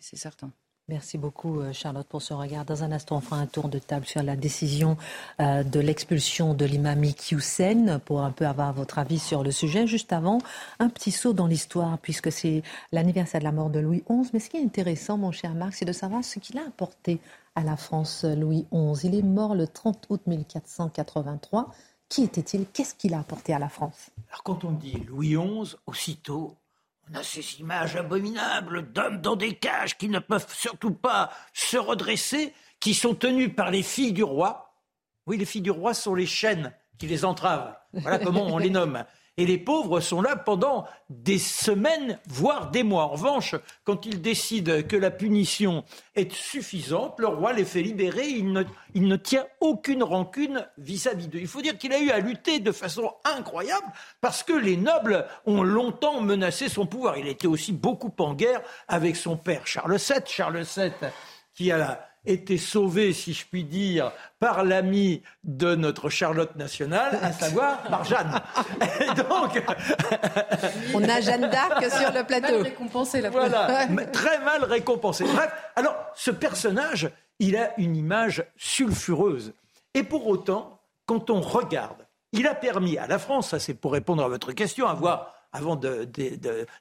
C'est 0.00 0.16
certain. 0.16 0.50
Merci 0.88 1.18
beaucoup, 1.18 1.58
euh, 1.58 1.72
Charlotte, 1.72 2.06
pour 2.06 2.22
ce 2.22 2.32
regard. 2.32 2.64
Dans 2.64 2.84
un 2.84 2.92
instant, 2.92 3.16
on 3.16 3.20
fera 3.20 3.38
un 3.38 3.46
tour 3.46 3.68
de 3.68 3.80
table 3.80 4.06
sur 4.06 4.22
la 4.22 4.36
décision 4.36 4.96
euh, 5.40 5.64
de 5.64 5.80
l'expulsion 5.80 6.54
de 6.54 6.64
l'imam 6.64 7.02
Hussein 7.02 7.98
pour 8.04 8.20
un 8.20 8.30
peu 8.30 8.46
avoir 8.46 8.72
votre 8.72 9.00
avis 9.00 9.18
sur 9.18 9.42
le 9.42 9.50
sujet. 9.50 9.88
Juste 9.88 10.12
avant, 10.12 10.38
un 10.78 10.88
petit 10.88 11.10
saut 11.10 11.32
dans 11.32 11.48
l'histoire, 11.48 11.98
puisque 11.98 12.30
c'est 12.30 12.62
l'anniversaire 12.92 13.40
de 13.40 13.46
la 13.46 13.50
mort 13.50 13.68
de 13.68 13.80
Louis 13.80 14.04
XI. 14.08 14.30
Mais 14.32 14.38
ce 14.38 14.48
qui 14.48 14.58
est 14.58 14.62
intéressant, 14.62 15.18
mon 15.18 15.32
cher 15.32 15.54
Marc, 15.54 15.74
c'est 15.74 15.84
de 15.84 15.92
savoir 15.92 16.22
ce 16.22 16.38
qu'il 16.38 16.56
a 16.56 16.64
apporté 16.64 17.18
à 17.56 17.64
la 17.64 17.76
France, 17.76 18.24
Louis 18.24 18.64
XI. 18.72 19.08
Il 19.08 19.16
est 19.16 19.22
mort 19.22 19.56
le 19.56 19.66
30 19.66 20.06
août 20.10 20.20
1483. 20.28 21.72
Qui 22.08 22.22
était-il? 22.22 22.64
Qu'est-ce 22.66 22.94
qu'il 22.94 23.14
a 23.14 23.18
apporté 23.18 23.52
à 23.52 23.58
la 23.58 23.68
France? 23.68 24.10
Alors, 24.28 24.44
quand 24.44 24.62
on 24.62 24.70
dit 24.70 25.02
Louis 25.08 25.34
XI, 25.34 25.74
aussitôt, 25.86 26.54
on 27.10 27.14
a 27.14 27.22
ces 27.22 27.60
images 27.60 27.96
abominables 27.96 28.92
d'hommes 28.92 29.20
dans 29.20 29.36
des 29.36 29.54
cages 29.54 29.96
qui 29.96 30.08
ne 30.08 30.18
peuvent 30.18 30.46
surtout 30.52 30.92
pas 30.92 31.30
se 31.52 31.76
redresser, 31.76 32.52
qui 32.80 32.94
sont 32.94 33.14
tenus 33.14 33.54
par 33.54 33.70
les 33.70 33.82
filles 33.82 34.12
du 34.12 34.24
roi. 34.24 34.74
Oui, 35.26 35.38
les 35.38 35.44
filles 35.44 35.62
du 35.62 35.70
roi 35.70 35.94
sont 35.94 36.14
les 36.14 36.26
chaînes 36.26 36.72
qui 36.98 37.06
les 37.06 37.24
entravent. 37.24 37.74
Voilà 37.92 38.18
comment 38.18 38.46
on 38.46 38.58
les 38.58 38.70
nomme. 38.70 39.04
Et 39.38 39.44
les 39.44 39.58
pauvres 39.58 40.00
sont 40.00 40.22
là 40.22 40.34
pendant 40.34 40.86
des 41.10 41.38
semaines, 41.38 42.18
voire 42.26 42.70
des 42.70 42.82
mois. 42.82 43.04
En 43.04 43.08
revanche, 43.10 43.54
quand 43.84 44.06
ils 44.06 44.22
décident 44.22 44.82
que 44.82 44.96
la 44.96 45.10
punition 45.10 45.84
est 46.14 46.32
suffisante, 46.32 47.18
le 47.18 47.26
roi 47.26 47.52
les 47.52 47.66
fait 47.66 47.82
libérer. 47.82 48.26
Il 48.26 48.52
ne, 48.52 48.62
il 48.94 49.06
ne 49.06 49.16
tient 49.16 49.46
aucune 49.60 50.02
rancune 50.02 50.66
vis-à-vis 50.78 51.28
d'eux. 51.28 51.38
Il 51.38 51.48
faut 51.48 51.60
dire 51.60 51.76
qu'il 51.76 51.92
a 51.92 52.00
eu 52.00 52.10
à 52.10 52.18
lutter 52.18 52.60
de 52.60 52.72
façon 52.72 53.12
incroyable 53.24 53.86
parce 54.22 54.42
que 54.42 54.54
les 54.54 54.78
nobles 54.78 55.26
ont 55.44 55.62
longtemps 55.62 56.22
menacé 56.22 56.70
son 56.70 56.86
pouvoir. 56.86 57.18
Il 57.18 57.28
était 57.28 57.46
aussi 57.46 57.72
beaucoup 57.72 58.12
en 58.18 58.32
guerre 58.32 58.62
avec 58.88 59.16
son 59.16 59.36
père 59.36 59.66
Charles 59.66 59.98
VII. 59.98 60.20
Charles 60.26 60.62
VII 60.62 60.92
qui 61.54 61.72
a 61.72 61.78
la 61.78 62.08
été 62.26 62.58
sauvé, 62.58 63.12
si 63.12 63.32
je 63.32 63.46
puis 63.46 63.64
dire, 63.64 64.12
par 64.38 64.64
l'ami 64.64 65.22
de 65.44 65.74
notre 65.74 66.08
Charlotte 66.10 66.54
nationale, 66.56 67.18
à 67.22 67.32
savoir 67.32 67.82
par 67.84 68.04
Jeanne. 68.04 68.40
donc, 69.16 69.62
on 70.94 71.02
a 71.04 71.20
Jeanne 71.20 71.48
d'Arc 71.48 71.84
sur 71.90 72.12
le 72.12 72.24
plateau. 72.24 72.52
Mal 72.52 72.62
récompensé, 72.62 73.20
la 73.20 73.30
Voilà, 73.30 73.86
très 74.12 74.38
mal 74.40 74.64
récompensé. 74.64 75.24
Bref, 75.24 75.50
alors 75.76 75.96
ce 76.14 76.30
personnage, 76.30 77.10
il 77.38 77.56
a 77.56 77.78
une 77.78 77.96
image 77.96 78.44
sulfureuse. 78.56 79.52
Et 79.94 80.02
pour 80.02 80.26
autant, 80.26 80.80
quand 81.06 81.30
on 81.30 81.40
regarde, 81.40 82.06
il 82.32 82.46
a 82.46 82.54
permis 82.54 82.98
à 82.98 83.06
la 83.06 83.18
France, 83.18 83.50
ça 83.50 83.58
c'est 83.58 83.74
pour 83.74 83.92
répondre 83.92 84.22
à 84.22 84.28
votre 84.28 84.52
question, 84.52 84.86
avoir, 84.86 85.34
avant 85.52 85.80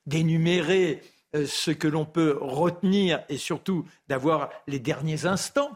d'énumérer 0.05 1.01
ce 1.45 1.71
que 1.71 1.87
l'on 1.87 2.05
peut 2.05 2.37
retenir 2.39 3.23
et 3.29 3.37
surtout 3.37 3.85
d'avoir 4.07 4.49
les 4.67 4.79
derniers 4.79 5.25
instants, 5.25 5.71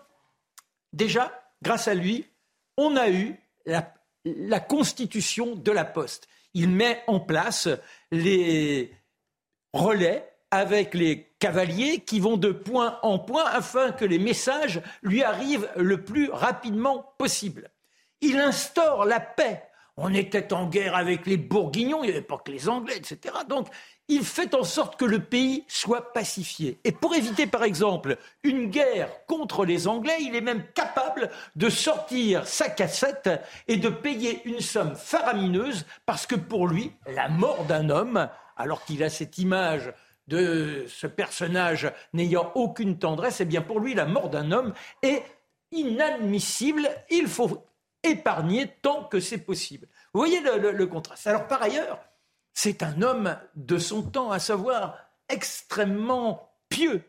déjà, 0.93 1.31
grâce 1.61 1.87
à 1.87 1.93
lui, 1.93 2.25
on 2.77 2.95
a 2.95 3.09
eu 3.09 3.35
la, 3.65 4.59
constitution 4.59 5.55
de 5.55 5.71
la 5.71 5.85
poste. 5.85 6.27
Il 6.53 6.69
met 6.69 7.03
en 7.07 7.19
place 7.19 7.67
les 8.11 8.91
relais 9.73 10.27
avec 10.51 10.93
les 10.93 11.31
cavaliers 11.39 11.99
qui 11.99 12.19
vont 12.19 12.37
de 12.37 12.51
point 12.51 12.99
en 13.03 13.19
point 13.19 13.45
afin 13.45 13.91
que 13.91 14.05
les 14.05 14.19
messages 14.19 14.81
lui 15.03 15.23
arrivent 15.23 15.69
le 15.75 16.03
plus 16.03 16.29
rapidement 16.31 17.13
possible. 17.17 17.69
Il 18.21 18.37
instaure 18.39 19.05
la 19.05 19.19
paix 19.19 19.68
on 20.01 20.13
était 20.13 20.53
en 20.53 20.67
guerre 20.67 20.95
avec 20.95 21.25
les 21.27 21.37
Bourguignons, 21.37 22.03
il 22.03 22.07
n'y 22.07 22.13
avait 22.13 22.21
pas 22.21 22.37
que 22.37 22.51
les 22.51 22.69
Anglais, 22.69 22.95
etc. 22.95 23.35
Donc, 23.47 23.67
il 24.07 24.23
fait 24.23 24.55
en 24.55 24.63
sorte 24.63 24.97
que 24.97 25.05
le 25.05 25.19
pays 25.19 25.65
soit 25.67 26.13
pacifié. 26.13 26.79
Et 26.83 26.91
pour 26.91 27.15
éviter, 27.15 27.45
par 27.47 27.63
exemple, 27.63 28.17
une 28.43 28.69
guerre 28.69 29.09
contre 29.27 29.65
les 29.65 29.87
Anglais, 29.87 30.17
il 30.21 30.35
est 30.35 30.41
même 30.41 30.63
capable 30.73 31.29
de 31.55 31.69
sortir 31.69 32.47
sa 32.47 32.69
cassette 32.69 33.29
et 33.67 33.77
de 33.77 33.89
payer 33.89 34.41
une 34.45 34.61
somme 34.61 34.95
faramineuse 34.95 35.85
parce 36.05 36.25
que 36.25 36.35
pour 36.35 36.67
lui, 36.67 36.93
la 37.05 37.27
mort 37.27 37.65
d'un 37.65 37.89
homme, 37.89 38.29
alors 38.55 38.85
qu'il 38.85 39.03
a 39.03 39.09
cette 39.09 39.37
image 39.37 39.93
de 40.27 40.85
ce 40.87 41.07
personnage 41.07 41.91
n'ayant 42.13 42.51
aucune 42.55 42.97
tendresse, 42.97 43.41
eh 43.41 43.45
bien 43.45 43.61
pour 43.61 43.79
lui, 43.79 43.95
la 43.95 44.05
mort 44.05 44.29
d'un 44.29 44.51
homme 44.51 44.73
est 45.01 45.23
inadmissible. 45.71 46.89
Il 47.09 47.27
faut 47.27 47.63
épargner 48.03 48.67
tant 48.81 49.03
que 49.03 49.19
c'est 49.19 49.39
possible. 49.39 49.87
Vous 50.13 50.19
voyez 50.19 50.41
le, 50.41 50.71
le 50.71 50.87
contraste. 50.87 51.27
Alors 51.27 51.47
par 51.47 51.61
ailleurs, 51.61 51.99
c'est 52.53 52.83
un 52.83 53.01
homme 53.01 53.37
de 53.55 53.77
son 53.77 54.01
temps, 54.03 54.31
à 54.31 54.39
savoir 54.39 54.97
extrêmement 55.29 56.51
pieux. 56.67 57.03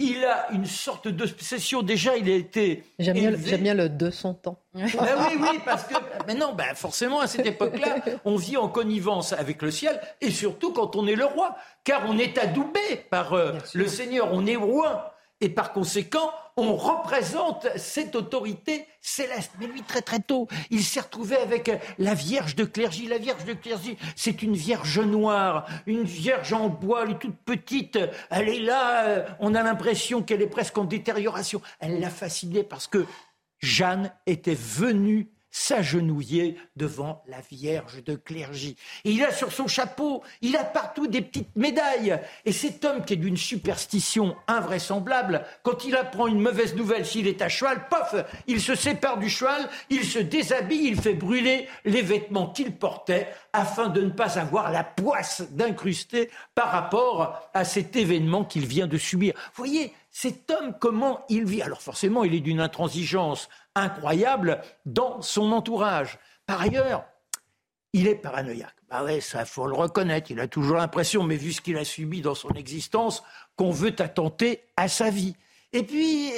Il 0.00 0.24
a 0.24 0.50
une 0.52 0.64
sorte 0.66 1.08
d'obsession. 1.08 1.82
Déjà, 1.82 2.16
il 2.16 2.30
a 2.30 2.34
été. 2.34 2.84
J'aime 3.00 3.16
bien, 3.36 3.74
le 3.74 3.88
de 3.88 4.10
son 4.10 4.32
temps. 4.32 4.62
Ben 4.72 4.86
oui, 4.86 5.36
oui, 5.40 5.60
parce 5.64 5.84
que. 5.84 5.94
Mais 6.28 6.34
non, 6.34 6.52
ben 6.54 6.72
forcément, 6.76 7.18
à 7.18 7.26
cette 7.26 7.46
époque-là, 7.46 7.96
on 8.24 8.36
vit 8.36 8.56
en 8.56 8.68
connivence 8.68 9.32
avec 9.32 9.60
le 9.60 9.72
ciel, 9.72 10.00
et 10.20 10.30
surtout 10.30 10.72
quand 10.72 10.94
on 10.94 11.06
est 11.08 11.16
le 11.16 11.24
roi, 11.24 11.56
car 11.82 12.04
on 12.08 12.16
est 12.16 12.38
adoubé 12.38 12.96
par 13.10 13.32
euh, 13.32 13.54
le 13.74 13.88
Seigneur, 13.88 14.32
on 14.32 14.46
est 14.46 14.56
roi. 14.56 15.14
Et 15.40 15.48
par 15.48 15.72
conséquent, 15.72 16.32
on 16.58 16.74
représente 16.74 17.68
cette 17.76 18.16
autorité 18.16 18.84
céleste. 19.00 19.52
Mais 19.60 19.68
lui, 19.68 19.82
très 19.82 20.02
très 20.02 20.18
tôt, 20.18 20.48
il 20.70 20.82
s'est 20.82 21.00
retrouvé 21.00 21.36
avec 21.36 21.70
la 21.98 22.14
Vierge 22.14 22.56
de 22.56 22.64
Clergy. 22.64 23.06
La 23.06 23.18
Vierge 23.18 23.44
de 23.44 23.52
Clergy, 23.52 23.96
c'est 24.16 24.42
une 24.42 24.54
Vierge 24.54 24.98
noire, 24.98 25.66
une 25.86 26.02
Vierge 26.02 26.52
en 26.52 26.68
bois, 26.68 27.04
elle 27.04 27.12
est 27.12 27.18
toute 27.20 27.38
petite. 27.44 27.98
Elle 28.30 28.48
est 28.48 28.58
là, 28.58 29.04
euh, 29.04 29.28
on 29.38 29.54
a 29.54 29.62
l'impression 29.62 30.22
qu'elle 30.22 30.42
est 30.42 30.48
presque 30.48 30.76
en 30.76 30.84
détérioration. 30.84 31.62
Elle 31.78 32.00
l'a 32.00 32.10
fascinée 32.10 32.64
parce 32.64 32.88
que 32.88 33.06
Jeanne 33.60 34.12
était 34.26 34.58
venue 34.58 35.30
s'agenouiller 35.58 36.56
devant 36.76 37.22
la 37.26 37.40
Vierge 37.40 38.04
de 38.04 38.14
clergy. 38.14 38.76
Et 39.04 39.10
il 39.10 39.24
a 39.24 39.32
sur 39.32 39.52
son 39.52 39.66
chapeau, 39.66 40.22
il 40.40 40.56
a 40.56 40.62
partout 40.62 41.08
des 41.08 41.20
petites 41.20 41.54
médailles. 41.56 42.20
Et 42.44 42.52
cet 42.52 42.84
homme 42.84 43.04
qui 43.04 43.14
est 43.14 43.16
d'une 43.16 43.36
superstition 43.36 44.36
invraisemblable, 44.46 45.44
quand 45.64 45.84
il 45.84 45.96
apprend 45.96 46.28
une 46.28 46.40
mauvaise 46.40 46.76
nouvelle, 46.76 47.04
s'il 47.04 47.26
est 47.26 47.42
à 47.42 47.48
cheval, 47.48 47.88
pof, 47.88 48.14
il 48.46 48.60
se 48.60 48.76
sépare 48.76 49.18
du 49.18 49.28
cheval, 49.28 49.68
il 49.90 50.04
se 50.04 50.20
déshabille, 50.20 50.86
il 50.86 51.00
fait 51.00 51.14
brûler 51.14 51.66
les 51.84 52.02
vêtements 52.02 52.50
qu'il 52.50 52.76
portait 52.76 53.28
afin 53.52 53.88
de 53.88 54.02
ne 54.02 54.10
pas 54.10 54.38
avoir 54.38 54.70
la 54.70 54.84
poisse 54.84 55.42
d'incruster 55.50 56.30
par 56.54 56.70
rapport 56.70 57.50
à 57.52 57.64
cet 57.64 57.96
événement 57.96 58.44
qu'il 58.44 58.66
vient 58.66 58.86
de 58.86 58.98
subir. 58.98 59.34
Voyez, 59.56 59.92
cet 60.20 60.50
homme, 60.50 60.74
comment 60.80 61.24
il 61.28 61.44
vit? 61.44 61.62
Alors 61.62 61.80
forcément, 61.80 62.24
il 62.24 62.34
est 62.34 62.40
d'une 62.40 62.58
intransigeance 62.58 63.48
incroyable 63.76 64.60
dans 64.84 65.22
son 65.22 65.52
entourage. 65.52 66.18
Par 66.44 66.60
ailleurs, 66.60 67.04
il 67.92 68.08
est 68.08 68.16
paranoïaque. 68.16 68.74
Bah 68.90 69.04
ouais, 69.04 69.20
ça 69.20 69.44
faut 69.44 69.68
le 69.68 69.76
reconnaître. 69.76 70.32
Il 70.32 70.40
a 70.40 70.48
toujours 70.48 70.78
l'impression, 70.78 71.22
mais 71.22 71.36
vu 71.36 71.52
ce 71.52 71.60
qu'il 71.60 71.76
a 71.76 71.84
subi 71.84 72.20
dans 72.20 72.34
son 72.34 72.48
existence, 72.54 73.22
qu'on 73.54 73.70
veut 73.70 73.94
attenter 74.00 74.64
à 74.76 74.88
sa 74.88 75.08
vie. 75.08 75.36
Et 75.72 75.84
puis, 75.84 76.32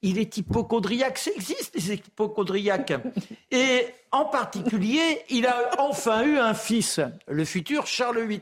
il 0.00 0.16
est 0.16 0.38
hypochondriaque. 0.38 1.18
Ça 1.18 1.30
existe, 1.36 1.74
les 1.74 1.92
hypochondriaques. 1.96 2.94
Et 3.50 3.88
en 4.10 4.24
particulier, 4.24 5.22
il 5.28 5.46
a 5.46 5.72
enfin 5.78 6.22
eu 6.22 6.38
un 6.38 6.54
fils, 6.54 6.98
le 7.26 7.44
futur 7.44 7.86
Charles 7.86 8.26
VIII. 8.26 8.40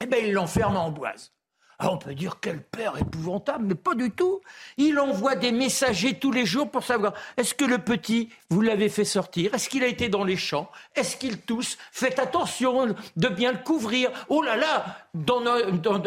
Eh 0.00 0.06
bien, 0.06 0.18
il 0.20 0.32
l'enferme 0.32 0.76
en 0.76 0.92
boise. 0.92 1.32
Ah, 1.78 1.92
on 1.92 1.98
peut 1.98 2.14
dire 2.14 2.38
quel 2.40 2.62
père 2.62 2.96
épouvantable, 2.96 3.66
mais 3.66 3.74
pas 3.74 3.94
du 3.94 4.10
tout. 4.10 4.40
Il 4.78 4.98
envoie 4.98 5.34
des 5.34 5.52
messagers 5.52 6.18
tous 6.18 6.32
les 6.32 6.46
jours 6.46 6.70
pour 6.70 6.82
savoir 6.82 7.12
est-ce 7.36 7.54
que 7.54 7.66
le 7.66 7.78
petit, 7.78 8.30
vous 8.48 8.62
l'avez 8.62 8.88
fait 8.88 9.04
sortir? 9.04 9.52
Est-ce 9.52 9.68
qu'il 9.68 9.84
a 9.84 9.86
été 9.86 10.08
dans 10.08 10.24
les 10.24 10.38
champs? 10.38 10.70
Est-ce 10.94 11.18
qu'il 11.18 11.38
tousse? 11.42 11.76
Faites 11.92 12.18
attention 12.18 12.94
de 13.16 13.28
bien 13.28 13.52
le 13.52 13.58
couvrir. 13.58 14.10
Oh 14.30 14.40
là 14.40 14.56
là, 14.56 15.06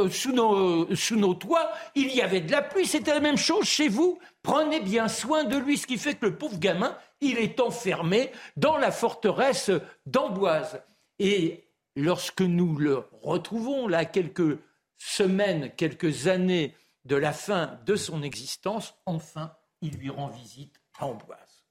sous, 0.10 0.32
nos, 0.32 0.96
sous 0.96 1.16
nos 1.18 1.36
toits, 1.36 1.72
il 1.94 2.16
y 2.16 2.22
avait 2.24 2.42
de 2.42 2.52
la 2.52 2.64
pluie. 2.64 2.88
C'était 2.88 3.14
la 3.14 3.20
même 3.20 3.38
chose 3.38 3.66
chez 3.66 3.90
vous. 3.90 4.18
Prenez 4.42 4.80
bien 4.80 5.08
soin 5.08 5.44
de 5.44 5.58
lui, 5.58 5.78
ce 5.78 5.86
qui 5.86 6.00
fait 6.00 6.16
que 6.16 6.26
le 6.26 6.36
pauvre 6.36 6.58
gamin, 6.58 6.98
il 7.22 7.38
est 7.38 7.60
enfermé 7.60 8.32
dans 8.58 8.78
la 8.78 8.90
forteresse 8.90 9.70
d'Amboise. 10.08 10.82
Et 11.20 11.68
lorsque 11.96 12.42
nous 12.42 12.76
le 12.78 13.04
retrouvons 13.22 13.88
là, 13.88 14.06
quelques 14.06 14.58
semaines, 15.00 15.72
quelques 15.76 16.28
années 16.28 16.76
de 17.06 17.16
la 17.16 17.34
fin 17.34 17.80
de 17.86 17.96
son 17.96 18.22
existence, 18.22 18.94
enfin, 19.08 19.54
il 19.82 19.98
lui 19.98 20.12
rend 20.12 20.28
visite 20.28 20.80
à 21.00 21.08
Amboise. 21.08 21.66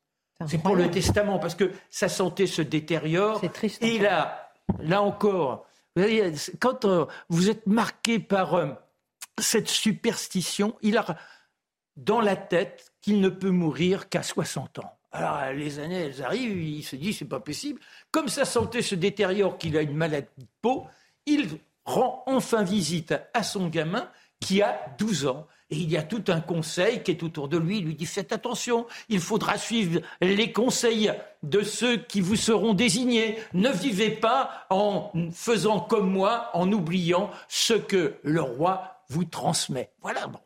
C'est 0.46 0.58
pour 0.58 0.76
le 0.76 0.90
testament, 0.90 1.38
parce 1.38 1.54
que 1.54 1.72
sa 1.90 2.08
santé 2.08 2.46
se 2.46 2.62
détériore. 2.62 3.40
C'est 3.40 3.52
triste. 3.52 3.82
Et 3.82 3.98
là, 3.98 4.52
là 4.78 5.02
encore, 5.02 5.66
vous 5.94 6.02
voyez, 6.02 6.32
quand 6.60 6.84
euh, 6.84 7.06
vous 7.28 7.50
êtes 7.50 7.66
marqué 7.66 8.20
par 8.20 8.54
euh, 8.54 8.68
cette 9.38 9.68
superstition, 9.68 10.76
il 10.80 10.96
a 10.96 11.16
dans 11.96 12.20
la 12.20 12.36
tête 12.36 12.92
qu'il 13.00 13.20
ne 13.20 13.28
peut 13.28 13.50
mourir 13.50 14.08
qu'à 14.08 14.22
60 14.22 14.78
ans. 14.78 14.98
Alors 15.10 15.52
les 15.52 15.80
années, 15.80 16.02
elles 16.02 16.22
arrivent, 16.22 16.62
il 16.62 16.84
se 16.84 16.94
dit 16.94 17.12
c'est 17.12 17.24
pas 17.24 17.40
possible. 17.40 17.80
Comme 18.12 18.28
sa 18.28 18.44
santé 18.44 18.82
se 18.82 18.94
détériore, 18.94 19.58
qu'il 19.58 19.76
a 19.76 19.82
une 19.82 19.96
maladie 19.96 20.28
de 20.38 20.46
peau, 20.60 20.86
il 21.26 21.58
rend 21.88 22.22
enfin 22.26 22.62
visite 22.62 23.14
à 23.32 23.42
son 23.42 23.68
gamin 23.68 24.08
qui 24.40 24.62
a 24.62 24.78
12 24.98 25.26
ans. 25.26 25.46
Et 25.70 25.76
il 25.76 25.90
y 25.90 25.96
a 25.96 26.02
tout 26.02 26.24
un 26.28 26.40
conseil 26.40 27.02
qui 27.02 27.10
est 27.10 27.22
autour 27.22 27.48
de 27.48 27.58
lui. 27.58 27.78
Il 27.78 27.84
lui 27.84 27.94
dit 27.94 28.06
faites 28.06 28.32
attention, 28.32 28.86
il 29.08 29.20
faudra 29.20 29.58
suivre 29.58 30.00
les 30.20 30.52
conseils 30.52 31.12
de 31.42 31.62
ceux 31.62 31.98
qui 31.98 32.20
vous 32.20 32.36
seront 32.36 32.72
désignés. 32.72 33.38
Ne 33.52 33.70
vivez 33.70 34.10
pas 34.10 34.66
en 34.70 35.12
faisant 35.32 35.80
comme 35.80 36.10
moi, 36.10 36.50
en 36.54 36.72
oubliant 36.72 37.30
ce 37.48 37.74
que 37.74 38.16
le 38.22 38.40
roi 38.40 39.02
vous 39.08 39.24
transmet. 39.24 39.92
Voilà. 40.00 40.26
Bon. 40.26 40.40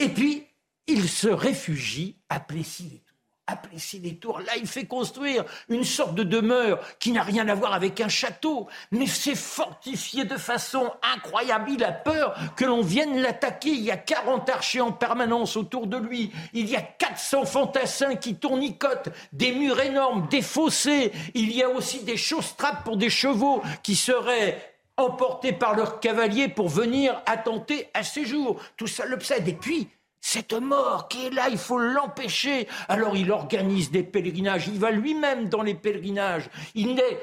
Et 0.00 0.08
puis, 0.08 0.46
il 0.88 1.08
se 1.08 1.28
réfugie 1.28 2.16
à 2.28 2.40
Plessis 2.40 3.02
à 3.50 3.56
Plessis-les-Tours. 3.56 4.40
Là, 4.40 4.52
il 4.56 4.66
fait 4.66 4.86
construire 4.86 5.44
une 5.68 5.84
sorte 5.84 6.14
de 6.14 6.22
demeure 6.22 6.80
qui 6.98 7.12
n'a 7.12 7.22
rien 7.22 7.48
à 7.48 7.54
voir 7.54 7.74
avec 7.74 8.00
un 8.00 8.08
château, 8.08 8.68
mais 8.90 9.06
c'est 9.06 9.34
fortifié 9.34 10.24
de 10.24 10.36
façon 10.36 10.92
incroyable. 11.14 11.70
Il 11.72 11.84
a 11.84 11.92
peur 11.92 12.34
que 12.56 12.64
l'on 12.64 12.82
vienne 12.82 13.20
l'attaquer. 13.20 13.70
Il 13.70 13.82
y 13.82 13.90
a 13.90 13.96
40 13.96 14.48
archers 14.48 14.80
en 14.80 14.92
permanence 14.92 15.56
autour 15.56 15.86
de 15.86 15.96
lui. 15.96 16.30
Il 16.52 16.68
y 16.68 16.76
a 16.76 16.82
400 16.82 17.44
fantassins 17.44 18.16
qui 18.16 18.36
tournicotent, 18.36 19.08
des 19.32 19.52
murs 19.52 19.80
énormes, 19.80 20.28
des 20.28 20.42
fossés. 20.42 21.12
Il 21.34 21.54
y 21.54 21.62
a 21.62 21.68
aussi 21.68 22.04
des 22.04 22.16
chausse-trappes 22.16 22.84
pour 22.84 22.96
des 22.96 23.10
chevaux 23.10 23.62
qui 23.82 23.96
seraient 23.96 24.74
emportés 24.96 25.52
par 25.52 25.74
leurs 25.74 26.00
cavaliers 26.00 26.48
pour 26.48 26.68
venir 26.68 27.20
attenter 27.26 27.88
à 27.94 28.02
ses 28.02 28.24
jours. 28.24 28.60
Tout 28.76 28.86
ça 28.86 29.06
l'obsède. 29.06 29.48
Et 29.48 29.54
puis, 29.54 29.88
cette 30.20 30.52
mort 30.52 31.08
qui 31.08 31.26
est 31.26 31.30
là, 31.30 31.48
il 31.48 31.58
faut 31.58 31.78
l'empêcher. 31.78 32.68
Alors 32.88 33.16
il 33.16 33.30
organise 33.30 33.90
des 33.90 34.02
pèlerinages, 34.02 34.68
il 34.68 34.78
va 34.78 34.90
lui-même 34.90 35.48
dans 35.48 35.62
les 35.62 35.74
pèlerinages. 35.74 36.50
Il 36.74 36.94
n'est 36.94 37.18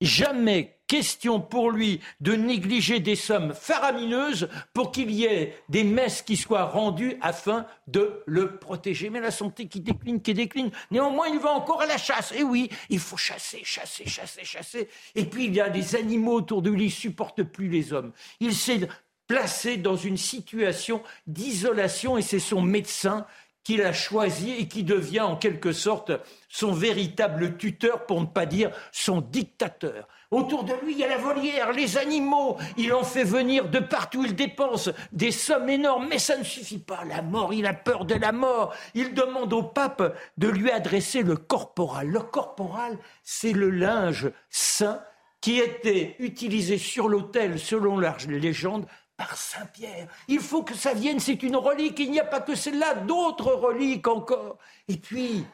jamais 0.00 0.78
question 0.86 1.40
pour 1.40 1.70
lui 1.70 2.00
de 2.20 2.32
négliger 2.32 2.98
des 2.98 3.14
sommes 3.14 3.52
faramineuses 3.52 4.48
pour 4.72 4.90
qu'il 4.90 5.10
y 5.10 5.24
ait 5.24 5.54
des 5.68 5.84
messes 5.84 6.22
qui 6.22 6.36
soient 6.36 6.64
rendues 6.64 7.16
afin 7.20 7.66
de 7.86 8.22
le 8.26 8.56
protéger. 8.56 9.10
Mais 9.10 9.20
la 9.20 9.30
santé 9.30 9.68
qui 9.68 9.80
décline, 9.80 10.22
qui 10.22 10.34
décline, 10.34 10.70
néanmoins 10.90 11.28
il 11.28 11.38
va 11.38 11.50
encore 11.50 11.82
à 11.82 11.86
la 11.86 11.98
chasse. 11.98 12.32
Et 12.32 12.42
oui, 12.42 12.70
il 12.88 13.00
faut 13.00 13.18
chasser, 13.18 13.60
chasser, 13.64 14.08
chasser, 14.08 14.44
chasser. 14.44 14.88
Et 15.14 15.24
puis 15.24 15.44
il 15.44 15.54
y 15.54 15.60
a 15.60 15.68
des 15.68 15.94
animaux 15.94 16.34
autour 16.34 16.62
de 16.62 16.70
lui, 16.70 16.86
il 16.86 16.90
supporte 16.90 17.42
plus 17.42 17.68
les 17.68 17.92
hommes. 17.92 18.12
Il 18.40 18.54
sait 18.54 18.88
placé 19.28 19.76
dans 19.76 19.94
une 19.94 20.16
situation 20.16 21.02
d'isolation 21.28 22.18
et 22.18 22.22
c'est 22.22 22.40
son 22.40 22.62
médecin 22.62 23.26
qu'il 23.62 23.82
a 23.82 23.92
choisi 23.92 24.52
et 24.52 24.66
qui 24.66 24.82
devient 24.82 25.20
en 25.20 25.36
quelque 25.36 25.72
sorte 25.72 26.10
son 26.48 26.72
véritable 26.72 27.58
tuteur, 27.58 28.06
pour 28.06 28.18
ne 28.18 28.26
pas 28.26 28.46
dire 28.46 28.70
son 28.92 29.20
dictateur. 29.20 30.08
Autour 30.30 30.64
de 30.64 30.72
lui, 30.82 30.92
il 30.92 30.98
y 30.98 31.04
a 31.04 31.08
la 31.08 31.18
volière, 31.18 31.72
les 31.72 31.98
animaux. 31.98 32.56
Il 32.78 32.94
en 32.94 33.02
fait 33.02 33.24
venir 33.24 33.68
de 33.68 33.78
partout. 33.78 34.24
Il 34.24 34.34
dépense 34.34 34.88
des 35.12 35.30
sommes 35.30 35.68
énormes, 35.68 36.06
mais 36.08 36.18
ça 36.18 36.38
ne 36.38 36.44
suffit 36.44 36.78
pas. 36.78 37.04
La 37.04 37.20
mort, 37.20 37.52
il 37.52 37.66
a 37.66 37.74
peur 37.74 38.06
de 38.06 38.14
la 38.14 38.32
mort. 38.32 38.74
Il 38.94 39.12
demande 39.12 39.52
au 39.52 39.62
pape 39.62 40.16
de 40.38 40.48
lui 40.48 40.70
adresser 40.70 41.22
le 41.22 41.36
corporal. 41.36 42.08
Le 42.08 42.20
corporal, 42.20 42.98
c'est 43.22 43.52
le 43.52 43.68
linge 43.68 44.30
saint 44.48 45.02
qui 45.42 45.58
était 45.58 46.16
utilisé 46.18 46.78
sur 46.78 47.08
l'autel, 47.08 47.58
selon 47.58 47.98
la 47.98 48.16
légende, 48.28 48.86
par 49.18 49.36
Saint-Pierre. 49.36 50.06
Il 50.28 50.38
faut 50.38 50.62
que 50.62 50.74
ça 50.74 50.94
vienne, 50.94 51.20
c'est 51.20 51.42
une 51.42 51.56
relique, 51.56 51.98
il 51.98 52.12
n'y 52.12 52.20
a 52.20 52.24
pas 52.24 52.40
que 52.40 52.54
celle-là, 52.54 52.94
d'autres 52.94 53.52
reliques 53.52 54.06
encore. 54.06 54.56
Et 54.86 54.96
puis, 54.96 55.44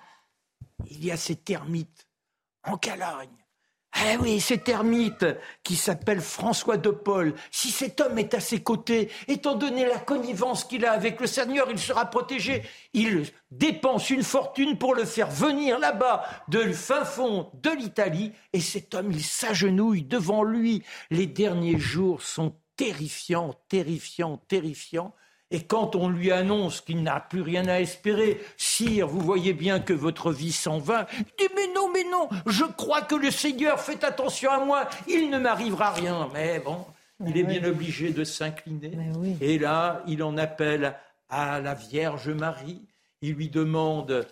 il 0.90 1.04
y 1.04 1.10
a 1.10 1.16
ces 1.16 1.36
termites 1.36 2.06
en 2.62 2.76
Calagne. 2.76 3.30
Eh 4.06 4.16
oui, 4.16 4.40
cet 4.40 4.68
ermite 4.68 5.24
qui 5.62 5.76
s'appelle 5.76 6.20
François 6.20 6.76
de 6.76 6.90
Paul, 6.90 7.32
si 7.52 7.70
cet 7.70 8.00
homme 8.00 8.18
est 8.18 8.34
à 8.34 8.40
ses 8.40 8.60
côtés, 8.60 9.08
étant 9.28 9.54
donné 9.54 9.86
la 9.86 9.98
connivence 9.98 10.64
qu'il 10.64 10.84
a 10.84 10.92
avec 10.92 11.20
le 11.20 11.28
Seigneur, 11.28 11.70
il 11.70 11.78
sera 11.78 12.06
protégé. 12.06 12.64
Il 12.92 13.24
dépense 13.52 14.10
une 14.10 14.24
fortune 14.24 14.78
pour 14.78 14.94
le 14.96 15.04
faire 15.04 15.30
venir 15.30 15.78
là-bas, 15.78 16.24
de 16.48 16.72
fin 16.72 17.04
fond 17.04 17.50
de 17.54 17.70
l'Italie, 17.70 18.32
et 18.52 18.60
cet 18.60 18.94
homme, 18.94 19.12
il 19.12 19.22
s'agenouille 19.22 20.02
devant 20.02 20.42
lui. 20.42 20.82
Les 21.10 21.26
derniers 21.26 21.78
jours 21.78 22.20
sont 22.20 22.56
terrifiants, 22.76 23.54
terrifiants, 23.68 24.38
terrifiants. 24.48 25.14
Et 25.50 25.62
quand 25.62 25.94
on 25.94 26.08
lui 26.08 26.32
annonce 26.32 26.80
qu'il 26.80 27.02
n'a 27.02 27.20
plus 27.20 27.42
rien 27.42 27.68
à 27.68 27.80
espérer, 27.80 28.40
sire, 28.56 29.06
vous 29.06 29.20
voyez 29.20 29.52
bien 29.52 29.78
que 29.78 29.92
votre 29.92 30.32
vie 30.32 30.52
s'en 30.52 30.78
va, 30.78 31.06
il 31.16 31.24
dit 31.24 31.54
mais 31.54 31.72
non, 31.74 31.90
mais 31.92 32.04
non, 32.04 32.28
je 32.46 32.64
crois 32.64 33.02
que 33.02 33.14
le 33.14 33.30
Seigneur 33.30 33.78
fait 33.80 34.02
attention 34.02 34.50
à 34.50 34.64
moi, 34.64 34.88
il 35.06 35.30
ne 35.30 35.38
m'arrivera 35.38 35.92
rien. 35.92 36.28
Mais 36.32 36.58
bon, 36.58 36.84
il 37.24 37.36
est 37.36 37.44
bien 37.44 37.62
obligé 37.64 38.10
de 38.10 38.24
s'incliner. 38.24 38.92
Et 39.40 39.58
là, 39.58 40.02
il 40.06 40.22
en 40.22 40.36
appelle 40.36 40.96
à 41.28 41.60
la 41.60 41.74
Vierge 41.74 42.30
Marie, 42.30 42.82
il 43.22 43.34
lui 43.34 43.48
demande 43.48 44.26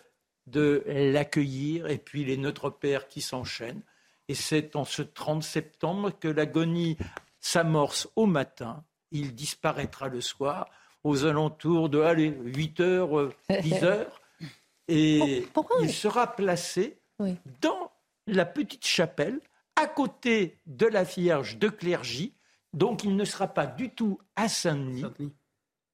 de 0.47 0.83
l'accueillir, 0.87 1.87
et 1.87 1.99
puis 1.99 2.25
les 2.25 2.37
Notre 2.37 2.71
Père 2.71 3.07
qui 3.07 3.21
s'enchaînent. 3.21 3.83
Et 4.29 4.35
c'est 4.35 4.77
en 4.77 4.85
ce 4.85 5.03
30 5.03 5.43
septembre 5.43 6.11
que 6.19 6.29
l'agonie 6.29 6.97
s'amorce 7.43 8.09
au 8.17 8.25
matin, 8.25 8.85
il 9.11 9.35
disparaîtra 9.35 10.09
le 10.09 10.23
soir 10.23 10.71
aux 11.05 11.27
alentours 11.27 11.91
de 11.91 12.01
allez, 12.01 12.29
8 12.29 12.81
h 12.81 13.33
10 13.51 13.73
h 13.75 14.07
Et 14.89 15.47
il 15.81 15.93
sera 15.93 16.35
placé 16.35 16.99
dans 17.61 17.91
la 18.27 18.47
petite 18.47 18.87
chapelle 18.87 19.41
à 19.77 19.87
côté 19.87 20.59
de 20.67 20.87
la 20.87 21.03
Vierge 21.03 21.59
de 21.59 21.69
Clergy. 21.69 22.33
Donc 22.73 23.05
il 23.05 23.17
ne 23.17 23.25
sera 23.25 23.49
pas 23.49 23.67
du 23.67 23.91
tout 23.91 24.19
à 24.37 24.49
Saint-Denis 24.49 25.35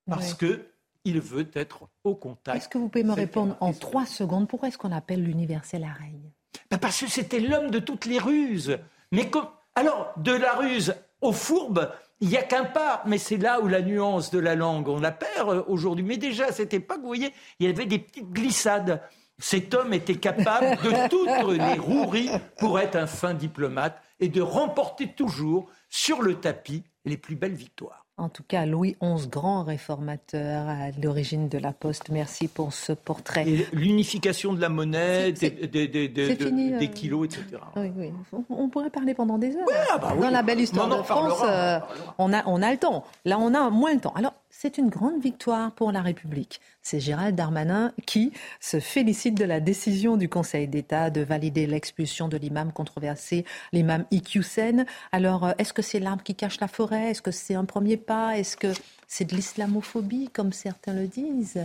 parce 0.07 0.35
que 0.35 0.69
il 1.05 1.21
veut 1.21 1.49
être 1.55 1.89
au 2.05 2.15
contact. 2.15 2.59
Est-ce 2.59 2.69
que 2.69 2.77
vous 2.77 2.89
pouvez 2.89 3.05
me 3.05 3.13
répondre 3.13 3.57
en 3.61 3.73
trois 3.73 4.05
secondes? 4.05 4.47
Pourquoi 4.47 4.69
est-ce 4.69 4.77
qu'on 4.77 4.93
appelle 4.93 5.23
l'universel 5.25 5.81
la 5.81 5.93
reine 5.93 6.31
ben, 6.71 6.77
Parce 6.77 7.01
que 7.01 7.09
c'était 7.09 7.41
l'homme 7.41 7.71
de 7.71 7.79
toutes 7.79 8.05
les 8.05 8.19
ruses. 8.19 8.79
Mais 9.11 9.31
alors 9.75 10.13
de 10.19 10.33
la 10.33 10.53
ruse 10.55 10.95
au 11.21 11.33
fourbe, 11.33 11.91
il 12.21 12.29
n'y 12.29 12.37
a 12.37 12.43
qu'un 12.43 12.65
pas, 12.65 13.03
mais 13.07 13.19
c'est 13.19 13.37
là 13.37 13.61
où 13.61 13.69
la 13.69 13.81
nuance 13.81 14.31
de 14.31 14.39
la 14.39 14.55
langue, 14.55 14.89
on 14.89 15.01
la 15.01 15.13
perd 15.13 15.51
euh, 15.51 15.63
aujourd'hui. 15.69 16.05
Mais 16.05 16.17
déjà 16.17 16.47
à 16.47 16.53
cette 16.53 16.75
époque, 16.75 17.01
vous 17.01 17.07
voyez, 17.07 17.33
il 17.59 17.67
y 17.67 17.71
avait 17.71 17.87
des 17.87 17.99
petites 17.99 18.31
glissades. 18.31 19.03
Cet 19.39 19.73
homme 19.75 19.93
était 19.93 20.17
capable 20.17 20.83
de 20.83 21.09
toutes 21.09 21.57
les 21.57 21.79
roueries 21.79 22.31
pour 22.59 22.81
être 22.81 22.97
un 22.97 23.07
fin 23.07 23.35
diplomate 23.35 24.03
et 24.19 24.29
de 24.29 24.43
remporter 24.43 25.13
toujours 25.13 25.71
sur 25.89 26.23
le 26.23 26.35
tapis 26.35 26.83
les 27.05 27.17
plus 27.17 27.37
belles 27.37 27.55
victoires. 27.55 28.08
En 28.19 28.29
tout 28.29 28.43
cas, 28.43 28.67
Louis 28.67 28.97
XI, 29.01 29.29
grand 29.29 29.63
réformateur 29.63 30.69
à 30.69 30.91
l'origine 31.01 31.49
de 31.49 31.57
la 31.57 31.73
Poste. 31.73 32.09
Merci 32.11 32.49
pour 32.49 32.73
ce 32.73 32.93
portrait. 32.93 33.47
L'unification 33.73 34.53
de 34.53 34.61
la 34.61 34.69
monnaie, 34.69 35.31
des, 35.31 35.55
euh, 35.63 36.87
kilos, 36.89 37.27
etc. 37.27 37.45
Oui, 37.77 37.93
oui. 37.97 38.11
On 38.51 38.69
pourrait 38.69 38.91
parler 38.91 39.15
pendant 39.15 39.39
des 39.39 39.55
heures. 39.57 39.67
Ah 39.93 39.99
bah 39.99 40.15
Dans 40.21 40.31
la 40.31 40.43
belle 40.43 40.61
histoire 40.61 40.89
de 40.89 41.01
France, 41.05 41.41
euh, 41.45 41.79
on, 42.19 42.33
a, 42.33 42.43
on 42.47 42.61
a 42.61 42.73
le 42.73 42.79
temps. 42.79 43.05
Là, 43.25 43.39
on 43.39 43.55
a 43.55 43.71
moins 43.71 43.95
le 43.95 44.01
temps. 44.01 44.13
Alors, 44.17 44.35
c'est 44.61 44.77
une 44.77 44.89
grande 44.89 45.23
victoire 45.23 45.71
pour 45.71 45.93
la 45.93 46.03
République. 46.03 46.61
C'est 46.83 46.99
Gérald 46.99 47.37
Darmanin 47.37 47.93
qui 48.07 48.33
se 48.59 48.81
félicite 48.81 49.37
de 49.37 49.45
la 49.45 49.61
décision 49.61 50.17
du 50.17 50.29
Conseil 50.29 50.67
d'État 50.67 51.11
de 51.11 51.21
valider 51.21 51.69
l'expulsion 51.69 52.27
de 52.27 52.37
l'imam 52.37 52.73
controversé, 52.73 53.45
l'imam 53.73 54.05
Iqiyoussen. 54.11 54.85
Alors, 55.13 55.47
euh, 55.47 55.53
est-ce 55.59 55.73
que 55.73 55.81
c'est 55.81 56.01
l'arbre 56.01 56.25
qui 56.25 56.35
cache 56.35 56.59
la 56.59 56.67
forêt? 56.67 57.11
Est-ce 57.11 57.23
que 57.23 57.31
c'est 57.31 57.55
un 57.55 57.67
premier 57.67 57.97
pas? 57.97 58.37
Est-ce 58.37 58.57
que 58.57 58.73
c'est 59.07 59.27
de 59.27 59.37
l'islamophobie, 59.37 60.29
comme 60.33 60.53
certains 60.53 60.93
le 60.93 61.07
disent? 61.07 61.61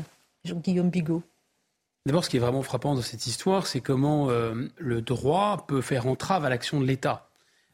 Guillaume 0.45 0.91
Bigot. 0.91 1.23
D'abord, 2.05 2.23
ce 2.23 2.29
qui 2.29 2.37
est 2.37 2.41
vraiment 2.41 2.61
frappant 2.61 2.93
dans 2.93 3.01
cette 3.01 3.25
histoire, 3.25 3.65
c'est 3.65 3.81
comment 3.81 4.29
euh, 4.29 4.67
le 4.77 5.01
droit 5.01 5.65
peut 5.67 5.81
faire 5.81 6.05
entrave 6.05 6.45
à 6.45 6.49
l'action 6.49 6.79
de 6.79 6.85
l'État. 6.85 7.27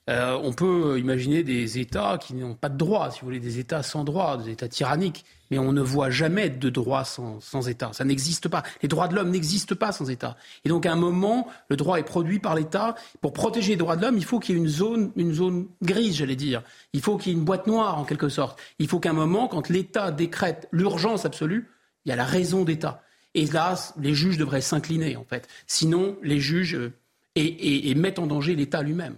Euh, 0.09 0.39
on 0.41 0.53
peut 0.53 0.97
imaginer 0.97 1.43
des 1.43 1.77
États 1.77 2.17
qui 2.17 2.33
n'ont 2.33 2.55
pas 2.55 2.69
de 2.69 2.77
droit, 2.77 3.11
si 3.11 3.19
vous 3.19 3.27
voulez, 3.27 3.39
des 3.39 3.59
États 3.59 3.83
sans 3.83 4.03
droit, 4.03 4.37
des 4.37 4.51
États 4.51 4.67
tyranniques. 4.67 5.23
Mais 5.51 5.59
on 5.59 5.71
ne 5.71 5.81
voit 5.81 6.09
jamais 6.09 6.49
de 6.49 6.69
droit 6.69 7.03
sans, 7.03 7.67
État. 7.67 7.91
Ça 7.93 8.05
n'existe 8.05 8.47
pas. 8.47 8.63
Les 8.81 8.87
droits 8.87 9.07
de 9.07 9.15
l'homme 9.15 9.29
n'existent 9.29 9.75
pas 9.75 9.91
sans 9.91 10.09
État. 10.09 10.35
Et 10.65 10.69
donc, 10.69 10.85
à 10.85 10.93
un 10.93 10.95
moment, 10.95 11.47
le 11.69 11.75
droit 11.75 11.99
est 11.99 12.03
produit 12.03 12.39
par 12.39 12.55
l'État. 12.55 12.95
Pour 13.21 13.33
protéger 13.33 13.71
les 13.71 13.77
droits 13.77 13.95
de 13.95 14.01
l'homme, 14.01 14.17
il 14.17 14.25
faut 14.25 14.39
qu'il 14.39 14.55
y 14.55 14.57
ait 14.57 14.61
une 14.61 14.67
zone, 14.67 15.11
une 15.15 15.33
zone 15.33 15.67
grise, 15.83 16.17
j'allais 16.17 16.35
dire. 16.35 16.63
Il 16.93 17.01
faut 17.01 17.17
qu'il 17.17 17.31
y 17.31 17.35
ait 17.35 17.37
une 17.37 17.45
boîte 17.45 17.67
noire, 17.67 17.97
en 17.97 18.05
quelque 18.05 18.29
sorte. 18.29 18.59
Il 18.79 18.87
faut 18.87 18.99
qu'à 18.99 19.11
un 19.11 19.13
moment, 19.13 19.47
quand 19.47 19.69
l'État 19.69 20.11
décrète 20.11 20.67
l'urgence 20.71 21.25
absolue, 21.25 21.69
il 22.05 22.09
y 22.09 22.11
a 22.11 22.15
la 22.15 22.25
raison 22.25 22.63
d'État. 22.63 23.03
Et 23.35 23.45
là, 23.45 23.75
les 23.99 24.15
juges 24.15 24.37
devraient 24.37 24.61
s'incliner, 24.61 25.17
en 25.17 25.25
fait. 25.25 25.47
Sinon, 25.67 26.17
les 26.23 26.39
juges 26.39 26.75
euh, 26.75 26.93
et 27.35 27.93
mettent 27.95 28.19
en 28.19 28.27
danger 28.27 28.55
l'État 28.55 28.81
lui-même. 28.81 29.15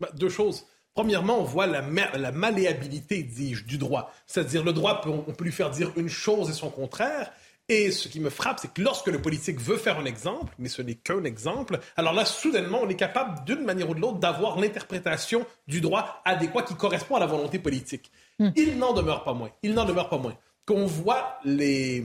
Bah, 0.00 0.08
deux 0.14 0.28
choses. 0.28 0.66
Premièrement, 0.94 1.40
on 1.40 1.44
voit 1.44 1.66
la, 1.66 1.82
la 2.16 2.32
malléabilité, 2.32 3.22
dis-je, 3.22 3.64
du 3.64 3.76
droit. 3.76 4.12
C'est-à-dire, 4.26 4.64
le 4.64 4.72
droit, 4.72 5.02
on 5.06 5.32
peut 5.32 5.44
lui 5.44 5.52
faire 5.52 5.70
dire 5.70 5.92
une 5.96 6.08
chose 6.08 6.48
et 6.48 6.54
son 6.54 6.70
contraire. 6.70 7.30
Et 7.68 7.90
ce 7.90 8.08
qui 8.08 8.20
me 8.20 8.30
frappe, 8.30 8.60
c'est 8.60 8.72
que 8.72 8.80
lorsque 8.80 9.08
le 9.08 9.20
politique 9.20 9.60
veut 9.60 9.76
faire 9.76 9.98
un 9.98 10.04
exemple, 10.04 10.54
mais 10.58 10.68
ce 10.68 10.82
n'est 10.82 10.94
qu'un 10.94 11.24
exemple, 11.24 11.80
alors 11.96 12.12
là, 12.12 12.24
soudainement, 12.24 12.80
on 12.82 12.88
est 12.88 12.96
capable, 12.96 13.44
d'une 13.44 13.64
manière 13.64 13.90
ou 13.90 13.94
de 13.94 14.00
l'autre, 14.00 14.18
d'avoir 14.18 14.58
l'interprétation 14.58 15.44
du 15.66 15.80
droit 15.80 16.22
adéquat 16.24 16.62
qui 16.62 16.76
correspond 16.76 17.16
à 17.16 17.20
la 17.20 17.26
volonté 17.26 17.58
politique. 17.58 18.10
Hmm. 18.38 18.50
Il 18.54 18.78
n'en 18.78 18.92
demeure 18.92 19.24
pas 19.24 19.34
moins. 19.34 19.50
Il 19.64 19.74
n'en 19.74 19.84
demeure 19.84 20.08
pas 20.08 20.18
moins 20.18 20.36
qu'on 20.64 20.86
voit 20.86 21.38
les, 21.44 22.04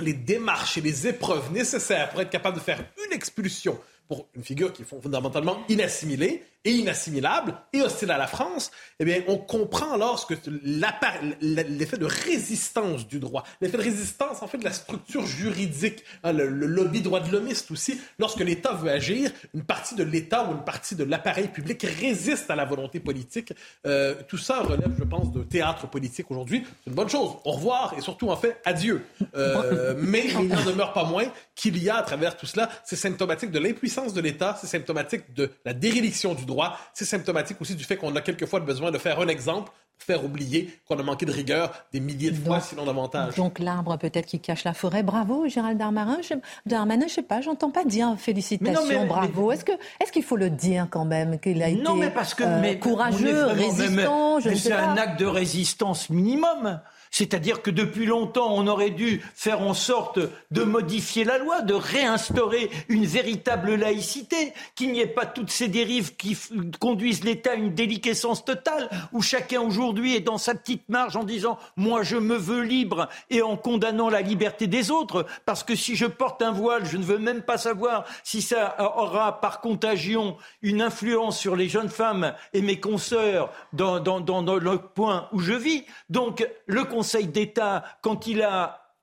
les 0.00 0.12
démarches 0.12 0.78
et 0.78 0.80
les 0.80 1.08
épreuves 1.08 1.52
nécessaires 1.52 2.10
pour 2.10 2.20
être 2.20 2.30
capable 2.30 2.56
de 2.56 2.62
faire 2.62 2.84
une 3.06 3.12
expulsion 3.12 3.78
pour 4.08 4.26
une 4.34 4.42
figure 4.42 4.72
qui 4.72 4.82
est 4.82 4.84
fondamentalement 4.86 5.58
inassimilée 5.68 6.42
et 6.64 6.72
inassimilable 6.72 7.54
et 7.72 7.80
hostile 7.80 8.10
à 8.10 8.18
la 8.18 8.26
France, 8.26 8.70
eh 8.98 9.04
bien, 9.04 9.22
on 9.28 9.38
comprend 9.38 9.96
lorsque 9.96 10.34
l'effet 10.62 11.96
de 11.98 12.04
résistance 12.04 13.06
du 13.06 13.20
droit, 13.20 13.44
l'effet 13.60 13.76
de 13.76 13.82
résistance, 13.82 14.42
en 14.42 14.48
fait, 14.48 14.58
de 14.58 14.64
la 14.64 14.72
structure 14.72 15.24
juridique, 15.26 16.02
hein, 16.24 16.32
le, 16.32 16.48
lobby 16.48 17.00
droit 17.00 17.20
de 17.20 17.30
l'homiste 17.30 17.70
aussi, 17.70 18.00
lorsque 18.18 18.40
l'État 18.40 18.72
veut 18.72 18.90
agir, 18.90 19.30
une 19.54 19.62
partie 19.62 19.94
de 19.94 20.02
l'État 20.02 20.48
ou 20.48 20.52
une 20.52 20.64
partie 20.64 20.96
de 20.96 21.04
l'appareil 21.04 21.48
public 21.48 21.86
résiste 22.00 22.50
à 22.50 22.56
la 22.56 22.64
volonté 22.64 22.98
politique. 23.00 23.52
Euh, 23.86 24.14
tout 24.28 24.38
ça 24.38 24.60
relève, 24.60 24.94
je 24.98 25.04
pense, 25.04 25.32
de 25.32 25.44
théâtre 25.44 25.88
politique 25.88 26.30
aujourd'hui. 26.30 26.64
C'est 26.84 26.90
une 26.90 26.96
bonne 26.96 27.08
chose. 27.08 27.36
Au 27.44 27.52
revoir 27.52 27.94
et 27.96 28.00
surtout, 28.00 28.30
en 28.30 28.36
fait, 28.36 28.60
adieu. 28.64 29.02
Euh, 29.36 29.94
mais 29.98 30.26
il 30.26 30.48
n'en 30.48 30.64
demeure 30.64 30.92
pas 30.92 31.04
moins 31.04 31.24
qu'il 31.54 31.82
y 31.82 31.88
a, 31.88 31.96
à 31.96 32.02
travers 32.02 32.36
tout 32.36 32.46
cela, 32.46 32.68
c'est 32.84 32.96
symptomatique 32.96 33.50
de 33.50 33.58
l'impuissance 33.58 34.12
de 34.12 34.20
l'État, 34.20 34.58
c'est 34.60 34.66
symptomatique 34.66 35.34
de 35.34 35.50
la 35.64 35.72
déréliction 35.72 36.34
du 36.34 36.44
droit. 36.48 36.76
C'est 36.92 37.04
symptomatique 37.04 37.60
aussi 37.60 37.76
du 37.76 37.84
fait 37.84 37.96
qu'on 37.96 38.14
a 38.16 38.20
quelquefois 38.20 38.58
besoin 38.58 38.90
de 38.90 38.98
faire 38.98 39.20
un 39.20 39.28
exemple 39.28 39.70
pour 39.98 40.06
faire 40.06 40.24
oublier 40.24 40.70
qu'on 40.86 40.98
a 40.98 41.02
manqué 41.02 41.26
de 41.26 41.32
rigueur 41.32 41.72
des 41.92 42.00
milliers 42.00 42.30
de 42.30 42.36
fois, 42.36 42.60
sinon 42.60 42.84
davantage. 42.84 43.34
Donc 43.36 43.58
l'arbre 43.58 43.96
peut-être 43.96 44.26
qui 44.26 44.40
cache 44.40 44.64
la 44.64 44.74
forêt. 44.74 45.02
Bravo, 45.02 45.48
Gérald 45.48 45.78
Darmanin. 45.78 46.18
Je, 46.22 46.34
Darmanin, 46.66 47.06
je 47.08 47.14
sais 47.14 47.22
pas, 47.22 47.40
j'entends 47.40 47.70
pas 47.70 47.84
dire 47.84 48.16
félicitations, 48.18 49.06
bravo. 49.06 49.52
Est-ce 49.52 49.64
que 49.64 49.72
est-ce 50.00 50.10
qu'il 50.12 50.24
faut 50.24 50.36
le 50.36 50.50
dire 50.50 50.88
quand 50.90 51.04
même 51.04 51.38
qu'il 51.38 51.62
a 51.62 51.68
été 51.68 51.82
parce 52.14 52.34
que, 52.34 52.44
euh, 52.44 52.74
courageux, 52.76 53.44
résistant 53.46 54.40
C'est 54.40 54.72
un 54.72 54.96
acte 54.96 55.20
de 55.20 55.26
résistance 55.26 56.10
minimum. 56.10 56.80
C'est-à-dire 57.10 57.62
que 57.62 57.70
depuis 57.70 58.06
longtemps, 58.06 58.52
on 58.52 58.66
aurait 58.66 58.90
dû 58.90 59.22
faire 59.34 59.60
en 59.60 59.74
sorte 59.74 60.18
de 60.50 60.62
modifier 60.62 61.24
la 61.24 61.38
loi, 61.38 61.62
de 61.62 61.74
réinstaurer 61.74 62.70
une 62.88 63.06
véritable 63.06 63.74
laïcité, 63.74 64.52
qu'il 64.74 64.92
n'y 64.92 65.00
ait 65.00 65.06
pas 65.06 65.26
toutes 65.26 65.50
ces 65.50 65.68
dérives 65.68 66.16
qui 66.16 66.36
conduisent 66.78 67.24
l'État 67.24 67.52
à 67.52 67.54
une 67.54 67.74
déliquescence 67.74 68.44
totale, 68.44 68.88
où 69.12 69.22
chacun 69.22 69.60
aujourd'hui 69.60 70.16
est 70.16 70.20
dans 70.20 70.38
sa 70.38 70.54
petite 70.54 70.88
marge 70.88 71.16
en 71.16 71.24
disant 71.24 71.58
moi 71.76 72.02
je 72.02 72.16
me 72.16 72.36
veux 72.36 72.62
libre 72.62 73.08
et 73.30 73.42
en 73.42 73.56
condamnant 73.56 74.08
la 74.10 74.20
liberté 74.20 74.66
des 74.66 74.90
autres, 74.90 75.26
parce 75.44 75.64
que 75.64 75.74
si 75.74 75.96
je 75.96 76.06
porte 76.06 76.42
un 76.42 76.52
voile, 76.52 76.84
je 76.84 76.96
ne 76.96 77.04
veux 77.04 77.18
même 77.18 77.42
pas 77.42 77.58
savoir 77.58 78.04
si 78.24 78.42
ça 78.42 78.76
aura 78.96 79.40
par 79.40 79.60
contagion 79.60 80.36
une 80.62 80.82
influence 80.82 81.38
sur 81.38 81.56
les 81.56 81.68
jeunes 81.68 81.88
femmes 81.88 82.34
et 82.52 82.62
mes 82.62 82.80
consoeurs 82.80 83.52
dans, 83.72 83.98
le 83.98 84.78
point 84.78 85.28
où 85.32 85.40
je 85.40 85.52
vis. 85.52 85.84
Donc 86.10 86.46
le 86.66 86.84
Conseil 86.98 87.28
d'État, 87.28 87.84
quand 88.02 88.26
il 88.26 88.42
a 88.42 88.96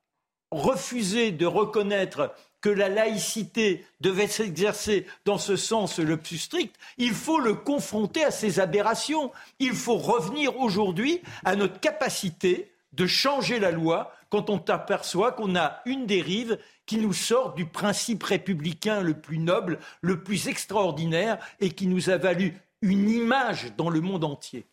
refusé 0.52 1.32
de 1.32 1.46
reconnaître 1.46 2.36
que 2.60 2.68
la 2.68 2.90
laïcité 2.90 3.86
devait 4.02 4.28
s'exercer 4.28 5.06
dans 5.24 5.38
ce 5.38 5.56
sens 5.56 6.00
le 6.00 6.18
plus 6.18 6.40
strict, 6.40 6.76
il 6.98 7.14
faut 7.14 7.40
le 7.40 7.54
confronter 7.54 8.26
à 8.26 8.32
ces 8.32 8.60
aberrations. 8.60 9.32
Il 9.60 9.72
faut 9.72 9.96
revenir 9.96 10.60
aujourd'hui 10.60 11.22
à 11.46 11.56
notre 11.56 11.80
capacité 11.80 12.70
de 12.92 13.08
changer 13.08 13.60
la 13.60 13.72
loi 13.72 14.12
quand 14.30 14.50
on 14.50 14.58
aperçoit 14.58 15.32
qu'on 15.32 15.56
a 15.56 15.80
une 15.86 16.06
dérive 16.06 16.60
qui 16.86 16.98
nous 16.98 17.14
sort 17.14 17.54
du 17.54 17.66
principe 17.66 18.24
républicain 18.24 19.00
le 19.00 19.14
plus 19.14 19.40
noble, 19.40 19.80
le 20.02 20.22
plus 20.22 20.50
extraordinaire 20.50 21.38
et 21.62 21.70
qui 21.70 21.88
nous 21.88 22.10
a 22.10 22.18
valu 22.18 22.60
une 22.82 23.10
image 23.10 23.74
dans 23.78 23.90
le 23.90 24.02
monde 24.02 24.26
entier. 24.26 24.66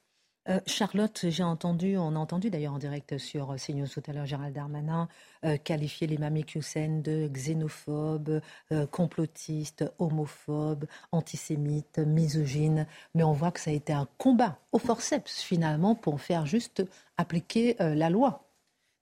Euh, 0.49 0.59
Charlotte, 0.67 1.27
j'ai 1.29 1.45
entendu, 1.45 1.97
on 1.97 2.17
a 2.17 2.19
entendu 2.19 2.51
d'ailleurs 2.51 2.75
en 2.75 2.79
direct 2.79 3.17
sur 3.17 3.55
CNews 3.57 3.87
tout 3.87 4.03
à 4.09 4.13
l'heure 4.13 4.27
Gérald 4.27 4.53
Darmanin 4.53 5.09
euh, 5.45 5.57
qualifier 5.57 6.09
les 6.09 6.19
Hussein 6.57 7.01
de 7.01 7.29
xénophobes, 7.29 8.41
euh, 8.73 8.87
complotistes, 8.87 9.85
homophobes, 9.99 10.87
antisémites, 11.13 11.99
misogynes. 11.99 12.87
Mais 13.15 13.23
on 13.23 13.33
voit 13.33 13.53
que 13.53 13.61
ça 13.61 13.71
a 13.71 13.75
été 13.75 13.93
un 13.93 14.09
combat 14.19 14.59
au 14.73 14.79
forceps 14.79 15.43
finalement 15.43 15.95
pour 15.95 16.21
faire 16.21 16.45
juste 16.47 16.85
appliquer 17.17 17.77
la 17.79 18.11
loi. 18.11 18.52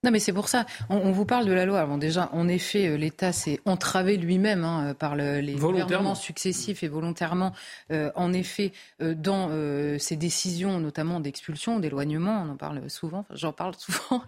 Non, 0.03 0.09
mais 0.09 0.17
c'est 0.17 0.33
pour 0.33 0.49
ça. 0.49 0.65
On, 0.89 1.11
vous 1.11 1.25
parle 1.25 1.45
de 1.45 1.51
la 1.51 1.63
loi. 1.63 1.85
Bon, 1.85 1.99
déjà, 1.99 2.29
en 2.33 2.47
effet, 2.47 2.87
euh, 2.87 2.97
l'État 2.97 3.31
s'est 3.31 3.59
entravé 3.65 4.17
lui-même 4.17 4.63
hein, 4.63 4.87
euh, 4.87 4.93
par 4.95 5.15
les 5.15 5.53
gouvernements 5.53 6.15
successifs 6.15 6.81
et 6.81 6.87
volontairement, 6.87 7.53
euh, 7.91 8.09
en 8.15 8.33
effet, 8.33 8.71
dans 8.99 9.51
ses 9.99 10.15
décisions, 10.15 10.79
notamment 10.79 11.19
d'expulsion, 11.19 11.79
d'éloignement. 11.79 12.45
On 12.47 12.53
en 12.53 12.55
parle 12.55 12.89
souvent. 12.89 13.25
J'en 13.31 13.53
parle 13.53 13.75
souvent 13.77 14.23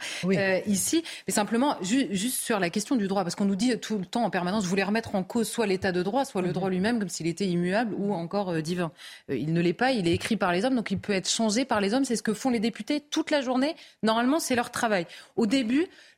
ici. 0.67 1.03
Mais 1.27 1.33
simplement, 1.33 1.75
juste 1.81 2.43
sur 2.43 2.59
la 2.59 2.69
question 2.69 2.95
du 2.95 3.07
droit, 3.07 3.23
parce 3.23 3.33
qu'on 3.33 3.45
nous 3.45 3.55
dit 3.55 3.75
tout 3.79 3.97
le 3.97 4.05
temps 4.05 4.25
en 4.25 4.29
permanence, 4.29 4.63
vous 4.63 4.69
voulez 4.69 4.83
remettre 4.83 5.15
en 5.15 5.23
cause 5.23 5.49
soit 5.49 5.65
l'État 5.65 5.91
de 5.91 6.03
droit, 6.03 6.23
soit 6.23 6.41
le 6.41 6.49
mhm. 6.49 6.53
droit 6.53 6.69
lui-même, 6.69 6.99
comme 6.99 7.09
s'il 7.09 7.25
était 7.25 7.47
immuable 7.47 7.95
ou 7.97 8.13
encore 8.13 8.61
divin. 8.61 8.91
il 9.27 9.53
ne 9.53 9.61
l'est 9.61 9.73
pas. 9.73 9.91
Il 9.91 10.07
est 10.07 10.13
écrit 10.13 10.37
par 10.37 10.51
les 10.51 10.65
hommes, 10.65 10.75
donc 10.75 10.91
il 10.91 10.99
peut 10.99 11.13
être 11.13 11.29
changé 11.29 11.65
par 11.65 11.81
les 11.81 11.95
hommes. 11.95 12.05
C'est 12.05 12.15
ce 12.15 12.23
que 12.23 12.35
font 12.35 12.51
les 12.51 12.59
députés 12.59 13.01
toute 13.01 13.31
la 13.31 13.41
journée. 13.41 13.75
Normalement, 14.03 14.39
c'est 14.39 14.55
leur 14.55 14.69
travail. 14.69 15.07
Au 15.35 15.47
début, 15.47 15.62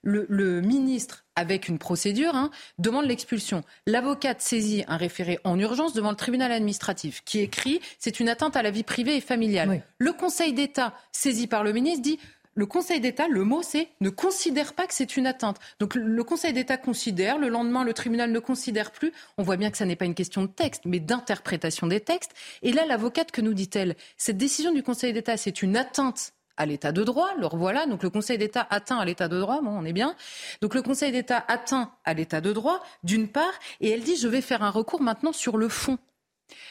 le, 0.02 0.62
ministre, 0.62 1.26
avec 1.36 1.68
une 1.68 1.80
procédure, 1.80 2.36
hein, 2.36 2.52
demande 2.78 3.06
l'expulsion. 3.06 3.64
L'avocate 3.86 4.41
saisit 4.41 4.84
un 4.88 4.98
référé 4.98 5.39
en 5.43 5.60
urgence 5.60 5.93
devant 5.93 6.12
le 6.12 6.16
tribunal 6.16 6.52
administratif 6.52 7.22
qui 7.26 7.39
écrit 7.39 7.82
c'est 8.00 8.20
une 8.20 8.30
atteinte 8.30 8.56
à 8.56 8.62
la 8.62 8.72
vie 8.72 8.84
privée 8.84 9.18
et 9.18 9.22
familiale. 9.22 9.84
Le 9.98 10.14
Conseil 10.14 10.54
d'État, 10.54 10.93
saisi 11.12 11.48
par 11.48 11.64
le 11.64 11.74
ministre, 11.74 12.02
dit 12.02 12.20
le 12.58 12.66
Conseil 12.66 13.02
d'État, 13.02 13.28
le 13.28 13.43
mot 13.43 13.62
c'est 13.62 13.89
ne 14.00 14.10
considère 14.10 14.74
pas 14.74 14.88
que 14.88 14.93
c'est 14.93 15.18
une 15.18 15.28
atteinte. 15.28 15.58
Donc 15.80 15.93
le 15.93 16.24
Conseil 16.24 16.54
d'État 16.54 16.78
considère, 16.78 17.38
le 17.38 17.50
lendemain 17.50 17.84
le 17.84 17.93
tribunal 17.93 18.32
ne 18.32 18.39
considère 18.39 18.91
plus. 18.91 19.12
On 19.38 19.43
voit 19.43 19.58
bien 19.58 19.70
que 19.72 19.78
ça 19.78 19.86
n'est 19.86 19.98
pas 19.98 20.06
une 20.06 20.16
question 20.16 20.41
de 20.43 20.48
texte, 20.48 20.84
mais 20.86 21.02
d'interprétation 21.02 21.88
des 21.88 22.00
textes. 22.00 22.32
Et 22.62 22.72
là, 22.72 22.86
l'avocate, 22.86 23.32
que 23.32 23.41
nous 23.41 23.54
dit-elle 23.54 23.96
Cette 24.16 24.38
décision 24.38 24.74
du 24.74 24.84
Conseil 24.84 25.12
d'État, 25.12 25.36
c'est 25.36 25.62
une 25.62 25.76
atteinte 25.76 26.32
à 26.58 26.66
l'état 26.66 26.91
de 26.91 27.03
droit. 27.03 27.30
Le 27.39 27.45
revoilà. 27.45 27.86
Donc 27.86 28.03
le 28.03 28.10
Conseil 28.10 28.38
d'État 28.38 28.66
atteint 28.70 28.97
à 28.97 29.06
l'état 29.06 29.28
de 29.28 29.39
droit. 29.39 29.62
Bon, 29.62 29.72
on 29.72 29.86
est 29.86 29.93
bien. 29.93 30.16
Donc 30.62 30.76
le 30.76 30.82
Conseil 30.82 31.12
d'État 31.12 31.43
atteint 31.47 31.91
à 32.03 32.14
l'état 32.14 32.41
de 32.41 32.53
droit, 32.53 32.82
d'une 33.03 33.28
part, 33.28 33.53
et 33.82 33.89
elle 33.89 34.03
dit 34.03 34.16
je 34.16 34.28
vais 34.28 34.41
faire 34.41 34.64
un 34.64 34.70
recours 34.70 35.01
maintenant 35.01 35.34
sur 35.34 35.58
le 35.58 35.70
fond. 35.70 35.97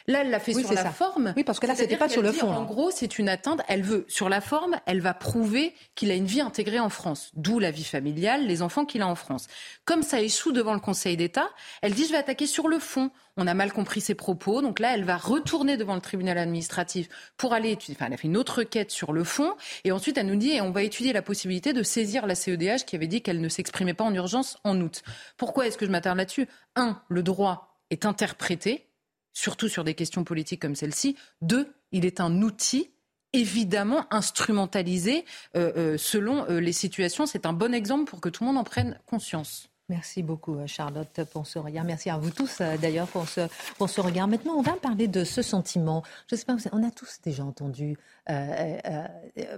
Là, 0.06 0.20
elle 0.20 0.30
l'a 0.30 0.40
fait 0.40 0.52
sur 0.54 0.72
la 0.72 0.90
forme. 0.90 1.32
Oui, 1.36 1.44
parce 1.44 1.60
que 1.60 1.66
là, 1.66 1.74
c'était 1.74 1.96
pas 1.96 2.08
sur 2.08 2.22
le 2.22 2.32
fond. 2.32 2.50
En 2.50 2.64
gros, 2.64 2.90
c'est 2.90 3.18
une 3.18 3.28
atteinte. 3.28 3.60
Elle 3.68 3.82
veut, 3.82 4.04
sur 4.08 4.28
la 4.28 4.40
forme, 4.40 4.76
elle 4.86 5.00
va 5.00 5.14
prouver 5.14 5.74
qu'il 5.94 6.10
a 6.10 6.14
une 6.14 6.26
vie 6.26 6.40
intégrée 6.40 6.80
en 6.80 6.90
France, 6.90 7.30
d'où 7.34 7.58
la 7.58 7.70
vie 7.70 7.84
familiale, 7.84 8.46
les 8.46 8.62
enfants 8.62 8.84
qu'il 8.84 9.02
a 9.02 9.08
en 9.08 9.14
France. 9.14 9.46
Comme 9.84 10.02
ça 10.02 10.20
échoue 10.20 10.52
devant 10.52 10.74
le 10.74 10.80
Conseil 10.80 11.16
d'État, 11.16 11.48
elle 11.82 11.94
dit 11.94 12.06
je 12.06 12.12
vais 12.12 12.18
attaquer 12.18 12.46
sur 12.46 12.68
le 12.68 12.78
fond. 12.78 13.10
On 13.36 13.48
a 13.48 13.54
mal 13.54 13.72
compris 13.72 14.00
ses 14.00 14.14
propos, 14.14 14.62
donc 14.62 14.78
là, 14.78 14.94
elle 14.94 15.02
va 15.02 15.16
retourner 15.16 15.76
devant 15.76 15.96
le 15.96 16.00
tribunal 16.00 16.38
administratif 16.38 17.08
pour 17.36 17.52
aller 17.52 17.72
étudier. 17.72 17.96
Enfin, 17.98 18.06
elle 18.06 18.14
a 18.14 18.16
fait 18.16 18.28
une 18.28 18.36
autre 18.36 18.58
requête 18.58 18.92
sur 18.92 19.12
le 19.12 19.24
fond, 19.24 19.54
et 19.82 19.90
ensuite 19.90 20.16
elle 20.18 20.26
nous 20.26 20.36
dit 20.36 20.60
on 20.60 20.70
va 20.70 20.84
étudier 20.84 21.12
la 21.12 21.22
possibilité 21.22 21.72
de 21.72 21.82
saisir 21.82 22.28
la 22.28 22.36
CEDH 22.36 22.84
qui 22.86 22.94
avait 22.94 23.08
dit 23.08 23.22
qu'elle 23.22 23.40
ne 23.40 23.48
s'exprimait 23.48 23.94
pas 23.94 24.04
en 24.04 24.14
urgence 24.14 24.56
en 24.62 24.80
août. 24.80 25.02
Pourquoi 25.36 25.66
est-ce 25.66 25.76
que 25.76 25.84
je 25.86 25.90
m'attarde 25.90 26.18
là-dessus? 26.18 26.46
Un, 26.76 27.02
le 27.08 27.24
droit 27.24 27.80
est 27.90 28.06
interprété 28.06 28.88
surtout 29.34 29.68
sur 29.68 29.84
des 29.84 29.94
questions 29.94 30.24
politiques 30.24 30.62
comme 30.62 30.76
celle-ci. 30.76 31.16
Deux, 31.42 31.74
il 31.92 32.06
est 32.06 32.20
un 32.20 32.40
outil 32.40 32.90
évidemment 33.34 34.06
instrumentalisé 34.10 35.24
euh, 35.56 35.72
euh, 35.76 35.98
selon 35.98 36.48
euh, 36.48 36.60
les 36.60 36.72
situations. 36.72 37.26
C'est 37.26 37.44
un 37.44 37.52
bon 37.52 37.74
exemple 37.74 38.08
pour 38.08 38.20
que 38.20 38.30
tout 38.30 38.44
le 38.44 38.48
monde 38.48 38.58
en 38.58 38.64
prenne 38.64 38.98
conscience. 39.06 39.68
Merci 39.90 40.22
beaucoup 40.22 40.56
Charlotte 40.66 41.24
pour 41.30 41.46
ce 41.46 41.58
regard. 41.58 41.84
Merci 41.84 42.08
à 42.08 42.16
vous 42.16 42.30
tous 42.30 42.62
d'ailleurs 42.80 43.06
pour 43.06 43.28
ce, 43.28 44.00
regard. 44.00 44.28
Maintenant, 44.28 44.54
on 44.54 44.62
va 44.62 44.72
parler 44.72 45.08
de 45.08 45.24
ce 45.24 45.42
sentiment. 45.42 46.02
Je 46.30 46.36
sais 46.36 46.46
pas, 46.46 46.56
on 46.72 46.82
a 46.82 46.90
tous 46.90 47.20
déjà 47.22 47.44
entendu 47.44 47.98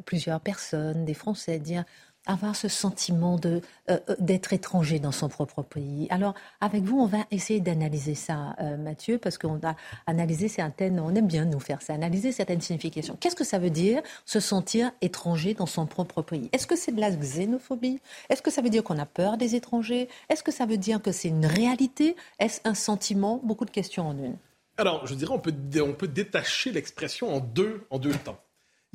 plusieurs 0.04 0.40
personnes, 0.40 1.04
des 1.04 1.14
Français 1.14 1.60
dire 1.60 1.84
avoir 2.26 2.56
ce 2.56 2.68
sentiment 2.68 3.38
euh, 3.44 3.60
euh, 3.90 3.98
d'être 4.18 4.52
étranger 4.52 4.98
dans 4.98 5.12
son 5.12 5.28
propre 5.28 5.62
pays. 5.62 6.06
Alors, 6.10 6.34
avec 6.60 6.82
vous, 6.82 6.98
on 6.98 7.06
va 7.06 7.18
essayer 7.30 7.60
d'analyser 7.60 8.14
ça, 8.14 8.56
euh, 8.60 8.76
Mathieu, 8.76 9.18
parce 9.18 9.38
qu'on 9.38 9.60
a 9.62 9.76
analysé 10.06 10.48
certaines, 10.48 11.00
on 11.00 11.14
aime 11.14 11.26
bien 11.26 11.44
nous 11.44 11.60
faire 11.60 11.82
ça, 11.82 11.94
analyser 11.94 12.32
certaines 12.32 12.60
significations. 12.60 13.16
Qu'est-ce 13.18 13.36
que 13.36 13.44
ça 13.44 13.58
veut 13.58 13.70
dire 13.70 14.02
se 14.24 14.40
sentir 14.40 14.90
étranger 15.00 15.54
dans 15.54 15.66
son 15.66 15.86
propre 15.86 16.22
pays? 16.22 16.50
Est-ce 16.52 16.66
que 16.66 16.76
c'est 16.76 16.92
de 16.92 17.00
la 17.00 17.10
xénophobie? 17.10 18.00
Est-ce 18.28 18.42
que 18.42 18.50
ça 18.50 18.62
veut 18.62 18.70
dire 18.70 18.82
qu'on 18.82 18.98
a 18.98 19.06
peur 19.06 19.36
des 19.36 19.54
étrangers? 19.54 20.08
Est-ce 20.28 20.42
que 20.42 20.52
ça 20.52 20.66
veut 20.66 20.78
dire 20.78 21.00
que 21.00 21.12
c'est 21.12 21.28
une 21.28 21.46
réalité? 21.46 22.16
Est-ce 22.38 22.60
un 22.64 22.74
sentiment? 22.74 23.40
Beaucoup 23.42 23.64
de 23.64 23.70
questions 23.70 24.08
en 24.08 24.18
une. 24.18 24.36
Alors, 24.78 25.06
je 25.06 25.14
dirais, 25.14 25.32
on 25.32 25.38
peut, 25.38 25.54
on 25.80 25.94
peut 25.94 26.08
détacher 26.08 26.70
l'expression 26.72 27.34
en 27.34 27.40
deux, 27.40 27.86
en 27.90 27.98
deux 27.98 28.12
temps 28.12 28.38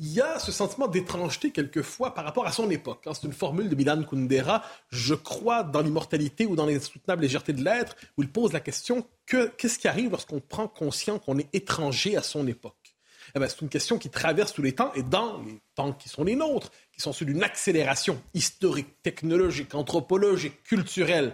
il 0.02 0.12
y 0.14 0.20
a 0.20 0.40
ce 0.40 0.50
sentiment 0.50 0.88
d'étrangeté 0.88 1.52
quelquefois 1.52 2.12
par 2.12 2.24
rapport 2.24 2.44
à 2.44 2.50
son 2.50 2.68
époque. 2.70 3.06
Hein. 3.06 3.12
C'est 3.14 3.24
une 3.24 3.32
formule 3.32 3.68
de 3.68 3.76
Milan 3.76 4.02
Kundera, 4.02 4.64
je 4.90 5.14
crois 5.14 5.62
dans 5.62 5.80
l'immortalité 5.80 6.44
ou 6.44 6.56
dans 6.56 6.66
l'insoutenable 6.66 7.22
légèreté 7.22 7.52
de 7.52 7.62
l'être, 7.62 7.94
où 8.18 8.22
il 8.22 8.28
pose 8.28 8.52
la 8.52 8.58
question 8.58 9.06
qu'est-ce 9.26 9.78
qui 9.78 9.86
arrive 9.86 10.10
lorsqu'on 10.10 10.40
prend 10.40 10.66
conscience 10.66 11.20
qu'on 11.24 11.38
est 11.38 11.48
étranger 11.54 12.16
à 12.16 12.22
son 12.22 12.48
époque? 12.48 12.96
Eh 13.36 13.38
ben, 13.38 13.48
C'est 13.48 13.60
une 13.60 13.68
question 13.68 13.96
qui 13.96 14.10
traverse 14.10 14.52
tous 14.52 14.62
les 14.62 14.72
temps 14.72 14.92
et 14.94 15.04
dans 15.04 15.40
les 15.42 15.60
temps 15.76 15.92
qui 15.92 16.08
sont 16.08 16.24
les 16.24 16.34
nôtres, 16.34 16.72
qui 16.90 17.00
sont 17.00 17.12
ceux 17.12 17.24
d'une 17.24 17.44
accélération 17.44 18.20
historique, 18.34 19.00
technologique, 19.04 19.72
anthropologique, 19.72 20.64
culturelle 20.64 21.32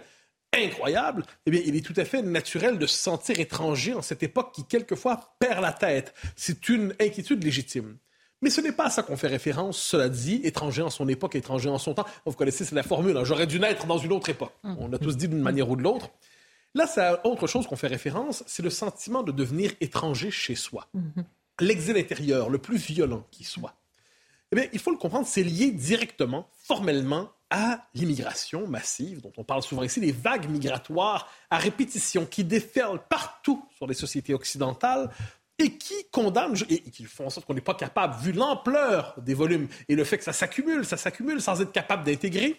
incroyable, 0.53 1.25
eh 1.47 1.51
bien, 1.51 1.61
il 1.65 1.75
est 1.75 1.85
tout 1.85 1.93
à 1.97 2.05
fait 2.05 2.21
naturel 2.21 2.77
de 2.77 2.85
se 2.85 2.97
sentir 2.97 3.39
étranger 3.39 3.95
en 3.95 4.03
cette 4.03 4.21
époque 4.21 4.53
qui, 4.53 4.63
quelquefois, 4.65 5.35
perd 5.39 5.61
la 5.61 5.73
tête. 5.73 6.13
C'est 6.35 6.69
une 6.69 6.93
inquiétude 6.99 7.43
légitime. 7.43 7.97
Mais 8.41 8.49
ce 8.49 8.61
n'est 8.61 8.71
pas 8.71 8.85
à 8.85 8.89
ça 8.89 9.03
qu'on 9.03 9.17
fait 9.17 9.27
référence, 9.27 9.77
cela 9.77 10.07
dit, 10.07 10.41
étranger 10.43 10.81
en 10.81 10.89
son 10.89 11.07
époque, 11.07 11.35
étranger 11.35 11.69
en 11.69 11.77
son 11.77 11.93
temps. 11.93 12.05
Vous 12.25 12.33
connaissez, 12.33 12.63
c'est 12.63 12.75
la 12.75 12.83
formule, 12.83 13.17
hein. 13.17 13.23
j'aurais 13.25 13.47
dû 13.47 13.59
naître 13.59 13.85
dans 13.85 13.97
une 13.97 14.13
autre 14.13 14.29
époque. 14.29 14.53
Hum. 14.63 14.77
On 14.79 14.93
a 14.93 14.97
tous 14.97 15.17
dit 15.17 15.27
d'une 15.27 15.41
manière 15.41 15.69
ou 15.69 15.75
de 15.75 15.81
l'autre. 15.81 16.09
Là, 16.75 16.87
c'est 16.87 17.01
autre 17.23 17.47
chose 17.47 17.67
qu'on 17.67 17.75
fait 17.75 17.87
référence, 17.87 18.43
c'est 18.47 18.63
le 18.63 18.69
sentiment 18.69 19.23
de 19.23 19.31
devenir 19.31 19.71
étranger 19.81 20.31
chez 20.31 20.55
soi. 20.55 20.87
Hum. 20.93 21.11
L'exil 21.59 21.97
intérieur, 21.97 22.49
le 22.49 22.57
plus 22.57 22.77
violent 22.77 23.25
qui 23.31 23.43
soit. 23.43 23.73
Eh 24.51 24.55
bien, 24.55 24.65
il 24.71 24.79
faut 24.79 24.91
le 24.91 24.97
comprendre, 24.97 25.27
c'est 25.27 25.43
lié 25.43 25.71
directement, 25.71 26.49
formellement, 26.63 27.29
à 27.49 27.87
l'immigration 27.95 28.67
massive, 28.67 29.21
dont 29.21 29.31
on 29.37 29.43
parle 29.43 29.63
souvent 29.63 29.83
ici, 29.83 29.99
les 29.99 30.11
vagues 30.11 30.49
migratoires 30.49 31.31
à 31.49 31.57
répétition 31.57 32.25
qui 32.25 32.43
déferlent 32.43 33.01
partout 33.09 33.65
sur 33.75 33.87
les 33.87 33.95
sociétés 33.95 34.33
occidentales 34.33 35.09
et 35.59 35.71
qui 35.71 36.05
condamnent 36.11 36.55
et 36.69 36.79
qui 36.79 37.03
font 37.05 37.27
en 37.27 37.29
sorte 37.29 37.45
qu'on 37.45 37.53
n'est 37.53 37.61
pas 37.61 37.75
capable, 37.75 38.15
vu 38.21 38.31
l'ampleur 38.31 39.15
des 39.21 39.33
volumes 39.33 39.67
et 39.87 39.95
le 39.95 40.03
fait 40.03 40.17
que 40.17 40.23
ça 40.23 40.33
s'accumule, 40.33 40.85
ça 40.85 40.97
s'accumule 40.97 41.41
sans 41.41 41.61
être 41.61 41.71
capable 41.71 42.05
d'intégrer, 42.05 42.55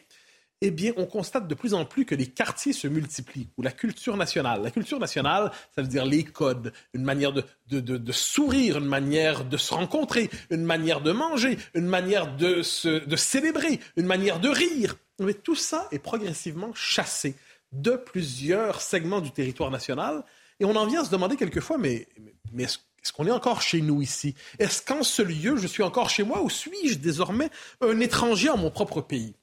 eh 0.62 0.70
bien, 0.70 0.92
on 0.96 1.06
constate 1.06 1.48
de 1.48 1.54
plus 1.54 1.72
en 1.72 1.86
plus 1.86 2.04
que 2.04 2.14
les 2.14 2.26
quartiers 2.26 2.74
se 2.74 2.86
multiplient, 2.86 3.48
ou 3.56 3.62
la 3.62 3.72
culture 3.72 4.16
nationale. 4.16 4.62
La 4.62 4.70
culture 4.70 4.98
nationale, 4.98 5.50
ça 5.74 5.80
veut 5.80 5.88
dire 5.88 6.04
les 6.04 6.24
codes, 6.24 6.72
une 6.92 7.02
manière 7.02 7.32
de, 7.32 8.12
sourire, 8.12 8.76
une 8.76 8.84
manière 8.84 9.44
de 9.44 9.56
se 9.56 9.72
rencontrer, 9.72 10.28
une 10.50 10.64
manière 10.64 11.00
de 11.00 11.12
manger, 11.12 11.58
une 11.74 11.86
manière 11.86 12.36
de, 12.36 12.60
célébrer, 12.62 13.80
une 13.96 14.06
manière 14.06 14.38
de 14.38 14.50
rire. 14.50 14.96
Mais 15.18 15.34
tout 15.34 15.54
ça 15.54 15.88
est 15.92 15.98
progressivement 15.98 16.74
chassé 16.74 17.36
de 17.72 17.92
plusieurs 17.92 18.82
segments 18.82 19.20
du 19.20 19.30
territoire 19.30 19.70
national. 19.70 20.24
Et 20.58 20.66
on 20.66 20.76
en 20.76 20.86
vient 20.86 21.00
à 21.00 21.04
se 21.06 21.10
demander 21.10 21.36
quelquefois, 21.36 21.78
mais, 21.78 22.06
mais 22.52 22.64
est-ce 22.64 22.78
est-ce 23.02 23.12
qu'on 23.12 23.26
est 23.26 23.30
encore 23.30 23.62
chez 23.62 23.80
nous 23.80 24.02
ici? 24.02 24.34
Est-ce 24.58 24.82
qu'en 24.82 25.02
ce 25.02 25.22
lieu, 25.22 25.56
je 25.56 25.66
suis 25.66 25.82
encore 25.82 26.10
chez 26.10 26.22
moi 26.22 26.42
ou 26.42 26.50
suis-je 26.50 26.98
désormais 26.98 27.50
un 27.80 27.98
étranger 28.00 28.50
en 28.50 28.58
mon 28.58 28.70
propre 28.70 29.00
pays? 29.00 29.34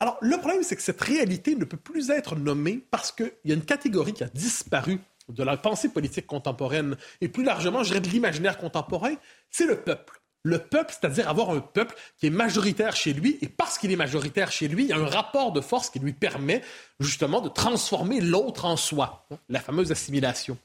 Alors, 0.00 0.18
le 0.20 0.36
problème, 0.38 0.62
c'est 0.62 0.76
que 0.76 0.82
cette 0.82 1.00
réalité 1.00 1.54
ne 1.54 1.64
peut 1.64 1.76
plus 1.76 2.10
être 2.10 2.36
nommée 2.36 2.84
parce 2.90 3.12
qu'il 3.12 3.32
y 3.44 3.52
a 3.52 3.54
une 3.54 3.64
catégorie 3.64 4.12
qui 4.12 4.24
a 4.24 4.28
disparu 4.28 5.00
de 5.28 5.42
la 5.42 5.56
pensée 5.56 5.88
politique 5.88 6.26
contemporaine 6.26 6.96
et 7.20 7.28
plus 7.28 7.44
largement, 7.44 7.82
je 7.82 7.88
dirais, 7.88 8.00
de 8.00 8.08
l'imaginaire 8.08 8.58
contemporain, 8.58 9.14
c'est 9.50 9.66
le 9.66 9.76
peuple. 9.76 10.20
Le 10.42 10.58
peuple, 10.58 10.92
c'est-à-dire 10.92 11.28
avoir 11.30 11.50
un 11.50 11.60
peuple 11.60 11.94
qui 12.18 12.26
est 12.26 12.30
majoritaire 12.30 12.94
chez 12.94 13.14
lui, 13.14 13.38
et 13.40 13.48
parce 13.48 13.78
qu'il 13.78 13.90
est 13.92 13.96
majoritaire 13.96 14.52
chez 14.52 14.68
lui, 14.68 14.84
il 14.84 14.88
y 14.90 14.92
a 14.92 14.98
un 14.98 15.06
rapport 15.06 15.52
de 15.52 15.62
force 15.62 15.88
qui 15.88 16.00
lui 16.00 16.12
permet 16.12 16.62
justement 17.00 17.40
de 17.40 17.48
transformer 17.48 18.20
l'autre 18.20 18.66
en 18.66 18.76
soi, 18.76 19.26
la 19.48 19.60
fameuse 19.60 19.90
assimilation. 19.90 20.58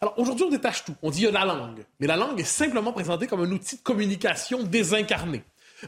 Alors 0.00 0.18
aujourd'hui, 0.18 0.44
on 0.44 0.50
détache 0.50 0.84
tout. 0.84 0.94
On 1.02 1.10
dit 1.10 1.20
il 1.20 1.24
y 1.24 1.28
a 1.28 1.30
la 1.30 1.44
langue. 1.44 1.84
Mais 2.00 2.06
la 2.06 2.16
langue 2.16 2.38
est 2.40 2.44
simplement 2.44 2.92
présentée 2.92 3.26
comme 3.26 3.40
un 3.40 3.50
outil 3.50 3.76
de 3.76 3.82
communication 3.82 4.62
désincarné. 4.62 5.42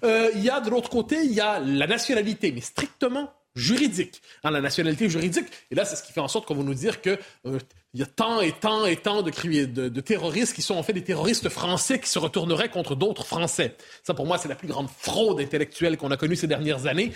Euh, 0.05 0.31
il 0.35 0.43
y 0.43 0.51
a 0.51 0.61
de 0.61 0.71
l'autre 0.71 0.91
côté, 0.91 1.17
il 1.25 1.33
y 1.33 1.41
a 1.41 1.59
la 1.61 1.87
nationalité, 1.87 2.53
mais 2.53 2.61
strictement 2.61 3.33
juridique, 3.55 4.23
hein, 4.45 4.51
la 4.51 4.61
nationalité 4.61 5.09
juridique. 5.09 5.47
Et 5.71 5.75
là, 5.75 5.85
c'est 5.85 5.97
ce 5.97 6.03
qui 6.03 6.13
fait 6.13 6.21
en 6.21 6.29
sorte 6.29 6.47
qu'on 6.47 6.55
va 6.55 6.63
nous 6.63 6.75
dire 6.75 7.01
que 7.03 7.19
euh, 7.47 7.59
il 7.95 8.01
y 8.01 8.03
a 8.03 8.07
tant 8.07 8.43
et 8.43 8.53
tant 8.53 8.85
et 8.85 8.97
tant 8.97 9.23
de, 9.23 9.31
de, 9.89 10.01
terroristes 10.01 10.55
qui 10.55 10.61
sont 10.61 10.75
en 10.75 10.83
fait 10.83 10.93
des 10.93 11.05
terroristes 11.05 11.49
français 11.49 11.99
qui 11.99 12.11
se 12.11 12.19
retourneraient 12.19 12.69
contre 12.69 12.95
d'autres 12.95 13.25
Français. 13.25 13.77
Ça, 14.03 14.13
pour 14.13 14.27
moi, 14.27 14.37
c'est 14.37 14.49
la 14.49 14.55
plus 14.55 14.69
grande 14.69 14.91
fraude 14.91 15.41
intellectuelle 15.41 15.97
qu'on 15.97 16.11
a 16.11 16.19
connue 16.19 16.37
ces 16.37 16.47
dernières 16.47 16.87
années. 16.87 17.13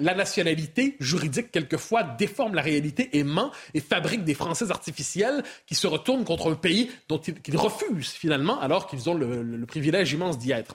La 0.00 0.14
nationalité 0.14 0.96
juridique, 0.98 1.52
quelquefois, 1.52 2.02
déforme 2.02 2.54
la 2.54 2.62
réalité 2.62 3.16
et 3.16 3.22
ment 3.22 3.52
et 3.72 3.80
fabrique 3.80 4.24
des 4.24 4.34
Français 4.34 4.70
artificiels 4.72 5.44
qui 5.66 5.76
se 5.76 5.86
retournent 5.86 6.24
contre 6.24 6.50
un 6.50 6.56
pays 6.56 6.90
dont 7.08 7.20
ils, 7.20 7.56
refusent 7.56 8.10
finalement, 8.10 8.60
alors 8.60 8.88
qu'ils 8.88 9.08
ont 9.08 9.14
le, 9.14 9.42
le 9.42 9.66
privilège 9.66 10.12
immense 10.12 10.38
d'y 10.38 10.50
être. 10.50 10.74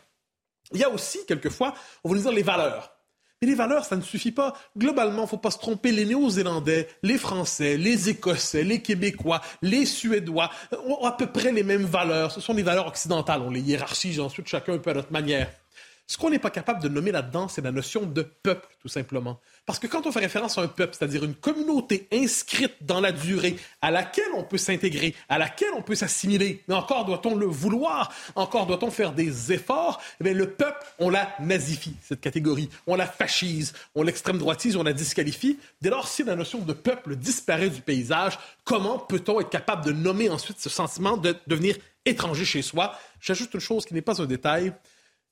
Il 0.73 0.79
y 0.79 0.83
a 0.83 0.89
aussi, 0.89 1.19
quelquefois, 1.27 1.73
on 2.05 2.09
va 2.09 2.15
nous 2.15 2.21
dire 2.21 2.31
les 2.31 2.43
valeurs. 2.43 2.93
Mais 3.41 3.47
les 3.47 3.55
valeurs, 3.55 3.85
ça 3.85 3.95
ne 3.95 4.01
suffit 4.01 4.31
pas. 4.31 4.53
Globalement, 4.77 5.25
faut 5.25 5.37
pas 5.37 5.49
se 5.49 5.57
tromper, 5.57 5.91
les 5.91 6.05
Néo-Zélandais, 6.05 6.87
les 7.01 7.17
Français, 7.17 7.75
les 7.75 8.09
Écossais, 8.09 8.63
les 8.63 8.83
Québécois, 8.83 9.41
les 9.63 9.87
Suédois 9.87 10.51
ont 10.85 11.03
à 11.05 11.11
peu 11.11 11.25
près 11.25 11.51
les 11.51 11.63
mêmes 11.63 11.85
valeurs. 11.85 12.31
Ce 12.31 12.39
sont 12.39 12.53
des 12.53 12.61
valeurs 12.61 12.87
occidentales. 12.87 13.41
On 13.41 13.49
les 13.49 13.61
hiérarchise 13.61 14.19
ensuite 14.19 14.47
chacun 14.47 14.73
un 14.73 14.77
peu 14.77 14.91
à 14.91 14.93
notre 14.93 15.11
manière. 15.11 15.49
Ce 16.07 16.17
qu'on 16.17 16.29
n'est 16.29 16.39
pas 16.39 16.49
capable 16.49 16.83
de 16.83 16.89
nommer 16.89 17.11
là-dedans, 17.11 17.47
c'est 17.47 17.61
la 17.61 17.71
notion 17.71 18.01
de 18.01 18.21
peuple, 18.21 18.67
tout 18.81 18.89
simplement. 18.89 19.39
Parce 19.65 19.79
que 19.79 19.87
quand 19.87 20.05
on 20.05 20.11
fait 20.11 20.19
référence 20.19 20.57
à 20.57 20.61
un 20.61 20.67
peuple, 20.67 20.93
c'est-à-dire 20.97 21.23
une 21.23 21.35
communauté 21.35 22.09
inscrite 22.11 22.75
dans 22.81 22.99
la 22.99 23.13
durée, 23.13 23.55
à 23.81 23.91
laquelle 23.91 24.31
on 24.35 24.43
peut 24.43 24.57
s'intégrer, 24.57 25.15
à 25.29 25.37
laquelle 25.37 25.71
on 25.73 25.81
peut 25.81 25.95
s'assimiler, 25.95 26.63
mais 26.67 26.75
encore 26.75 27.05
doit-on 27.05 27.35
le 27.35 27.45
vouloir, 27.45 28.13
encore 28.35 28.67
doit-on 28.67 28.91
faire 28.91 29.13
des 29.13 29.53
efforts, 29.53 30.01
eh 30.23 30.33
le 30.33 30.51
peuple, 30.51 30.85
on 30.99 31.09
la 31.09 31.33
nazifie, 31.39 31.95
cette 32.01 32.19
catégorie. 32.19 32.69
On 32.87 32.95
la 32.95 33.07
fascise, 33.07 33.73
on 33.95 34.03
l'extrême 34.03 34.37
droitise, 34.37 34.75
on 34.75 34.83
la 34.83 34.93
disqualifie. 34.93 35.59
Dès 35.81 35.89
lors, 35.89 36.07
si 36.07 36.23
la 36.23 36.35
notion 36.35 36.59
de 36.59 36.73
peuple 36.73 37.15
disparaît 37.15 37.69
du 37.69 37.81
paysage, 37.81 38.37
comment 38.65 38.99
peut-on 38.99 39.39
être 39.39 39.49
capable 39.49 39.85
de 39.85 39.91
nommer 39.93 40.29
ensuite 40.29 40.59
ce 40.59 40.69
sentiment 40.69 41.15
de 41.15 41.35
devenir 41.47 41.77
étranger 42.05 42.43
chez 42.43 42.61
soi? 42.61 42.97
J'ajoute 43.21 43.53
une 43.53 43.59
chose 43.59 43.85
qui 43.85 43.93
n'est 43.93 44.01
pas 44.01 44.21
un 44.21 44.25
détail 44.25 44.73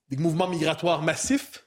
des 0.10 0.18
mouvements 0.18 0.48
migratoires 0.48 1.02
massifs 1.02 1.66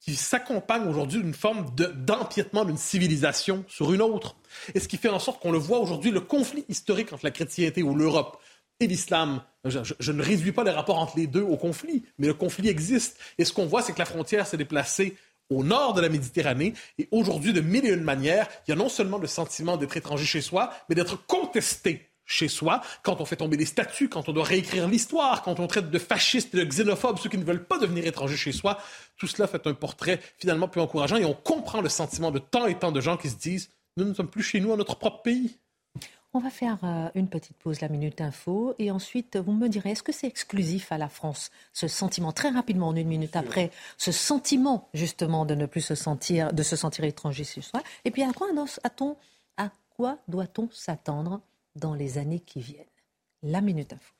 qui 0.00 0.16
s'accompagnent 0.16 0.86
aujourd'hui 0.86 1.22
d'une 1.22 1.32
forme 1.32 1.74
d'empiètement 1.74 2.66
d'une 2.66 2.76
civilisation 2.76 3.64
sur 3.68 3.92
une 3.92 4.02
autre. 4.02 4.36
Et 4.74 4.80
ce 4.80 4.86
qui 4.86 4.98
fait 4.98 5.08
en 5.08 5.18
sorte 5.18 5.40
qu'on 5.40 5.52
le 5.52 5.58
voit 5.58 5.78
aujourd'hui, 5.78 6.10
le 6.10 6.20
conflit 6.20 6.64
historique 6.68 7.12
entre 7.12 7.24
la 7.24 7.30
chrétienté 7.30 7.82
ou 7.82 7.94
l'Europe 7.94 8.38
et 8.80 8.86
l'islam. 8.86 9.42
Je, 9.64 10.12
ne 10.12 10.22
réduis 10.22 10.52
pas 10.52 10.62
les 10.62 10.70
rapports 10.70 10.98
entre 10.98 11.16
les 11.16 11.26
deux 11.26 11.40
au 11.40 11.56
conflit, 11.56 12.04
mais 12.18 12.26
le 12.26 12.34
conflit 12.34 12.68
existe. 12.68 13.18
Et 13.38 13.46
ce 13.46 13.52
qu'on 13.54 13.64
voit, 13.64 13.80
c'est 13.80 13.94
que 13.94 13.98
la 13.98 14.04
frontière 14.04 14.46
s'est 14.46 14.58
déplacée 14.58 15.16
au 15.48 15.64
nord 15.64 15.94
de 15.94 16.02
la 16.02 16.10
Méditerranée. 16.10 16.74
Et 16.98 17.08
aujourd'hui, 17.10 17.54
de 17.54 17.62
mille 17.62 17.86
et 17.86 17.92
une 17.92 18.02
manières, 18.02 18.48
il 18.66 18.72
y 18.72 18.74
a 18.74 18.76
non 18.76 18.90
seulement 18.90 19.18
le 19.18 19.26
sentiment 19.26 19.78
d'être 19.78 19.96
étranger 19.96 20.26
chez 20.26 20.42
soi, 20.42 20.70
mais 20.88 20.94
d'être 20.94 21.24
contesté 21.26 22.10
chez 22.26 22.48
soi, 22.48 22.80
quand 23.02 23.20
on 23.20 23.24
fait 23.24 23.36
tomber 23.36 23.56
des 23.56 23.66
statuts, 23.66 24.08
quand 24.08 24.28
on 24.28 24.32
doit 24.32 24.44
réécrire 24.44 24.88
l'histoire, 24.88 25.42
quand 25.42 25.60
on 25.60 25.66
traite 25.66 25.90
de 25.90 25.98
fascistes, 25.98 26.56
de 26.56 26.64
xénophobes, 26.64 27.18
ceux 27.18 27.28
qui 27.28 27.38
ne 27.38 27.44
veulent 27.44 27.64
pas 27.64 27.78
devenir 27.78 28.06
étrangers 28.06 28.36
chez 28.36 28.52
soi, 28.52 28.78
tout 29.16 29.26
cela 29.26 29.46
fait 29.46 29.66
un 29.66 29.74
portrait 29.74 30.20
finalement 30.38 30.68
plus 30.68 30.80
encourageant 30.80 31.16
et 31.16 31.24
on 31.24 31.34
comprend 31.34 31.80
le 31.80 31.88
sentiment 31.88 32.30
de 32.30 32.38
tant 32.38 32.66
et 32.66 32.78
tant 32.78 32.92
de 32.92 33.00
gens 33.00 33.16
qui 33.16 33.28
se 33.28 33.36
disent 33.36 33.70
nous 33.96 34.04
ne 34.04 34.14
sommes 34.14 34.28
plus 34.28 34.42
chez 34.42 34.60
nous, 34.60 34.72
à 34.72 34.76
notre 34.76 34.96
propre 34.96 35.22
pays. 35.22 35.58
On 36.36 36.40
va 36.40 36.50
faire 36.50 36.78
euh, 36.82 37.08
une 37.14 37.28
petite 37.28 37.56
pause, 37.58 37.80
la 37.80 37.88
minute 37.88 38.20
info, 38.20 38.74
et 38.80 38.90
ensuite 38.90 39.36
vous 39.36 39.52
me 39.52 39.68
direz 39.68 39.92
est-ce 39.92 40.02
que 40.02 40.10
c'est 40.10 40.26
exclusif 40.26 40.90
à 40.90 40.98
la 40.98 41.08
France, 41.08 41.52
ce 41.72 41.86
sentiment? 41.86 42.32
Très 42.32 42.48
rapidement, 42.48 42.88
en 42.88 42.96
une 42.96 43.06
minute 43.06 43.36
après, 43.36 43.70
ce 43.98 44.10
sentiment 44.10 44.88
justement 44.94 45.44
de 45.46 45.54
ne 45.54 45.66
plus 45.66 45.80
se 45.80 45.94
sentir, 45.94 46.52
de 46.52 46.64
se 46.64 46.74
sentir 46.74 47.04
étranger 47.04 47.44
chez 47.44 47.60
soi. 47.60 47.80
Et 48.04 48.10
puis 48.10 48.24
à 48.24 48.32
quoi, 48.32 48.48
à 49.56 49.70
quoi 49.96 50.18
doit-on 50.26 50.68
s'attendre? 50.72 51.40
Dans 51.74 51.94
les 51.94 52.18
années 52.18 52.40
qui 52.40 52.60
viennent. 52.60 52.86
La 53.42 53.60
Minute 53.60 53.92
Info. 53.92 54.13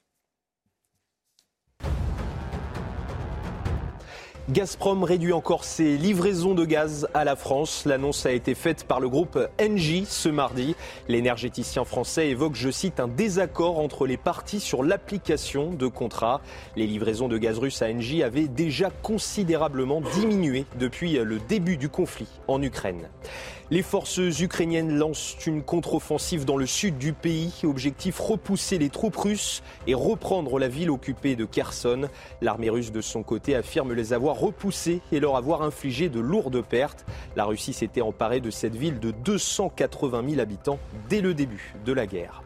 Gazprom 4.50 5.04
réduit 5.04 5.32
encore 5.32 5.64
ses 5.64 5.96
livraisons 5.96 6.54
de 6.54 6.66
gaz 6.66 7.08
à 7.14 7.24
la 7.24 7.34
France. 7.34 7.86
L'annonce 7.86 8.26
a 8.26 8.32
été 8.32 8.54
faite 8.54 8.84
par 8.84 9.00
le 9.00 9.08
groupe 9.08 9.38
Engie 9.58 10.04
ce 10.06 10.28
mardi. 10.28 10.76
L'énergéticien 11.08 11.86
français 11.86 12.28
évoque, 12.28 12.54
je 12.54 12.68
cite, 12.68 13.00
un 13.00 13.08
désaccord 13.08 13.78
entre 13.78 14.06
les 14.06 14.18
parties 14.18 14.60
sur 14.60 14.82
l'application 14.82 15.70
de 15.70 15.86
contrats. 15.86 16.42
Les 16.76 16.86
livraisons 16.86 17.28
de 17.28 17.38
gaz 17.38 17.58
russe 17.58 17.80
à 17.80 17.86
Engie 17.86 18.22
avaient 18.22 18.46
déjà 18.46 18.90
considérablement 18.90 20.02
diminué 20.14 20.66
depuis 20.78 21.14
le 21.14 21.38
début 21.38 21.78
du 21.78 21.88
conflit 21.88 22.28
en 22.46 22.60
Ukraine. 22.60 23.08
Les 23.70 23.80
forces 23.80 24.18
ukrainiennes 24.18 24.94
lancent 24.98 25.38
une 25.46 25.62
contre-offensive 25.62 26.44
dans 26.44 26.58
le 26.58 26.66
sud 26.66 26.98
du 26.98 27.14
pays. 27.14 27.50
Objectif 27.64 28.18
repousser 28.18 28.76
les 28.76 28.90
troupes 28.90 29.16
russes 29.16 29.62
et 29.86 29.94
reprendre 29.94 30.58
la 30.58 30.68
ville 30.68 30.90
occupée 30.90 31.34
de 31.34 31.46
Kherson. 31.46 32.10
L'armée 32.42 32.68
russe 32.68 32.92
de 32.92 33.00
son 33.00 33.22
côté 33.22 33.56
affirme 33.56 33.94
les 33.94 34.12
avoir 34.12 34.33
repoussés 34.34 35.00
et 35.12 35.20
leur 35.20 35.36
avoir 35.36 35.62
infligé 35.62 36.08
de 36.08 36.20
lourdes 36.20 36.62
pertes. 36.62 37.06
La 37.36 37.44
Russie 37.44 37.72
s'était 37.72 38.02
emparée 38.02 38.40
de 38.40 38.50
cette 38.50 38.76
ville 38.76 39.00
de 39.00 39.10
280 39.10 40.24
000 40.28 40.40
habitants 40.40 40.78
dès 41.08 41.20
le 41.20 41.34
début 41.34 41.74
de 41.84 41.92
la 41.92 42.06
guerre. 42.06 42.42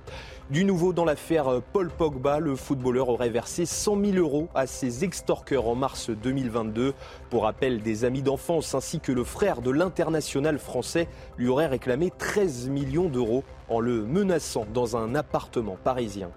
Du 0.51 0.64
nouveau 0.64 0.95
dans 0.95 1.05
l'affaire 1.05 1.61
Paul 1.74 1.91
Pogba, 1.91 2.39
le 2.39 2.57
footballeur 2.57 3.11
aurait 3.11 3.28
versé 3.28 3.66
100 3.66 4.03
000 4.03 4.16
euros 4.16 4.49
à 4.55 4.66
ses 4.66 5.05
extorqueurs 5.05 5.68
en 5.68 5.74
mars 5.74 6.09
2022. 6.09 6.95
Pour 7.28 7.43
rappel, 7.43 7.82
des 7.82 8.07
amis 8.07 8.22
d'enfance 8.22 8.74
ainsi 8.74 8.99
que 8.99 9.12
le 9.12 9.24
frère 9.24 9.61
de 9.61 9.70
l'international 9.70 10.59
français 10.59 11.07
lui 11.36 11.49
auraient 11.49 11.66
réclamé 11.66 12.11
13 12.16 12.70
millions 12.70 13.11
d'euros 13.11 13.45
en 13.68 13.80
le 13.80 14.04
menaçant 14.04 14.66
dans 14.72 14.96
un 14.96 15.14
appartement 15.14 15.76
parisien. 15.82 16.30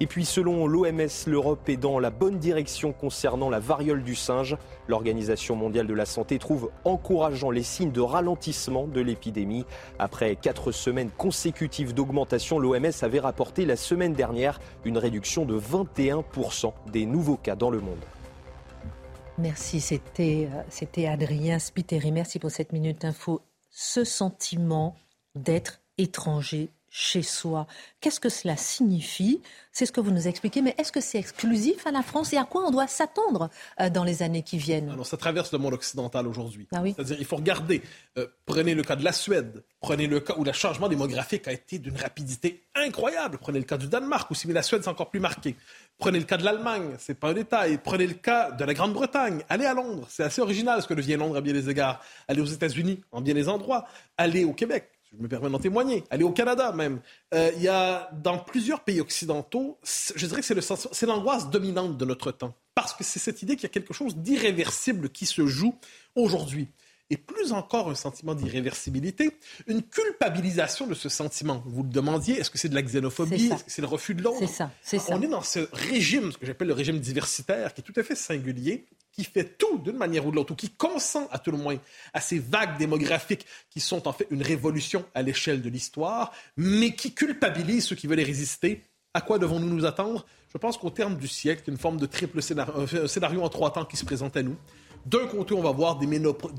Et 0.00 0.06
puis 0.06 0.24
selon 0.24 0.66
l'OMS, 0.66 1.08
l'Europe 1.26 1.68
est 1.68 1.76
dans 1.76 1.98
la 1.98 2.10
bonne 2.10 2.38
direction 2.38 2.92
concernant 2.92 3.50
la 3.50 3.60
variole 3.60 4.02
du 4.02 4.14
singe. 4.14 4.56
L'Organisation 4.88 5.56
mondiale 5.56 5.86
de 5.86 5.94
la 5.94 6.06
santé 6.06 6.38
trouve 6.38 6.70
encourageant 6.84 7.50
les 7.50 7.62
signes 7.62 7.92
de 7.92 8.00
ralentissement 8.00 8.86
de 8.86 9.00
l'épidémie. 9.00 9.64
Après 9.98 10.36
quatre 10.36 10.72
semaines 10.72 11.10
consécutives 11.16 11.94
d'augmentation, 11.94 12.58
l'OMS 12.58 12.92
avait 13.02 13.20
rapporté 13.20 13.64
la 13.64 13.76
semaine 13.76 14.12
dernière 14.12 14.60
une 14.84 14.98
réduction 14.98 15.44
de 15.44 15.58
21% 15.58 16.72
des 16.90 17.06
nouveaux 17.06 17.36
cas 17.36 17.56
dans 17.56 17.70
le 17.70 17.80
monde. 17.80 18.04
Merci, 19.38 19.80
c'était, 19.80 20.48
euh, 20.52 20.62
c'était 20.68 21.06
Adrien 21.06 21.58
Spiteri. 21.58 22.12
Merci 22.12 22.38
pour 22.38 22.50
cette 22.50 22.72
minute 22.72 23.04
info. 23.04 23.40
Ce 23.70 24.04
sentiment 24.04 24.94
d'être 25.34 25.80
étranger 25.98 26.70
chez 26.96 27.22
soi. 27.22 27.66
Qu'est-ce 28.00 28.20
que 28.20 28.28
cela 28.28 28.56
signifie? 28.56 29.42
C'est 29.72 29.84
ce 29.84 29.90
que 29.90 30.00
vous 30.00 30.12
nous 30.12 30.28
expliquez, 30.28 30.62
mais 30.62 30.76
est-ce 30.78 30.92
que 30.92 31.00
c'est 31.00 31.18
exclusif 31.18 31.84
à 31.88 31.90
la 31.90 32.02
France? 32.02 32.32
Et 32.32 32.36
à 32.36 32.44
quoi 32.44 32.64
on 32.64 32.70
doit 32.70 32.86
s'attendre 32.86 33.50
euh, 33.80 33.90
dans 33.90 34.04
les 34.04 34.22
années 34.22 34.44
qui 34.44 34.58
viennent? 34.58 34.90
Alors, 34.90 35.04
ça 35.04 35.16
traverse 35.16 35.50
le 35.50 35.58
monde 35.58 35.74
occidental 35.74 36.28
aujourd'hui. 36.28 36.68
Ah 36.72 36.82
oui? 36.82 36.94
C'est-à-dire, 36.94 37.16
il 37.18 37.24
faut 37.24 37.34
regarder. 37.34 37.82
Euh, 38.16 38.28
prenez 38.46 38.76
le 38.76 38.84
cas 38.84 38.94
de 38.94 39.02
la 39.02 39.10
Suède, 39.10 39.64
prenez 39.80 40.06
le 40.06 40.20
cas 40.20 40.34
où 40.36 40.44
le 40.44 40.52
changement 40.52 40.88
démographique 40.88 41.48
a 41.48 41.52
été 41.52 41.80
d'une 41.80 41.96
rapidité 41.96 42.62
incroyable. 42.76 43.38
Prenez 43.38 43.58
le 43.58 43.64
cas 43.64 43.76
du 43.76 43.88
Danemark 43.88 44.30
aussi, 44.30 44.46
mais 44.46 44.54
la 44.54 44.62
Suède, 44.62 44.82
c'est 44.84 44.90
encore 44.90 45.10
plus 45.10 45.18
marqué. 45.18 45.56
Prenez 45.98 46.20
le 46.20 46.26
cas 46.26 46.36
de 46.36 46.44
l'Allemagne, 46.44 46.94
c'est 47.00 47.18
pas 47.18 47.30
un 47.30 47.34
détail. 47.34 47.80
Prenez 47.82 48.06
le 48.06 48.14
cas 48.14 48.52
de 48.52 48.64
la 48.64 48.72
Grande-Bretagne. 48.72 49.42
Allez 49.48 49.66
à 49.66 49.74
Londres, 49.74 50.06
c'est 50.08 50.22
assez 50.22 50.40
original 50.40 50.80
ce 50.80 50.86
que 50.86 50.94
devient 50.94 51.16
Londres 51.16 51.38
à 51.38 51.40
bien 51.40 51.54
des 51.54 51.68
égards. 51.68 52.00
Allez 52.28 52.40
aux 52.40 52.44
États-Unis, 52.44 53.00
en 53.10 53.20
bien 53.20 53.34
des 53.34 53.48
endroits. 53.48 53.84
Allez 54.16 54.44
au 54.44 54.52
Québec 54.52 54.92
je 55.16 55.22
me 55.22 55.28
permets 55.28 55.50
d'en 55.50 55.58
témoigner, 55.58 56.04
aller 56.10 56.24
au 56.24 56.32
Canada 56.32 56.72
même. 56.72 57.00
Euh, 57.34 57.50
il 57.56 57.62
y 57.62 57.68
a 57.68 58.10
dans 58.22 58.38
plusieurs 58.38 58.80
pays 58.80 59.00
occidentaux, 59.00 59.78
je 60.14 60.26
dirais 60.26 60.40
que 60.40 60.60
c'est 60.92 61.06
l'angoisse 61.06 61.50
dominante 61.50 61.96
de 61.96 62.04
notre 62.04 62.32
temps, 62.32 62.54
parce 62.74 62.94
que 62.94 63.04
c'est 63.04 63.18
cette 63.18 63.42
idée 63.42 63.56
qu'il 63.56 63.64
y 63.64 63.66
a 63.66 63.70
quelque 63.70 63.94
chose 63.94 64.16
d'irréversible 64.16 65.10
qui 65.10 65.26
se 65.26 65.46
joue 65.46 65.74
aujourd'hui. 66.14 66.68
Et 67.10 67.18
plus 67.18 67.52
encore 67.52 67.90
un 67.90 67.94
sentiment 67.94 68.34
d'irréversibilité, 68.34 69.36
une 69.66 69.82
culpabilisation 69.82 70.86
de 70.86 70.94
ce 70.94 71.10
sentiment. 71.10 71.62
Vous 71.66 71.82
le 71.82 71.90
demandiez, 71.90 72.40
est-ce 72.40 72.50
que 72.50 72.56
c'est 72.56 72.70
de 72.70 72.74
la 72.74 72.82
xénophobie, 72.82 73.50
est-ce 73.52 73.64
que 73.64 73.70
c'est 73.70 73.82
le 73.82 73.88
refus 73.88 74.14
de 74.14 74.22
l'autre? 74.22 74.38
C'est 74.38 74.46
ça, 74.46 74.70
c'est 74.80 74.98
ça. 74.98 75.14
On 75.14 75.20
est 75.20 75.28
dans 75.28 75.42
ce 75.42 75.68
régime, 75.72 76.32
ce 76.32 76.38
que 76.38 76.46
j'appelle 76.46 76.68
le 76.68 76.74
régime 76.74 76.98
diversitaire, 76.98 77.74
qui 77.74 77.82
est 77.82 77.84
tout 77.84 78.00
à 78.00 78.02
fait 78.02 78.14
singulier, 78.14 78.86
qui 79.14 79.24
fait 79.24 79.56
tout 79.56 79.78
d'une 79.78 79.96
manière 79.96 80.26
ou 80.26 80.30
de 80.30 80.36
l'autre, 80.36 80.52
ou 80.52 80.56
qui 80.56 80.70
consent 80.70 81.28
à 81.30 81.38
tout 81.38 81.52
le 81.52 81.58
moins 81.58 81.76
à 82.12 82.20
ces 82.20 82.38
vagues 82.38 82.76
démographiques 82.78 83.46
qui 83.70 83.80
sont 83.80 84.08
en 84.08 84.12
fait 84.12 84.26
une 84.30 84.42
révolution 84.42 85.04
à 85.14 85.22
l'échelle 85.22 85.62
de 85.62 85.68
l'histoire, 85.68 86.32
mais 86.56 86.94
qui 86.94 87.12
culpabilise 87.12 87.86
ceux 87.86 87.96
qui 87.96 88.06
veulent 88.06 88.20
résister. 88.20 88.82
À 89.14 89.20
quoi 89.20 89.38
devons-nous 89.38 89.68
nous 89.68 89.84
attendre? 89.84 90.26
Je 90.52 90.58
pense 90.58 90.76
qu'au 90.76 90.90
terme 90.90 91.16
du 91.16 91.28
siècle, 91.28 91.62
une 91.68 91.76
forme 91.76 91.98
de 91.98 92.06
triple 92.06 92.42
scénario, 92.42 92.74
un 92.76 93.06
scénario 93.06 93.42
en 93.42 93.48
trois 93.48 93.72
temps 93.72 93.84
qui 93.84 93.96
se 93.96 94.04
présente 94.04 94.36
à 94.36 94.42
nous 94.42 94.56
D'un 95.06 95.26
côté, 95.26 95.54
on 95.54 95.62
va 95.62 95.70
voir 95.70 95.98
des, 95.98 96.06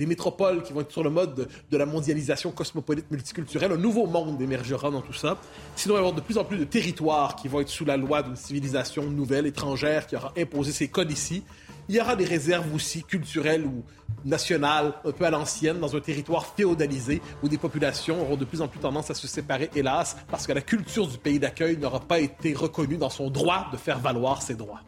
métropoles 0.05 0.63
qui 0.63 0.71
vont 0.71 0.81
être 0.81 0.91
sur 0.91 1.03
le 1.03 1.09
mode 1.09 1.49
de, 1.69 1.77
la 1.77 1.85
mondialisation 1.85 2.51
cosmopolite 2.51 3.11
multiculturelle. 3.11 3.73
Un 3.73 3.77
nouveau 3.77 4.05
monde 4.05 4.41
émergera 4.41 4.91
dans 4.91 5.01
tout 5.01 5.13
ça. 5.13 5.37
Sinon, 5.75 5.95
il 5.95 5.97
va 5.97 5.99
avoir 5.99 6.13
de 6.13 6.21
plus 6.21 6.37
en 6.37 6.45
plus 6.45 6.57
de 6.57 6.63
territoires 6.63 7.35
qui 7.35 7.49
vont 7.49 7.59
être 7.59 7.69
sous 7.69 7.85
la 7.85 7.97
loi 7.97 8.23
d'une 8.23 8.37
civilisation 8.37 9.09
nouvelle, 9.09 9.45
étrangère, 9.45 10.07
qui 10.07 10.15
aura 10.15 10.33
imposé 10.37 10.71
ses 10.71 10.87
codes 10.87 11.11
ici. 11.11 11.43
Il 11.87 11.95
y 11.95 12.01
aura 12.01 12.15
des 12.15 12.25
réserves 12.25 12.73
aussi 12.73 13.03
culturelles 13.03 13.65
ou 13.65 13.83
nationales, 14.23 14.93
un 15.05 15.11
peu 15.11 15.25
à 15.25 15.29
l'ancienne, 15.29 15.79
dans 15.79 15.95
un 15.95 15.99
territoire 15.99 16.45
féodalisé 16.45 17.21
où 17.43 17.47
des 17.47 17.59
populations 17.59 18.21
auront 18.21 18.37
de 18.37 18.45
plus 18.45 18.61
en 18.61 18.67
plus 18.67 18.79
tendance 18.79 19.11
à 19.11 19.13
se 19.13 19.27
séparer, 19.27 19.69
hélas, 19.75 20.17
parce 20.29 20.47
que 20.47 20.53
la 20.53 20.61
culture 20.61 21.07
du 21.07 21.17
pays 21.17 21.37
d'accueil 21.37 21.77
n'aura 21.77 21.99
pas 21.99 22.19
été 22.19 22.53
reconnue 22.53 22.97
dans 22.97 23.11
son 23.11 23.29
droit 23.29 23.67
de 23.71 23.77
faire 23.77 23.99
valoir 23.99 24.41
ses 24.41 24.55
droits. 24.55 24.81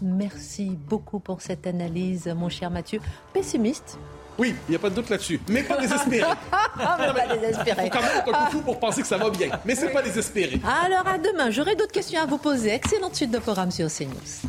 Merci 0.00 0.76
beaucoup 0.88 1.20
pour 1.20 1.42
cette 1.42 1.66
analyse, 1.66 2.26
mon 2.28 2.48
cher 2.48 2.70
Mathieu. 2.70 3.00
Pessimiste 3.32 3.98
oui, 4.38 4.54
il 4.66 4.70
n'y 4.70 4.76
a 4.76 4.78
pas 4.78 4.88
de 4.88 4.94
doute 4.94 5.10
là-dessus. 5.10 5.38
Mais 5.48 5.62
pas 5.62 5.76
désespéré. 5.76 6.26
Ah, 6.52 6.96
mais 6.98 7.12
pas 7.12 7.36
désespéré. 7.36 7.82
Il 7.84 7.92
faut 7.92 7.98
quand 7.98 8.02
même 8.02 8.22
être 8.26 8.56
un 8.56 8.58
pour 8.60 8.80
penser 8.80 9.02
que 9.02 9.06
ça 9.06 9.18
va 9.18 9.28
bien. 9.28 9.50
Mais 9.66 9.74
c'est 9.74 9.90
pas 9.90 10.00
désespéré. 10.00 10.58
Alors 10.64 11.06
à 11.06 11.18
demain, 11.18 11.50
j'aurai 11.50 11.76
d'autres 11.76 11.92
questions 11.92 12.20
à 12.20 12.24
vous 12.24 12.38
poser. 12.38 12.72
Excellente 12.72 13.14
suite 13.14 13.30
de 13.30 13.38
programme 13.38 13.70
sur 13.70 13.88
CNews. 13.88 14.48